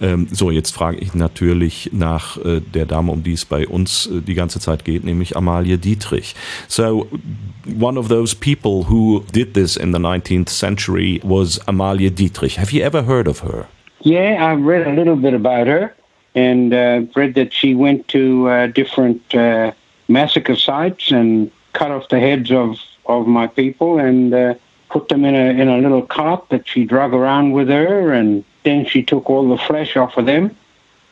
[0.00, 4.06] Ähm, so, jetzt frage ich natürlich nach äh, der Dame, um die es bei uns
[4.06, 6.34] äh, die ganze Zeit geht, nämlich Amalie Dietrich.
[6.68, 7.06] So,
[7.80, 12.58] one of those people who did this in the 19th century was Amalie Dietrich.
[12.58, 13.66] Have you ever heard of her?
[14.04, 15.94] Yeah, I've read a little bit about her
[16.34, 19.72] and uh, read that she went to uh, different uh,
[20.08, 24.54] massacre sites and cut off the heads of, of my people and uh,
[24.92, 28.44] put them in a in a little cart that she drug around with her, and
[28.62, 30.54] then she took all the flesh off of them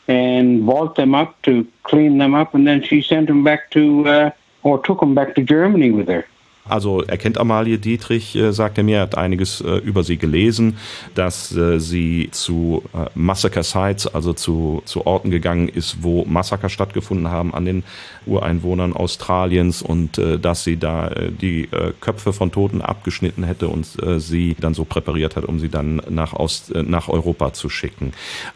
[0.07, 4.07] and boiled them up to clean them up, and then she sent them back to
[4.07, 4.31] uh,
[4.62, 6.27] or took them back to Germany with her.
[6.71, 10.77] Also er kennt Amalie Dietrich, äh, sagt er mir, hat einiges äh, über sie gelesen,
[11.15, 16.69] dass äh, sie zu äh, Massacre Sites, also zu, zu Orten gegangen ist, wo Massaker
[16.69, 17.85] stattgefunden haben an den
[18.27, 23.69] Ureinwohnern Australiens und äh, dass sie da äh, die äh, Köpfe von Toten abgeschnitten hätte
[23.69, 27.53] und äh, sie dann so präpariert hat, um sie dann nach, Ost, äh, nach Europa
[27.53, 28.13] zu schicken.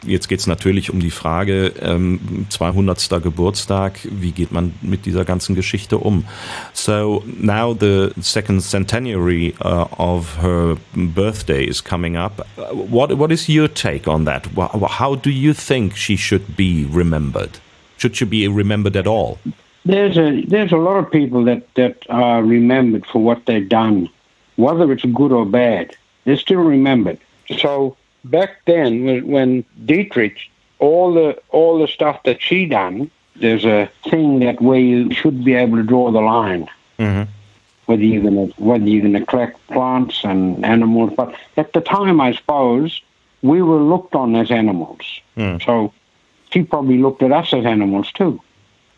[0.07, 2.95] Jetzt geht es natürlich um die Frage, ähm, 200.
[3.23, 6.24] Geburtstag, wie geht man mit dieser ganzen Geschichte um?
[6.73, 12.47] So now the second centenary uh, of her birthday is coming up.
[12.72, 14.47] What what is your take on that?
[14.89, 17.59] How do you think she should be remembered?
[17.97, 19.39] Should she be remembered at all?
[19.85, 24.09] There's a there's a lot of people that that are remembered for what they've done,
[24.56, 25.97] whether it's good or bad.
[26.24, 27.18] They're still remembered.
[27.59, 30.39] So back then, when Dietrich,
[30.78, 35.44] all the all the stuff that she done, there's a thing that where you should
[35.44, 36.68] be able to draw the line.
[36.98, 37.26] Mm -hmm
[37.86, 41.12] whether you're going to whether you're going to collect plants and animals.
[41.16, 43.01] But at the time, I suppose
[43.43, 45.02] we were looked on as animals.
[45.36, 45.65] Mm.
[45.65, 45.93] So
[46.52, 48.40] she probably looked at us as animals too.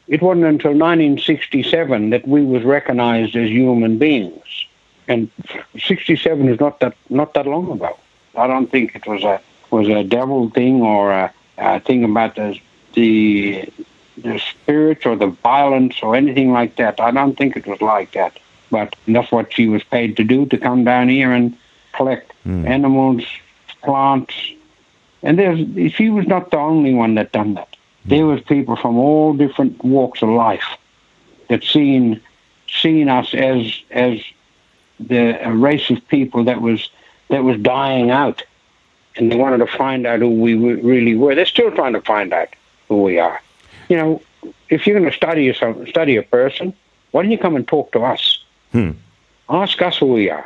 [0.09, 4.67] it wasn't until 1967 that we was recognized as human beings.
[5.09, 5.31] And
[5.79, 7.97] 67 is not that not that long ago.
[8.37, 9.41] I don't think it was a
[9.71, 12.61] was a devil thing or a, a thing about the,
[12.95, 13.69] the
[14.17, 17.01] the spirits or the violence or anything like that.
[17.01, 18.39] I don't think it was like that.
[18.71, 21.57] But that's what she was paid to do to come down here and
[21.93, 22.67] collect hmm.
[22.67, 23.25] animals,
[23.83, 24.35] plants,
[25.23, 27.77] and there's she was not the only one that done that.
[28.05, 28.09] Hmm.
[28.09, 30.77] There was people from all different walks of life
[31.49, 32.21] that seen
[32.69, 34.21] seen us as as
[34.99, 36.91] the a race of people that was
[37.29, 38.43] that was dying out,
[39.17, 41.35] and they wanted to find out who we really were.
[41.35, 42.49] They're still trying to find out
[42.89, 43.41] who we are.
[43.89, 44.23] You know,
[44.69, 46.75] if you're going to study some study a person,
[47.11, 48.41] why don't you come and talk to us?
[50.31, 50.45] Are.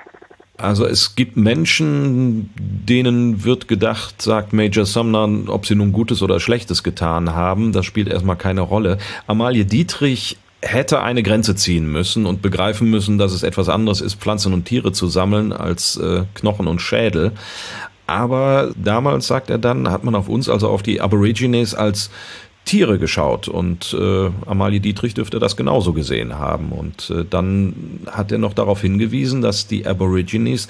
[0.56, 6.38] Also es gibt Menschen, denen wird gedacht, sagt Major Sumner, ob sie nun Gutes oder
[6.38, 8.98] Schlechtes getan haben, das spielt erstmal keine Rolle.
[9.26, 14.16] Amalie Dietrich hätte eine Grenze ziehen müssen und begreifen müssen, dass es etwas anderes ist,
[14.16, 17.32] Pflanzen und Tiere zu sammeln als äh, Knochen und Schädel.
[18.06, 22.10] Aber damals, sagt er dann, hat man auf uns, also auf die Aborigines, als
[22.64, 26.72] Tiere geschaut und äh, Amalie Dietrich dürfte das genauso gesehen haben.
[26.72, 30.68] Und äh, dann hat er noch darauf hingewiesen, dass die Aborigines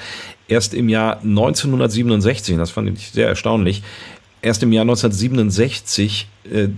[0.49, 3.83] erst im Jahr 1967, das fand ich sehr erstaunlich,
[4.43, 6.69] erst im Jahr 1967 äh,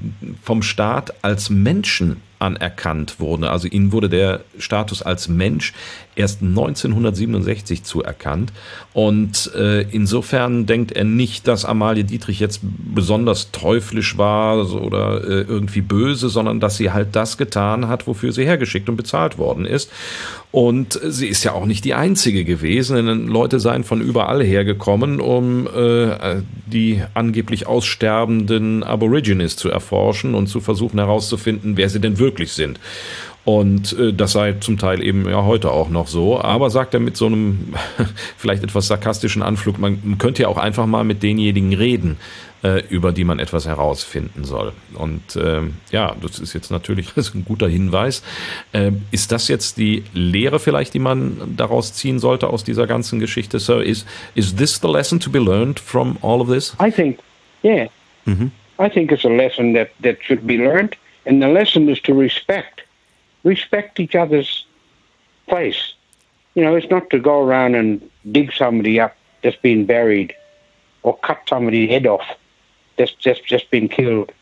[0.42, 3.44] vom Staat als Menschen anerkannt wurden.
[3.44, 5.72] Also ihnen wurde der Status als Mensch
[6.14, 8.52] erst 1967 zuerkannt.
[8.92, 15.42] Und äh, insofern denkt er nicht, dass Amalie Dietrich jetzt besonders teuflisch war oder äh,
[15.42, 19.64] irgendwie böse, sondern dass sie halt das getan hat, wofür sie hergeschickt und bezahlt worden
[19.64, 19.90] ist.
[20.50, 25.18] Und sie ist ja auch nicht die einzige gewesen, denn Leute seien von überall hergekommen,
[25.18, 32.18] um äh, die angeblich aussterbenden Aborigines zu erforschen und zu versuchen herauszufinden, wer sie denn
[32.18, 32.78] wirklich sind.
[33.44, 36.40] Und äh, das sei zum Teil eben ja heute auch noch so.
[36.40, 37.74] Aber sagt er mit so einem
[38.36, 42.18] vielleicht etwas sarkastischen Anflug, man könnte ja auch einfach mal mit denjenigen reden,
[42.62, 44.72] äh, über die man etwas herausfinden soll.
[44.94, 48.22] Und äh, ja, das ist jetzt natürlich ist ein guter Hinweis.
[48.72, 53.18] Äh, ist das jetzt die Lehre vielleicht, die man daraus ziehen sollte aus dieser ganzen
[53.18, 53.58] Geschichte?
[53.58, 54.06] So, is,
[54.36, 56.76] is this the lesson to be learned from all of this?
[56.80, 57.18] I think,
[57.64, 57.88] yeah,
[58.78, 60.96] I think it's a lesson that, that should be learned,
[61.26, 62.82] and the lesson is to respect,
[63.44, 64.66] respect each other's
[65.48, 65.94] place.
[66.54, 70.34] You know, it's not to go around and dig somebody up that's been buried,
[71.02, 72.24] or cut somebody's head off
[72.96, 74.32] that's just just been killed.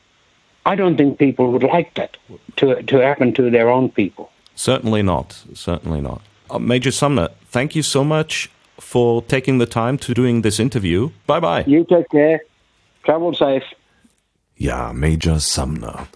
[0.67, 2.17] I don't think people would like that
[2.57, 4.31] to to happen to their own people.
[4.55, 5.45] Certainly not.
[5.55, 6.21] Certainly not.
[6.51, 11.11] Uh, Major Sumner, thank you so much for taking the time to doing this interview.
[11.27, 11.65] Bye bye.
[11.67, 12.41] You take care.
[13.05, 13.63] Travel safe.
[14.63, 16.07] Ja, Major Sumner.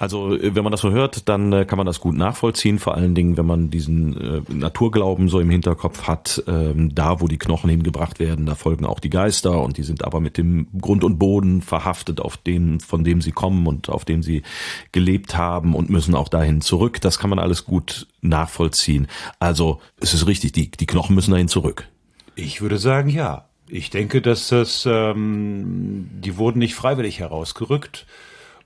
[0.00, 2.96] Also, äh, wenn man das so hört, dann äh, kann man das gut nachvollziehen, vor
[2.96, 7.38] allen Dingen, wenn man diesen äh, Naturglauben so im Hinterkopf hat, ähm, da wo die
[7.38, 11.04] Knochen hingebracht werden, da folgen auch die Geister und die sind aber mit dem Grund
[11.04, 14.42] und Boden verhaftet, auf dem, von dem sie kommen und auf dem sie
[14.90, 17.00] gelebt haben und müssen auch dahin zurück.
[17.00, 19.06] Das kann man alles gut nachvollziehen.
[19.38, 21.86] Also, es ist richtig, die, die Knochen müssen dahin zurück.
[22.34, 23.44] Ich würde sagen, ja.
[23.68, 28.06] Ich denke, dass das, ähm, die wurden nicht freiwillig herausgerückt.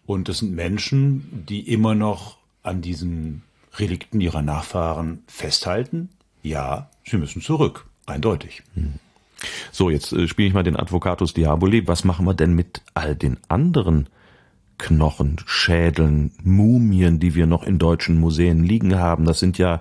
[0.06, 3.43] Und das sind Menschen, die immer noch an diesen
[3.78, 6.09] Relikten ihrer Nachfahren festhalten.
[6.43, 7.86] Ja, sie müssen zurück.
[8.06, 8.62] Eindeutig.
[9.73, 11.86] So, jetzt äh, spiele ich mal den Advocatus Diaboli.
[11.86, 14.09] Was machen wir denn mit all den anderen
[14.78, 19.24] Knochen, Schädeln, Mumien, die wir noch in deutschen Museen liegen haben?
[19.24, 19.81] Das sind ja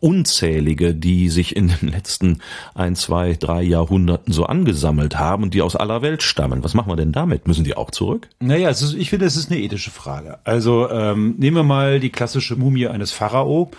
[0.00, 2.38] unzählige, die sich in den letzten
[2.74, 6.64] ein, zwei, drei Jahrhunderten so angesammelt haben und die aus aller Welt stammen.
[6.64, 7.48] Was machen wir denn damit?
[7.48, 8.28] Müssen die auch zurück?
[8.40, 10.38] Naja, ist, ich finde, es ist eine ethische Frage.
[10.44, 13.70] Also ähm, nehmen wir mal die klassische Mumie eines Pharao,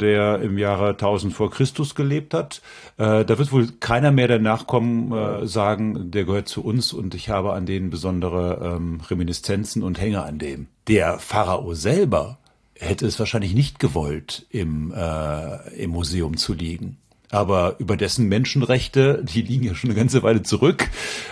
[0.00, 2.62] der im Jahre 1000 vor Christus gelebt hat.
[2.96, 7.14] Äh, da wird wohl keiner mehr der Nachkommen äh, sagen, der gehört zu uns und
[7.14, 10.66] ich habe an denen besondere ähm, Reminiszenzen und hänge an dem.
[10.88, 12.38] Der Pharao selber
[12.78, 16.98] hätte es wahrscheinlich nicht gewollt, im, äh, im Museum zu liegen.
[17.30, 20.88] Aber über dessen Menschenrechte, die liegen ja schon eine ganze Weile zurück,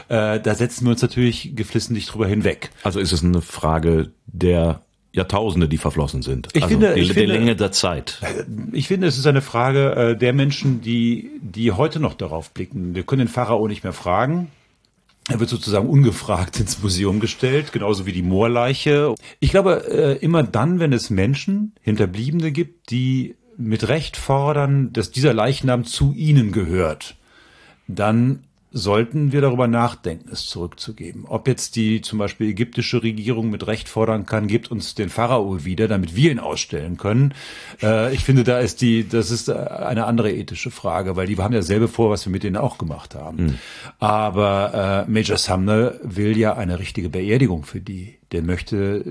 [0.08, 2.70] äh, da setzen wir uns natürlich geflissentlich drüber hinweg.
[2.82, 4.80] Also ist es eine Frage der
[5.12, 6.48] Jahrtausende, die verflossen sind.
[6.54, 8.18] Ich also finde- die, ich der finde- Länge der Zeit.
[8.72, 12.94] Ich finde, es ist eine Frage äh, der Menschen, die, die heute noch darauf blicken.
[12.94, 14.48] Wir können den Pharao nicht mehr fragen.
[15.28, 19.14] Er wird sozusagen ungefragt ins Museum gestellt, genauso wie die Moorleiche.
[19.38, 25.10] Ich glaube, äh, immer dann, wenn es Menschen, Hinterbliebene gibt, die mit Recht fordern, dass
[25.10, 27.16] dieser Leichnam zu ihnen gehört,
[27.86, 31.26] dann sollten wir darüber nachdenken, es zurückzugeben.
[31.26, 35.64] Ob jetzt die zum Beispiel ägyptische Regierung mit Recht fordern kann, gibt uns den Pharao
[35.64, 37.34] wieder, damit wir ihn ausstellen können.
[37.82, 41.54] Äh, ich finde, da ist die, das ist eine andere ethische Frage, weil die haben
[41.54, 43.44] ja selber vor, was wir mit denen auch gemacht haben.
[43.44, 43.58] Mhm.
[43.98, 48.18] Aber äh, Major Sumner will ja eine richtige Beerdigung für die.
[48.32, 49.04] Der möchte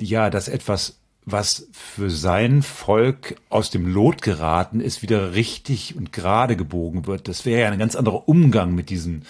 [0.00, 6.12] ja, dass etwas was für sein Volk aus dem Lot geraten ist, wieder richtig und
[6.12, 7.28] gerade gebogen wird.
[7.28, 9.24] Das wäre ja ein ganz anderer Umgang mit diesen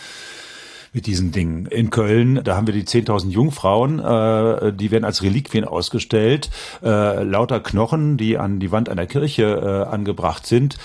[0.94, 1.66] mit diesen Dingen.
[1.66, 6.50] In Köln, da haben wir die 10.000 Jungfrauen, äh, die werden als Reliquien ausgestellt,
[6.84, 10.76] äh, lauter Knochen, die an die Wand einer Kirche äh, angebracht sind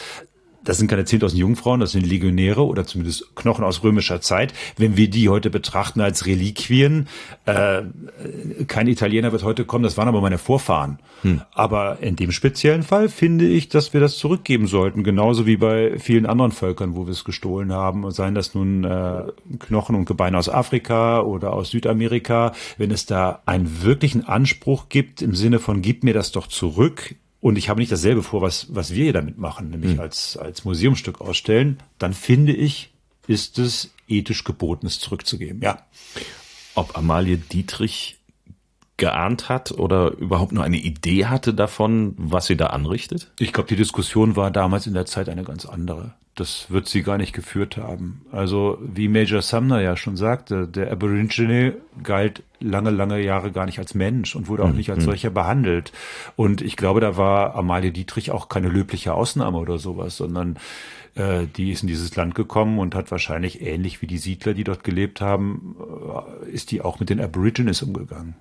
[0.64, 4.54] das sind keine 10.000 Jungfrauen, das sind Legionäre oder zumindest Knochen aus römischer Zeit.
[4.78, 7.08] Wenn wir die heute betrachten als Reliquien,
[7.46, 7.82] äh,
[8.68, 11.00] kein Italiener wird heute kommen, das waren aber meine Vorfahren.
[11.22, 11.42] Hm.
[11.54, 15.98] Aber in dem speziellen Fall finde ich, dass wir das zurückgeben sollten, genauso wie bei
[16.00, 19.24] vielen anderen Völkern, wo wir es gestohlen haben, seien das nun äh,
[19.60, 22.54] Knochen und Gebeine aus Afrika oder aus Südamerika.
[22.78, 27.16] Wenn es da einen wirklichen Anspruch gibt im Sinne von, gib mir das doch zurück,
[27.42, 30.02] und ich habe nicht dasselbe vor, was, was wir hier damit machen, nämlich mhm.
[30.02, 32.92] als, als Museumsstück ausstellen, dann finde ich,
[33.28, 35.62] ist es ethisch geboten, es zurückzugeben.
[35.62, 35.86] Ja.
[36.76, 38.18] Ob Amalie Dietrich
[38.98, 43.32] geahnt hat oder überhaupt nur eine Idee hatte davon, was sie da anrichtet?
[43.40, 46.14] Ich glaube, die Diskussion war damals in der Zeit eine ganz andere.
[46.40, 48.22] Das wird sie gar nicht geführt haben.
[48.32, 53.78] Also wie Major Sumner ja schon sagte, der Aborigine galt lange, lange Jahre gar nicht
[53.78, 54.78] als Mensch und wurde auch mhm.
[54.78, 55.10] nicht als mhm.
[55.10, 55.92] solcher behandelt.
[56.38, 60.58] Und ich glaube, da war Amalie Dietrich auch keine löbliche Ausnahme oder sowas, sondern
[61.16, 64.64] äh, die ist in dieses Land gekommen und hat wahrscheinlich ähnlich wie die Siedler, die
[64.64, 65.76] dort gelebt haben,
[66.46, 68.36] äh, ist die auch mit den Aborigines umgegangen.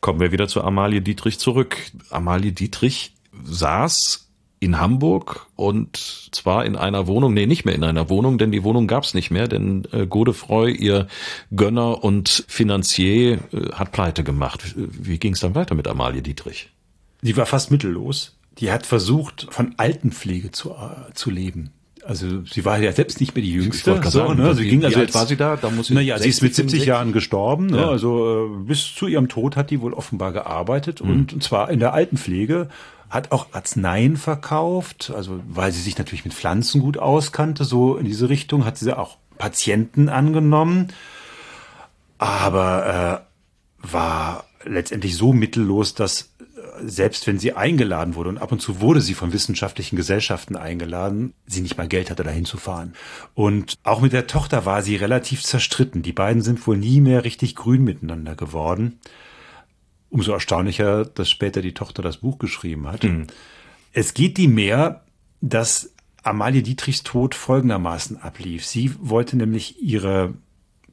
[0.00, 1.76] Kommen wir wieder zu Amalie Dietrich zurück.
[2.08, 3.12] Amalie Dietrich
[3.44, 4.26] saß
[4.64, 5.96] in Hamburg und
[6.32, 9.30] zwar in einer Wohnung, nee, nicht mehr in einer Wohnung, denn die Wohnung gab's nicht
[9.30, 11.06] mehr, denn äh, Godefroy, ihr
[11.54, 14.74] Gönner und Finanzier, äh, hat pleite gemacht.
[14.76, 16.70] Wie ging's dann weiter mit Amalie Dietrich?
[17.20, 18.36] Die war fast mittellos.
[18.58, 21.70] Die hat versucht, von Altenpflege zu, äh, zu leben.
[22.06, 24.00] Also sie war ja selbst nicht mehr die Jüngste.
[24.02, 24.54] So, sagen, ne?
[24.54, 25.56] Sie ging also alt war sie da?
[25.56, 25.94] Da muss sie.
[25.94, 27.66] Naja, sie ist mit 70 Jahren gestorben.
[27.66, 27.78] Ne?
[27.78, 27.88] Ja.
[27.88, 31.10] Also äh, bis zu ihrem Tod hat die wohl offenbar gearbeitet mhm.
[31.10, 32.68] und, und zwar in der Altenpflege
[33.14, 38.06] hat auch Arzneien verkauft, also weil sie sich natürlich mit Pflanzen gut auskannte, so in
[38.06, 40.88] diese Richtung hat sie auch Patienten angenommen,
[42.18, 43.24] aber
[43.84, 46.44] äh, war letztendlich so mittellos, dass äh,
[46.84, 51.34] selbst wenn sie eingeladen wurde und ab und zu wurde sie von wissenschaftlichen Gesellschaften eingeladen,
[51.46, 52.94] sie nicht mal Geld hatte, dahin zu fahren.
[53.34, 56.02] Und auch mit der Tochter war sie relativ zerstritten.
[56.02, 58.98] Die beiden sind wohl nie mehr richtig grün miteinander geworden.
[60.14, 63.02] Umso erstaunlicher, dass später die Tochter das Buch geschrieben hat.
[63.02, 63.26] Mhm.
[63.92, 65.02] Es geht die mehr,
[65.40, 65.92] dass
[66.22, 68.64] Amalie Dietrichs Tod folgendermaßen ablief.
[68.64, 70.34] Sie wollte nämlich ihre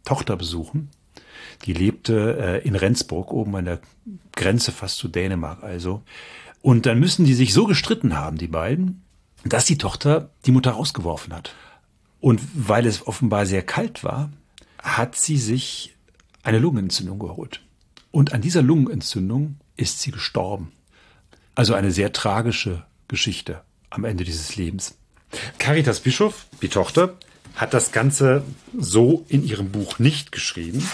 [0.06, 0.90] Tochter besuchen.
[1.68, 3.80] Die lebte äh, in Rendsburg, oben an der
[4.36, 6.02] Grenze fast zu Dänemark also.
[6.64, 9.04] Und dann müssen die sich so gestritten haben, die beiden,
[9.46, 11.54] dass die Tochter die Mutter rausgeworfen hat.
[12.22, 14.32] Und weil es offenbar sehr kalt war,
[14.80, 15.96] hat sie sich
[16.42, 17.62] eine Lungenentzündung geholt.
[18.12, 20.72] Und an dieser Lungenentzündung ist sie gestorben.
[21.56, 24.98] Also eine sehr tragische Geschichte am Ende dieses Lebens.
[25.60, 27.18] Caritas Bischof, die Tochter,
[27.56, 28.44] hat das Ganze
[28.78, 30.88] so in ihrem Buch nicht geschrieben.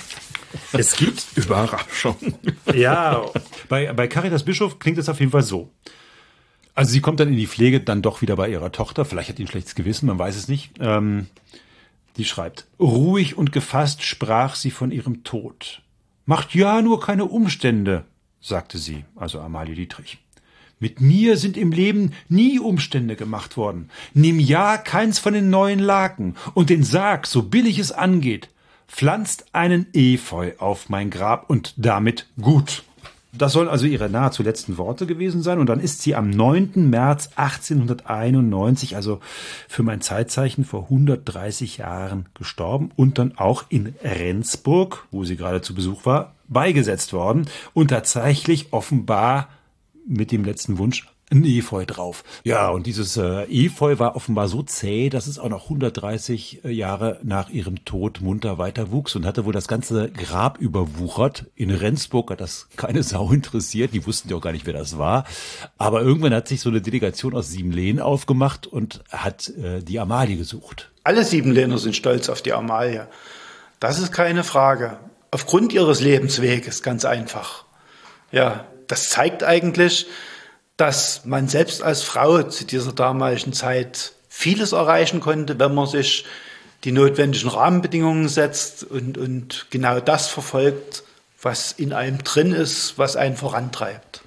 [0.72, 2.18] Es gibt Überraschung.
[2.74, 3.26] Ja,
[3.70, 5.70] bei, bei Caritas Bischof klingt es auf jeden Fall so.
[6.74, 9.06] Also sie kommt dann in die Pflege, dann doch wieder bei ihrer Tochter.
[9.06, 10.74] Vielleicht hat die ein schlechtes Gewissen, man weiß es nicht.
[10.80, 11.28] Ähm,
[12.18, 15.82] die schreibt, ruhig und gefasst sprach sie von ihrem Tod.
[16.30, 18.04] Macht ja nur keine Umstände,
[18.42, 20.18] sagte sie, also Amalie Dietrich.
[20.78, 23.90] Mit mir sind im Leben nie Umstände gemacht worden.
[24.14, 28.50] Nimm ja keins von den neuen Laken und den Sarg, so billig es angeht.
[28.90, 32.84] Pflanzt einen Efeu auf mein Grab und damit gut.
[33.38, 35.60] Das sollen also ihre nahezu letzten Worte gewesen sein.
[35.60, 36.90] Und dann ist sie am 9.
[36.90, 39.20] März 1891, also
[39.68, 45.62] für mein Zeitzeichen vor 130 Jahren gestorben und dann auch in Rendsburg, wo sie gerade
[45.62, 47.46] zu Besuch war, beigesetzt worden.
[47.74, 49.50] Und tatsächlich offenbar
[50.08, 52.24] mit dem letzten Wunsch ein Efeu drauf.
[52.44, 56.70] Ja, und dieses äh, Efeu war offenbar so zäh, dass es auch noch 130 äh,
[56.70, 61.46] Jahre nach ihrem Tod munter weiter wuchs und hatte wohl das ganze Grab überwuchert.
[61.56, 64.98] In Rendsburg hat das keine Sau interessiert, die wussten ja auch gar nicht, wer das
[64.98, 65.26] war.
[65.78, 70.38] Aber irgendwann hat sich so eine Delegation aus Siebenlehnen aufgemacht und hat äh, die Amalie
[70.38, 70.92] gesucht.
[71.04, 73.08] Alle Siebenlehner sind stolz auf die Amalie.
[73.82, 74.98] Das ist keine Frage.
[75.32, 77.66] Aufgrund ihres Lebensweges, ganz einfach.
[78.32, 80.08] Ja, das zeigt eigentlich,
[80.78, 86.26] dass man selbst als Frau zu dieser damaligen Zeit vieles erreichen konnte, wenn man sich
[86.84, 91.04] die notwendigen Rahmenbedingungen setzt und, und genau das verfolgt,
[91.42, 94.22] was in einem drin ist, was einen vorantreibt.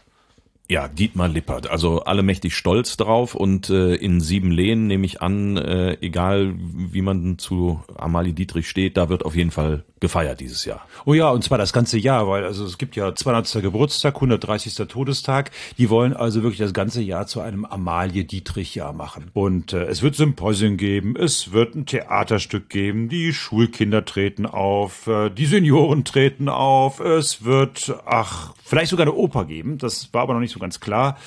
[0.68, 1.68] Ja, Dietmar Lippert.
[1.68, 6.54] Also alle mächtig stolz drauf und äh, in sieben Lehen nehme ich an, äh, egal
[6.56, 10.86] wie man zu Amalie Dietrich steht, da wird auf jeden Fall gefeiert dieses Jahr.
[11.04, 13.62] Oh ja, und zwar das ganze Jahr, weil also es gibt ja 200.
[13.62, 14.74] Geburtstag, 130.
[14.88, 15.50] Todestag.
[15.78, 19.30] Die wollen also wirklich das ganze Jahr zu einem Amalie Dietrich Jahr machen.
[19.34, 25.06] Und äh, es wird Symposien geben, es wird ein Theaterstück geben, die Schulkinder treten auf,
[25.06, 29.78] äh, die Senioren treten auf, es wird, ach, vielleicht sogar eine Oper geben.
[29.78, 31.18] Das war aber noch nicht so ganz klar.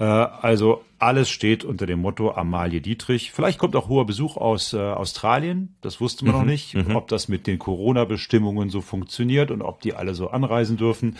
[0.00, 3.30] Äh, also alles steht unter dem Motto Amalie Dietrich.
[3.30, 5.76] Vielleicht kommt auch hoher Besuch aus äh, Australien.
[5.82, 9.94] Das wusste man noch nicht, ob das mit den Corona-Bestimmungen so funktioniert und ob die
[9.94, 11.16] alle so anreisen dürfen.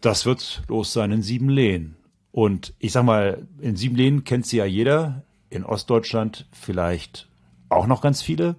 [0.00, 1.96] Das wird los sein in Siebenlehen.
[2.32, 5.24] Und ich sag mal, in Siebenlehen kennt sie ja jeder.
[5.50, 7.28] In Ostdeutschland vielleicht
[7.68, 8.54] auch noch ganz viele.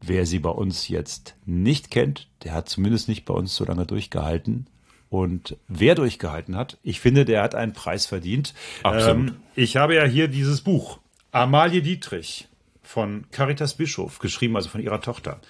[0.00, 3.84] Wer sie bei uns jetzt nicht kennt, der hat zumindest nicht bei uns so lange
[3.84, 4.66] durchgehalten.
[5.10, 8.54] Und wer durchgehalten hat, ich finde, der hat einen Preis verdient.
[8.82, 9.30] Absolut.
[9.30, 10.98] Ähm, ich habe ja hier dieses Buch,
[11.30, 12.48] Amalie Dietrich
[12.82, 15.40] von Caritas Bischof, geschrieben, also von ihrer Tochter.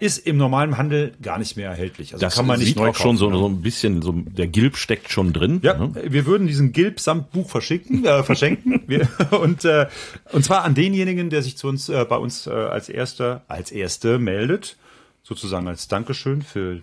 [0.00, 2.14] Ist im normalen Handel gar nicht mehr erhältlich.
[2.14, 4.12] Also Das kann man nicht sieht neu auch schon so, kaufen, so ein bisschen, so
[4.12, 5.60] der Gilb steckt schon drin.
[5.62, 5.92] ja, ne?
[6.08, 8.82] wir würden diesen Gilb samt Buch verschicken, äh, verschenken.
[8.86, 9.88] wir, und, äh,
[10.32, 13.70] und zwar an denjenigen, der sich zu uns äh, bei uns äh, als erster, als
[13.72, 14.78] erste meldet,
[15.22, 16.80] sozusagen als Dankeschön für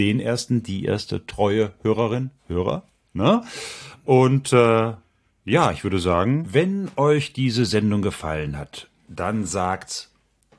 [0.00, 2.84] den ersten, die erste treue Hörerin, Hörer.
[3.12, 3.42] Ne?
[4.04, 4.94] Und äh,
[5.44, 10.10] ja, ich würde sagen, wenn euch diese Sendung gefallen hat, dann sagt's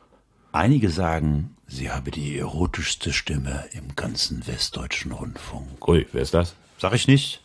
[0.52, 5.88] einige sagen, sie habe die erotischste Stimme im ganzen westdeutschen Rundfunk.
[5.88, 6.54] Ui, wer ist das?
[6.78, 7.42] Sag ich nicht.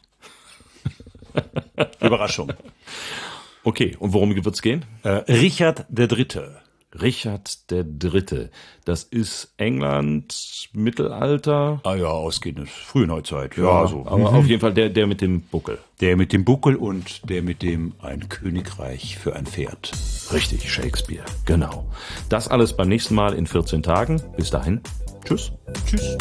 [2.02, 2.54] Überraschung.
[3.64, 4.86] Okay, und worum wird's gehen?
[5.02, 6.62] Äh, Richard der Dritte.
[6.94, 8.50] Richard der Dritte.
[8.86, 11.82] Das ist England, Mittelalter.
[11.84, 13.58] Ah ja, ausgehendes, frühen Neuzeit.
[13.58, 14.06] Ja, ja so.
[14.06, 14.38] Aber mhm.
[14.38, 15.78] auf jeden Fall der, der mit dem Buckel.
[16.02, 19.92] Der mit dem Buckel und der mit dem ein Königreich für ein Pferd.
[20.32, 21.26] Richtig, Shakespeare.
[21.46, 21.86] Genau.
[22.30, 24.22] Das alles beim nächsten Mal in 14 Tagen.
[24.38, 24.82] Bis dahin.
[25.26, 25.52] Tschüss.
[25.86, 26.18] Tschüss.